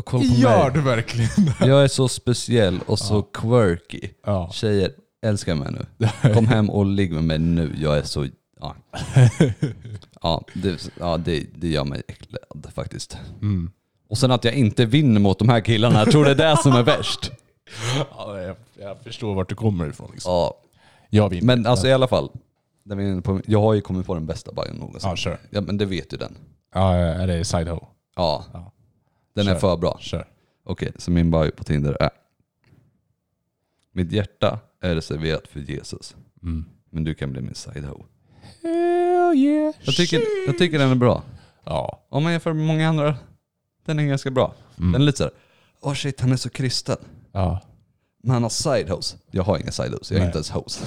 Och 0.00 0.06
kolla 0.06 0.24
på 0.34 0.34
gör 0.40 0.62
mig. 0.64 0.70
du 0.74 0.80
verkligen 0.80 1.30
det? 1.36 1.54
Jag 1.66 1.84
är 1.84 1.88
så 1.88 2.08
speciell 2.08 2.80
och 2.86 2.98
så 2.98 3.22
quirky. 3.22 4.00
Ja. 4.26 4.50
Tjejer, 4.52 4.92
älskar 5.22 5.54
mig 5.54 5.72
nu. 5.72 6.08
Kom 6.34 6.46
hem 6.46 6.70
och 6.70 6.86
ligg 6.86 7.12
med 7.12 7.24
mig 7.24 7.38
nu. 7.38 7.72
Jag 7.78 7.98
är 7.98 8.02
så... 8.02 8.26
Ja, 8.60 8.74
ja, 10.22 10.42
det, 10.54 10.90
ja 11.00 11.16
det, 11.16 11.46
det 11.54 11.68
gör 11.68 11.84
mig 11.84 12.02
äcklad 12.08 12.66
faktiskt. 12.74 13.18
Mm. 13.42 13.70
Och 14.08 14.18
sen 14.18 14.30
att 14.30 14.44
jag 14.44 14.54
inte 14.54 14.84
vinner 14.86 15.20
mot 15.20 15.38
de 15.38 15.48
här 15.48 15.60
killarna. 15.60 15.98
Jag 15.98 16.10
tror 16.10 16.24
det 16.24 16.30
är 16.30 16.34
det 16.34 16.56
som 16.62 16.72
är 16.72 16.82
värst. 16.82 17.30
Ja, 18.16 18.40
jag, 18.40 18.56
jag 18.80 18.96
förstår 19.04 19.34
vart 19.34 19.48
du 19.48 19.54
kommer 19.54 19.88
ifrån. 19.88 20.10
Liksom. 20.12 20.32
Ja, 20.32 20.54
Jag 21.10 21.28
vinner. 21.28 21.46
men 21.46 21.66
alltså 21.66 21.86
i 21.88 21.92
alla 21.92 22.08
fall. 22.08 22.30
där 22.84 22.96
vi 22.96 23.04
är 23.04 23.08
inne 23.08 23.22
på- 23.22 23.40
Jag 23.46 23.60
har 23.62 23.74
ju 23.74 23.80
kommit 23.80 24.06
på 24.06 24.14
den 24.14 24.26
bästa 24.26 24.52
bajen 24.52 24.76
någonsin. 24.76 25.10
Ja, 25.10 25.16
kör. 25.16 25.38
Ja, 25.50 25.60
men 25.60 25.78
det 25.78 25.84
vet 25.84 26.12
ju 26.12 26.16
den. 26.16 26.36
Ja, 26.74 26.94
är 26.94 27.26
det 27.26 27.44
Sideho? 27.44 27.80
Ja, 28.16 28.44
Ja. 28.52 28.72
Den 29.34 29.48
är 29.48 29.52
Kör. 29.52 29.60
för 29.60 29.76
bra. 29.76 29.98
Kör. 30.00 30.28
Okej, 30.64 30.92
så 30.96 31.10
min 31.10 31.30
bio 31.30 31.50
på 31.50 31.64
Tinder 31.64 31.96
är. 32.00 32.10
Mitt 33.92 34.12
hjärta 34.12 34.58
är 34.80 34.94
reserverat 34.94 35.48
för 35.48 35.60
Jesus. 35.60 36.16
Mm. 36.42 36.64
Men 36.90 37.04
du 37.04 37.14
kan 37.14 37.32
bli 37.32 37.40
min 37.40 37.54
sideho. 37.54 38.04
Hell 38.62 39.34
yeah. 39.34 39.74
Jag 39.82 39.94
tycker, 39.94 40.22
jag 40.46 40.58
tycker 40.58 40.78
den 40.78 40.90
är 40.90 40.94
bra. 40.94 41.22
Ja. 41.64 42.06
Om 42.08 42.22
man 42.22 42.32
jämför 42.32 42.52
med 42.52 42.66
många 42.66 42.88
andra, 42.88 43.16
den 43.86 43.98
är 43.98 44.04
ganska 44.04 44.30
bra. 44.30 44.54
Mm. 44.78 44.92
Den 44.92 45.00
är 45.02 45.06
lite 45.06 45.18
såhär, 45.18 45.32
åh 45.80 45.94
shit 45.94 46.20
han 46.20 46.32
är 46.32 46.36
så 46.36 46.50
kristen. 46.50 46.96
Ja. 47.32 47.60
Men 48.22 48.30
han 48.30 48.42
har 48.42 48.50
sidehos. 48.50 49.16
Jag 49.30 49.42
har 49.42 49.58
inga 49.58 49.72
sidehos, 49.72 50.10
jag 50.10 50.16
är 50.16 50.20
Nej. 50.20 50.26
inte 50.26 50.38
ens 50.38 50.50
host. 50.50 50.86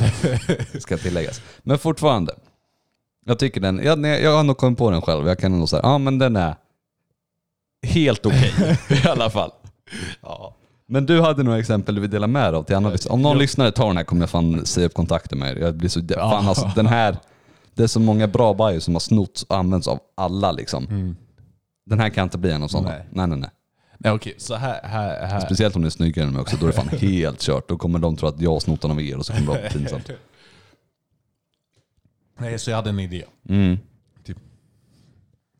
Ska 0.81 0.97
tilläggas. 0.97 1.41
Men 1.63 1.77
fortfarande. 1.79 2.35
Jag 3.25 3.39
tycker 3.39 3.61
den, 3.61 3.79
jag, 3.83 4.05
jag 4.21 4.35
har 4.37 4.43
nog 4.43 4.57
kommit 4.57 4.79
på 4.79 4.91
den 4.91 5.01
själv. 5.01 5.27
Jag 5.27 5.39
kan 5.39 5.53
ändå 5.53 5.67
säga, 5.67 5.81
ja 5.83 5.97
men 5.97 6.19
den 6.19 6.35
är 6.35 6.55
helt 7.83 8.25
okej 8.25 8.53
i 9.03 9.07
alla 9.07 9.29
fall. 9.29 9.51
ja. 10.21 10.55
Men 10.85 11.05
du 11.05 11.21
hade 11.21 11.43
några 11.43 11.59
exempel 11.59 11.95
du 11.95 12.01
vill 12.01 12.09
dela 12.09 12.27
med 12.27 12.53
dig 12.53 12.57
av 12.57 12.63
till 12.63 12.75
andra. 12.75 12.91
Om 13.09 13.21
någon 13.21 13.31
Jag- 13.31 13.39
lyssnare 13.39 13.71
tar 13.71 13.87
den 13.87 13.97
här 13.97 14.03
kommer 14.03 14.21
jag 14.21 14.29
fan 14.29 14.65
säga 14.65 14.85
upp 14.85 14.93
kontakten 14.93 15.39
med 15.39 15.57
er. 15.57 15.61
Jag 15.61 15.75
blir 15.75 15.89
så, 15.89 16.01
fan 16.07 16.47
alltså 16.47 16.71
den 16.75 16.85
här, 16.87 17.17
det 17.73 17.83
är 17.83 17.87
så 17.87 17.99
många 17.99 18.27
bra 18.27 18.53
bios 18.53 18.83
som 18.83 18.95
har 18.95 18.99
snotts 18.99 19.43
och 19.43 19.57
använts 19.57 19.87
av 19.87 19.99
alla 20.15 20.51
liksom. 20.51 20.85
Mm. 20.85 21.15
Den 21.85 21.99
här 21.99 22.09
kan 22.09 22.23
inte 22.23 22.37
bli 22.37 22.51
en 22.51 22.63
av 22.63 22.67
sådana. 22.67 22.89
Nej. 22.89 23.05
Nej 23.09 23.27
nej 23.27 23.37
nej. 23.37 23.49
Nej 23.97 24.11
okej, 24.11 24.35
så 24.37 24.55
här, 24.55 24.79
här, 24.83 25.25
här. 25.27 25.39
Speciellt 25.39 25.75
om 25.75 25.81
det 25.81 25.87
är 25.87 25.89
snyggare 25.89 26.25
än 26.27 26.33
mig 26.33 26.41
också, 26.41 26.57
då 26.59 26.65
är 26.65 26.71
det 26.71 26.75
fan 26.77 26.87
helt 26.99 27.39
kört. 27.41 27.67
Då 27.69 27.77
kommer 27.77 27.99
de 27.99 28.15
tro 28.15 28.27
att 28.27 28.41
jag 28.41 28.51
har 28.51 28.59
snott 28.59 28.81
den 28.81 28.91
av 28.91 29.01
er 29.01 29.17
och 29.17 29.25
så 29.25 29.33
kommer 29.33 29.53
det 29.53 29.59
vara 29.61 29.69
pinsamt. 29.69 30.09
Nej, 32.39 32.59
så 32.59 32.69
jag 32.69 32.75
hade 32.77 32.89
en 32.89 32.99
idé. 32.99 33.23
Mm. 33.49 33.77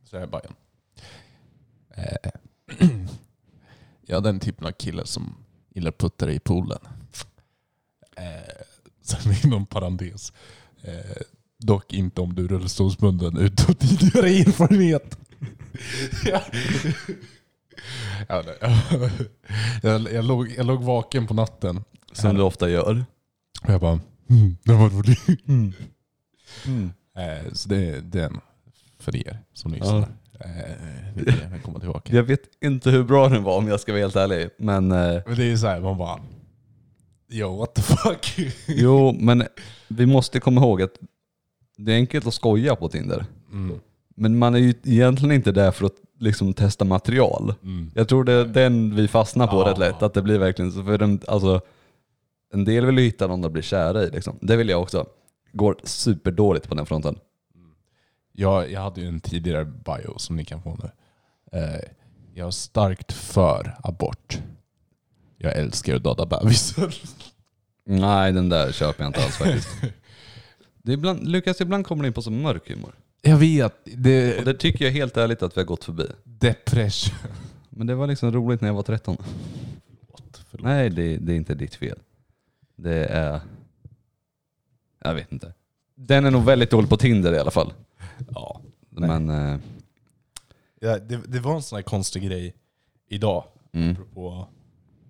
Så 0.09 0.15
jag 0.15 0.29
bara 0.29 0.41
en. 0.41 0.53
Eh, 1.93 2.31
jag 4.05 4.15
hade 4.15 4.29
den 4.29 4.39
typen 4.39 4.67
av 4.67 4.71
kille 4.71 5.05
som 5.05 5.35
gillar 5.73 5.91
puttar 5.91 6.29
i 6.29 6.39
poolen. 6.39 6.79
Eh, 8.15 8.23
sen 9.01 9.35
inom 9.43 9.65
parentes. 9.65 10.33
Eh, 10.81 11.21
dock 11.57 11.93
inte 11.93 12.21
om 12.21 12.35
du 12.35 12.43
är 12.45 12.47
rullstolsbunden 12.47 13.37
utan 13.37 13.75
tidigare 13.75 14.27
erfarenhet. 14.29 15.17
ja. 16.25 16.41
Ja, 18.27 18.43
nej. 18.45 18.57
jag, 19.83 20.13
jag, 20.13 20.25
låg, 20.25 20.49
jag 20.57 20.65
låg 20.65 20.83
vaken 20.83 21.27
på 21.27 21.33
natten. 21.33 21.83
Som 22.11 22.35
du 22.35 22.41
ofta 22.41 22.69
gör. 22.69 23.05
Och 23.63 23.69
jag 23.73 23.81
bara, 23.81 23.99
mm, 24.29 24.57
den 24.63 24.79
var 24.79 24.89
rolig. 24.89 25.17
Mm. 25.47 25.73
Eh, 27.17 27.53
så 27.53 27.69
det 27.69 27.89
är 27.89 28.01
den 28.01 28.39
för 29.03 29.15
er 29.27 29.39
som 29.53 29.73
lyssnar. 29.73 29.97
Eh, 29.99 30.05
ni 31.15 31.25
kan 31.25 31.35
gärna 31.39 31.59
komma 31.59 31.79
tillbaka. 31.79 32.15
Jag 32.15 32.23
vet 32.23 32.41
inte 32.61 32.89
hur 32.89 33.03
bra 33.03 33.29
den 33.29 33.43
var 33.43 33.57
om 33.57 33.67
jag 33.67 33.79
ska 33.79 33.91
vara 33.91 34.01
helt 34.01 34.15
ärlig. 34.15 34.49
Men 34.57 34.91
eh, 34.91 35.21
Men 35.25 35.35
det 35.35 35.43
är 35.43 35.47
ju 35.49 35.57
såhär, 35.57 35.81
man 35.81 35.97
bara... 35.97 36.19
Yo, 37.29 37.57
what 37.57 37.73
the 37.73 37.81
fuck? 37.81 38.35
jo, 38.67 39.15
men 39.19 39.43
vi 39.87 40.05
måste 40.05 40.39
komma 40.39 40.61
ihåg 40.61 40.81
att 40.81 40.93
det 41.77 41.91
är 41.91 41.95
enkelt 41.95 42.27
att 42.27 42.33
skoja 42.33 42.75
på 42.75 42.89
Tinder. 42.89 43.25
Mm. 43.51 43.79
Men 44.15 44.37
man 44.37 44.55
är 44.55 44.59
ju 44.59 44.73
egentligen 44.83 45.35
inte 45.35 45.51
där 45.51 45.71
för 45.71 45.85
att 45.85 45.95
liksom 46.19 46.53
testa 46.53 46.85
material. 46.85 47.53
Mm. 47.63 47.91
Jag 47.95 48.07
tror 48.09 48.23
det 48.23 48.33
är 48.33 48.45
den 48.45 48.95
vi 48.95 49.07
fastnar 49.07 49.47
på 49.47 49.55
Ja. 49.61 49.71
rätt 49.71 49.77
lätt. 49.77 50.01
Att 50.03 50.13
det 50.13 50.21
blir 50.21 50.37
verkligen 50.39 50.71
så. 50.71 50.83
För 50.83 50.97
den, 50.97 51.21
alltså, 51.27 51.61
en 52.53 52.65
del 52.65 52.85
vill 52.85 52.97
ju 52.97 53.03
hitta 53.03 53.27
någon 53.27 53.45
att 53.45 53.51
bli 53.51 53.61
kära 53.61 54.03
i. 54.03 54.09
Liksom. 54.09 54.37
Det 54.41 54.55
vill 54.55 54.69
jag 54.69 54.81
också. 54.81 55.05
Går 55.53 55.75
superdåligt 55.83 56.69
på 56.69 56.75
den 56.75 56.85
fronten. 56.85 57.15
Jag, 58.35 58.71
jag 58.71 58.81
hade 58.81 59.01
ju 59.01 59.07
en 59.07 59.19
tidigare 59.19 59.65
bio 59.65 60.17
som 60.17 60.35
ni 60.35 60.45
kan 60.45 60.61
få 60.61 60.77
nu. 60.83 60.89
Eh, 61.59 61.79
jag 62.33 62.47
är 62.47 62.51
starkt 62.51 63.11
för 63.11 63.75
abort. 63.83 64.39
Jag 65.37 65.57
älskar 65.57 65.95
att 65.95 66.03
döda 66.03 66.25
bebisar. 66.25 66.95
Nej, 67.85 68.31
den 68.31 68.49
där 68.49 68.71
köper 68.71 69.03
jag 69.03 69.09
inte 69.09 69.23
alls 69.23 69.37
faktiskt. 69.37 69.69
Det 70.81 70.91
är 70.91 70.93
ibland, 70.93 71.27
Lukas, 71.27 71.61
ibland 71.61 71.85
kommer 71.85 72.03
du 72.03 72.07
in 72.07 72.13
på 72.13 72.21
så 72.21 72.31
mörk 72.31 72.69
humor. 72.69 72.93
Jag 73.21 73.37
vet, 73.37 73.73
det, 73.83 74.37
Och 74.39 74.45
det 74.45 74.53
tycker 74.53 74.85
jag 74.85 74.91
helt 74.91 75.17
ärligt 75.17 75.43
att 75.43 75.57
vi 75.57 75.61
har 75.61 75.65
gått 75.65 75.83
förbi. 75.83 76.07
depression. 76.23 77.15
Men 77.69 77.87
det 77.87 77.95
var 77.95 78.07
liksom 78.07 78.31
roligt 78.31 78.61
när 78.61 78.69
jag 78.69 78.75
var 78.75 78.83
13. 78.83 79.17
Förlåt. 80.51 80.65
Nej, 80.65 80.89
det, 80.89 81.17
det 81.17 81.33
är 81.33 81.35
inte 81.37 81.55
ditt 81.55 81.75
fel. 81.75 81.99
Det 82.75 83.05
är... 83.05 83.39
Jag 85.03 85.13
vet 85.13 85.31
inte. 85.31 85.53
Den 85.95 86.25
är 86.25 86.31
nog 86.31 86.43
väldigt 86.45 86.69
dålig 86.69 86.89
på 86.89 86.97
Tinder 86.97 87.33
i 87.33 87.39
alla 87.39 87.51
fall. 87.51 87.73
Ja. 88.33 88.61
Nej. 88.89 89.09
Men... 89.19 89.29
Eh, 89.53 89.59
Ja, 90.79 90.99
det, 90.99 91.17
det 91.27 91.39
var 91.39 91.55
en 91.55 91.61
sån 91.63 91.75
här 91.75 91.83
konstig 91.83 92.23
grej. 92.23 92.55
idag. 93.09 93.43
Mm. 93.73 93.91
Apropå 93.91 94.47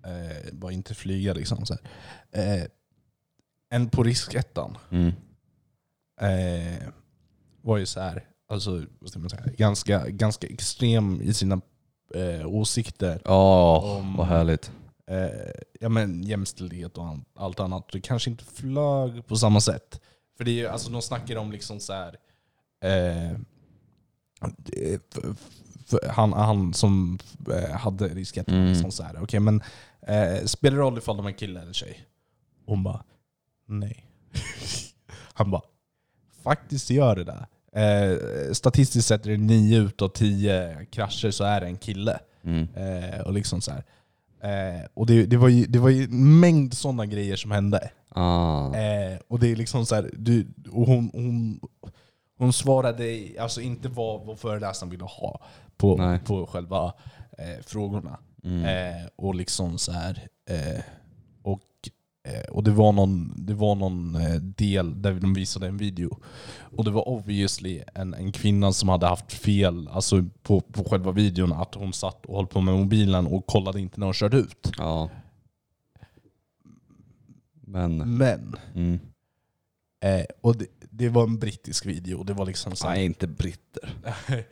eh, 0.06 0.52
bara 0.52 0.72
inte 0.72 0.94
flyga 0.94 1.32
liksom. 1.34 1.66
Så 1.66 1.74
här. 1.74 1.82
Eh, 2.60 2.64
en 3.70 3.88
på 3.90 4.02
riskettan 4.02 4.78
Mm. 4.90 5.12
eh, 6.20 6.88
var 7.62 7.76
ju 7.76 7.86
så 7.86 8.00
här, 8.00 8.24
alltså, 8.48 8.84
vad 8.98 9.10
ska 9.10 9.18
man 9.18 9.30
säga, 9.30 9.42
ganska, 9.56 10.08
ganska 10.08 10.46
extrem 10.46 11.20
i 11.22 11.34
sina 11.34 11.60
eh, 12.14 12.46
åsikter. 12.46 13.20
Ja, 13.24 13.80
Om- 13.98 14.16
vad 14.16 14.26
härligt. 14.26 14.72
eh, 15.06 15.50
ja, 15.80 15.88
men 15.88 16.22
jämställdhet 16.22 16.98
och 16.98 17.04
an- 17.06 17.24
allt 17.34 17.60
annat. 17.60 17.88
Det 17.92 18.00
kanske 18.00 18.30
inte 18.30 18.44
flög 18.44 19.26
på 19.26 19.36
samma 19.36 19.60
sätt. 19.60 20.00
För 20.36 20.44
det 20.44 20.50
är, 20.50 20.54
ju- 20.54 20.66
alltså, 20.68 20.90
de 20.90 21.02
snackar 21.02 21.36
om 21.36 21.52
liksom 21.52 21.80
så 21.80 21.92
här, 21.92 22.16
eh, 22.84 23.36
han, 26.10 26.32
han 26.32 26.74
som 26.74 27.18
eh, 27.52 27.70
hade 27.76 28.08
riskerat 28.08 28.48
Mm. 28.48 28.66
liksom 28.66 28.90
så 28.90 29.02
här, 29.02 29.22
okej 29.22 29.40
men 29.40 29.62
eh, 30.06 30.44
spelar 30.44 30.76
det 30.76 30.82
roll 30.82 30.98
ifall 30.98 31.16
de 31.16 31.26
är 31.26 31.32
kille 31.32 31.60
eller 31.62 31.72
tjej? 31.72 32.04
Hon 32.66 32.82
bara, 32.82 33.02
nej. 33.66 34.06
Han 35.36 35.50
bara, 35.50 35.62
faktiskt 36.42 36.90
gör 36.90 37.16
det 37.16 37.24
där. 37.24 37.46
Eh, 37.76 38.52
statistiskt 38.52 39.08
sett 39.08 39.26
är 39.26 39.30
det 39.30 39.36
nio 39.36 39.78
utav 39.78 40.08
tio 40.08 40.84
krascher 40.90 41.30
så 41.30 41.44
är 41.44 41.60
det 41.60 41.66
en 41.66 41.76
kille. 41.76 42.18
Mm. 42.44 42.68
Eh, 42.74 43.20
och 43.20 43.32
liksom 43.32 43.60
så 43.60 43.72
här. 43.72 43.84
Eh, 44.42 44.86
och 44.94 45.06
det, 45.06 45.26
det, 45.26 45.36
var 45.36 45.48
ju, 45.48 45.66
det 45.66 45.78
var 45.78 45.88
ju 45.88 46.04
en 46.04 46.40
mängd 46.40 46.74
sådana 46.74 47.06
grejer 47.06 47.36
som 47.36 47.50
hände. 47.50 47.90
Ah. 48.08 48.74
Eh, 48.74 49.18
och 49.28 49.38
det 49.40 49.52
är 49.52 49.56
liksom 49.56 49.86
så 49.86 49.94
här, 49.94 50.10
du, 50.12 50.46
och 50.70 50.86
hon, 50.86 51.10
hon, 51.12 51.60
hon 52.38 52.52
svarade 52.52 53.20
alltså 53.40 53.60
inte 53.60 53.88
vad, 53.88 54.26
vad 54.26 54.38
föreläsaren 54.38 54.90
ville 54.90 55.04
ha 55.04 55.40
på, 55.76 55.96
Nej. 55.96 56.18
på 56.18 56.46
själva 56.46 56.92
eh, 57.38 57.62
frågorna. 57.66 58.18
Mm. 58.44 58.64
Eh, 58.64 59.06
och 59.16 59.34
liksom 59.34 59.78
så 59.78 59.92
här, 59.92 60.28
eh, 60.50 60.82
och, 61.42 61.60
eh, 62.28 62.50
och 62.50 62.64
det 62.64 62.70
var 62.70 62.92
någon, 62.92 63.34
det 63.46 63.54
var 63.54 63.74
någon 63.74 64.14
eh, 64.16 64.34
del 64.34 65.02
där 65.02 65.12
de 65.14 65.34
visade 65.34 65.66
en 65.66 65.76
video. 65.76 66.18
Och 66.76 66.84
det 66.84 66.90
var 66.90 67.08
obviously 67.08 67.82
en, 67.94 68.14
en 68.14 68.32
kvinna 68.32 68.72
som 68.72 68.88
hade 68.88 69.06
haft 69.06 69.32
fel 69.32 69.88
alltså 69.88 70.24
på, 70.42 70.60
på 70.60 70.84
själva 70.84 71.12
videon, 71.12 71.52
att 71.52 71.74
hon 71.74 71.92
satt 71.92 72.26
och 72.26 72.36
höll 72.36 72.46
på 72.46 72.60
med 72.60 72.74
mobilen 72.74 73.26
och 73.26 73.46
kollade 73.46 73.80
inte 73.80 74.00
när 74.00 74.06
hon 74.06 74.14
körde 74.14 74.36
ut. 74.36 74.72
Ja. 74.78 75.10
Men... 77.66 78.16
Men, 78.16 78.56
Mm. 78.74 78.98
eh, 80.00 80.24
och 80.40 80.56
det, 80.56 80.66
det 80.96 81.08
var 81.08 81.22
en 81.22 81.38
brittisk 81.38 81.86
video, 81.86 82.22
det 82.24 82.32
var 82.32 82.46
liksom 82.46 82.76
så 82.76 82.86
här, 82.86 82.94
Nej, 82.94 83.04
inte 83.04 83.26
britter. 83.26 83.94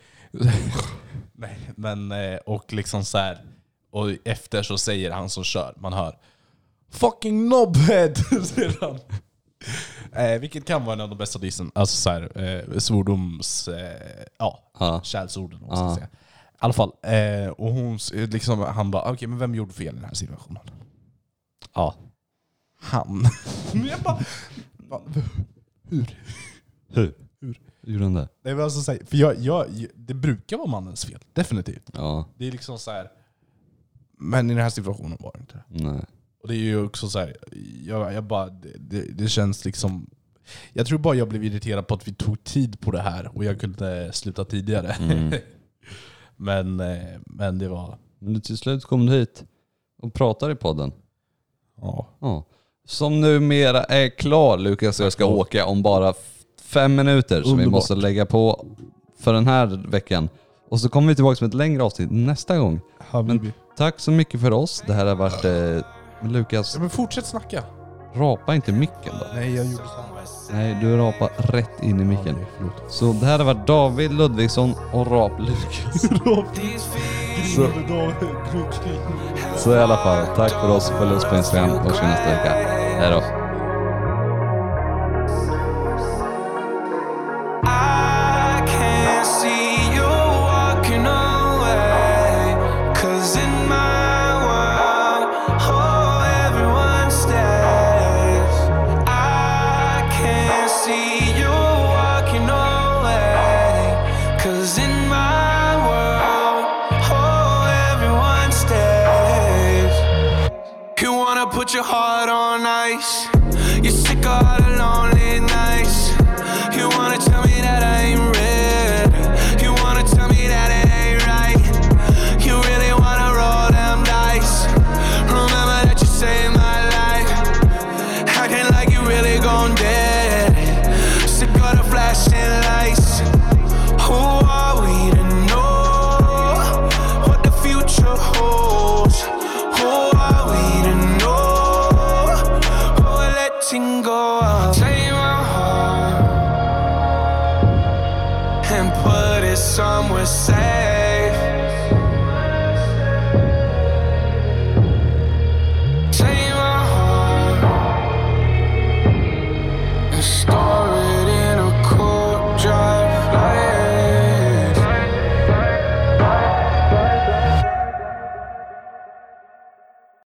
Nej, 1.33 1.71
men 1.77 2.13
eh, 2.13 2.37
och 2.37 2.73
liksom 2.73 3.05
så 3.05 3.19
här. 3.19 3.45
Och 3.91 4.11
efter 4.25 4.63
så 4.63 4.79
säger 4.79 5.11
han 5.11 5.31
som 5.31 5.45
kör, 5.45 5.75
man 5.77 5.93
hör 5.93 6.19
Fucking 6.91 7.47
knobhead! 7.49 8.15
säger 8.45 8.77
han. 8.81 8.99
Eh, 10.13 10.41
vilket 10.41 10.65
kan 10.65 10.85
vara 10.85 10.95
en 10.95 11.01
av 11.01 11.09
de 11.09 11.19
bästa 11.19 11.39
dissen, 11.39 11.71
alltså 11.75 11.97
så 11.97 12.11
här, 12.11 12.43
eh, 12.43 12.79
svordoms... 12.79 13.69
Eh, 13.69 14.25
ja, 14.39 14.71
Ja. 14.79 15.95
säga. 15.95 16.07
I 16.07 16.09
alla 16.59 16.73
fall, 16.73 16.93
eh, 17.03 17.49
och 17.51 17.73
hon, 17.73 17.99
liksom, 18.13 18.61
han 18.61 18.91
bara 18.91 19.11
okej 19.13 19.29
men 19.29 19.39
vem 19.39 19.55
gjorde 19.55 19.73
fel 19.73 19.95
i 19.95 19.97
den 19.99 20.05
här 20.05 20.15
situationen? 20.15 20.63
Ja. 21.75 21.95
Han. 22.81 23.27
Men 23.73 23.87
jag 23.91 24.01
bara, 24.01 24.19
hur? 25.93 26.19
Hur? 26.89 27.15
Hur? 27.41 27.61
Gjorde 27.83 28.05
han 28.05 28.15
det? 28.15 28.29
Nej, 28.43 28.55
men 28.55 28.65
alltså, 28.65 28.81
så 28.81 28.93
här, 28.93 29.01
för 29.07 29.17
jag, 29.17 29.39
jag, 29.39 29.87
det 29.95 30.15
brukar 30.15 30.57
vara 30.57 30.69
mannens 30.69 31.05
fel, 31.05 31.21
definitivt. 31.33 31.91
Ja. 31.95 32.29
Det 32.39 32.49
är 32.49 32.53
liksom 32.53 32.79
så 32.79 32.91
här. 32.91 33.11
Men 34.19 34.51
i 34.51 34.55
den 34.55 34.63
här 34.63 34.71
situationen 34.71 35.19
var 35.21 35.33
det 35.33 35.41
inte 35.41 35.55
det. 35.55 35.91
Nej. 35.91 36.05
Och 36.43 36.49
det 36.49 36.55
är 36.55 36.59
ju 36.59 36.85
också 36.85 37.09
så 37.09 37.19
här, 37.19 37.37
jag, 37.85 38.13
jag 38.13 38.25
bara, 38.25 38.49
det, 38.49 38.77
det, 38.79 39.03
det 39.03 39.29
känns 39.29 39.65
liksom... 39.65 40.11
Jag 40.73 40.87
tror 40.87 40.99
bara 40.99 41.15
jag 41.15 41.29
blev 41.29 41.45
irriterad 41.45 41.87
på 41.87 41.95
att 41.95 42.09
vi 42.09 42.15
tog 42.15 42.45
tid 42.45 42.81
på 42.81 42.91
det 42.91 43.01
här 43.01 43.37
och 43.37 43.45
jag 43.45 43.61
kunde 43.61 44.13
sluta 44.13 44.45
tidigare. 44.45 44.93
Mm. 44.93 45.35
men, 46.37 46.81
eh, 46.81 47.21
men 47.27 47.59
det 47.59 47.69
var... 47.69 47.99
Men 48.19 48.41
till 48.41 48.59
slut 48.59 48.85
kom 48.85 49.07
du 49.07 49.13
hit 49.13 49.45
och 49.99 50.15
pratar 50.15 50.51
i 50.51 50.55
podden. 50.55 50.93
Ja. 51.77 52.09
Ja. 52.21 52.47
Som 52.87 53.21
numera 53.21 53.85
är 53.85 54.09
klar. 54.09 54.59
Lukas 54.59 55.01
och 55.01 55.07
jag 55.07 55.13
ska 55.13 55.25
åka 55.27 55.67
om 55.67 55.83
bara 55.83 56.15
fem 56.63 56.95
minuter 56.95 57.43
som 57.43 57.45
vi 57.45 57.51
Underbart. 57.65 57.73
måste 57.73 57.95
lägga 57.95 58.27
på 58.27 58.65
för 59.21 59.33
den 59.33 59.47
här 59.47 59.67
veckan. 59.89 60.29
Och 60.71 60.81
så 60.81 60.89
kommer 60.89 61.09
vi 61.09 61.15
tillbaka 61.15 61.45
med 61.45 61.49
ett 61.49 61.55
längre 61.55 61.83
avsnitt 61.83 62.09
nästa 62.11 62.59
gång. 62.59 62.81
Habibi. 63.11 63.53
Tack 63.77 64.01
så 64.01 64.11
mycket 64.11 64.41
för 64.41 64.51
oss. 64.53 64.83
Det 64.87 64.93
här 64.93 65.07
har 65.07 65.15
varit 65.15 65.45
eh, 65.45 66.31
Lukas, 66.31 66.75
Ja, 66.75 66.81
men 66.81 66.91
fortsätt 66.91 67.27
snacka. 67.27 67.63
Rapa 68.15 68.55
inte 68.55 68.73
micken 68.73 69.13
då. 69.21 69.27
Nej, 69.35 69.55
jag 69.55 69.65
gjorde 69.67 69.85
så. 69.85 70.53
Nej, 70.53 70.79
du 70.81 70.97
rapar 70.97 71.31
rätt 71.37 71.83
in 71.83 72.01
i 72.01 72.05
micken. 72.05 72.37
Så 72.89 73.13
det 73.13 73.27
här 73.27 73.39
har 73.39 73.45
varit 73.45 73.67
David 73.67 74.13
Ludvigsson 74.13 74.75
och 74.93 75.07
Rap 75.07 75.33
Lukas. 75.39 76.03
Så, 77.57 77.69
så 79.57 79.75
i 79.75 79.79
alla 79.79 79.97
fall, 79.97 80.27
tack 80.37 80.51
för 80.51 80.69
oss. 80.69 80.91
Följ 80.91 81.15
oss 81.15 81.25
på 81.25 81.37
Instagram 81.37 81.71
ses 81.71 82.03
nästa 82.03 82.31
vecka. 82.31 82.53
Hej 82.99 83.11
då. 83.11 83.42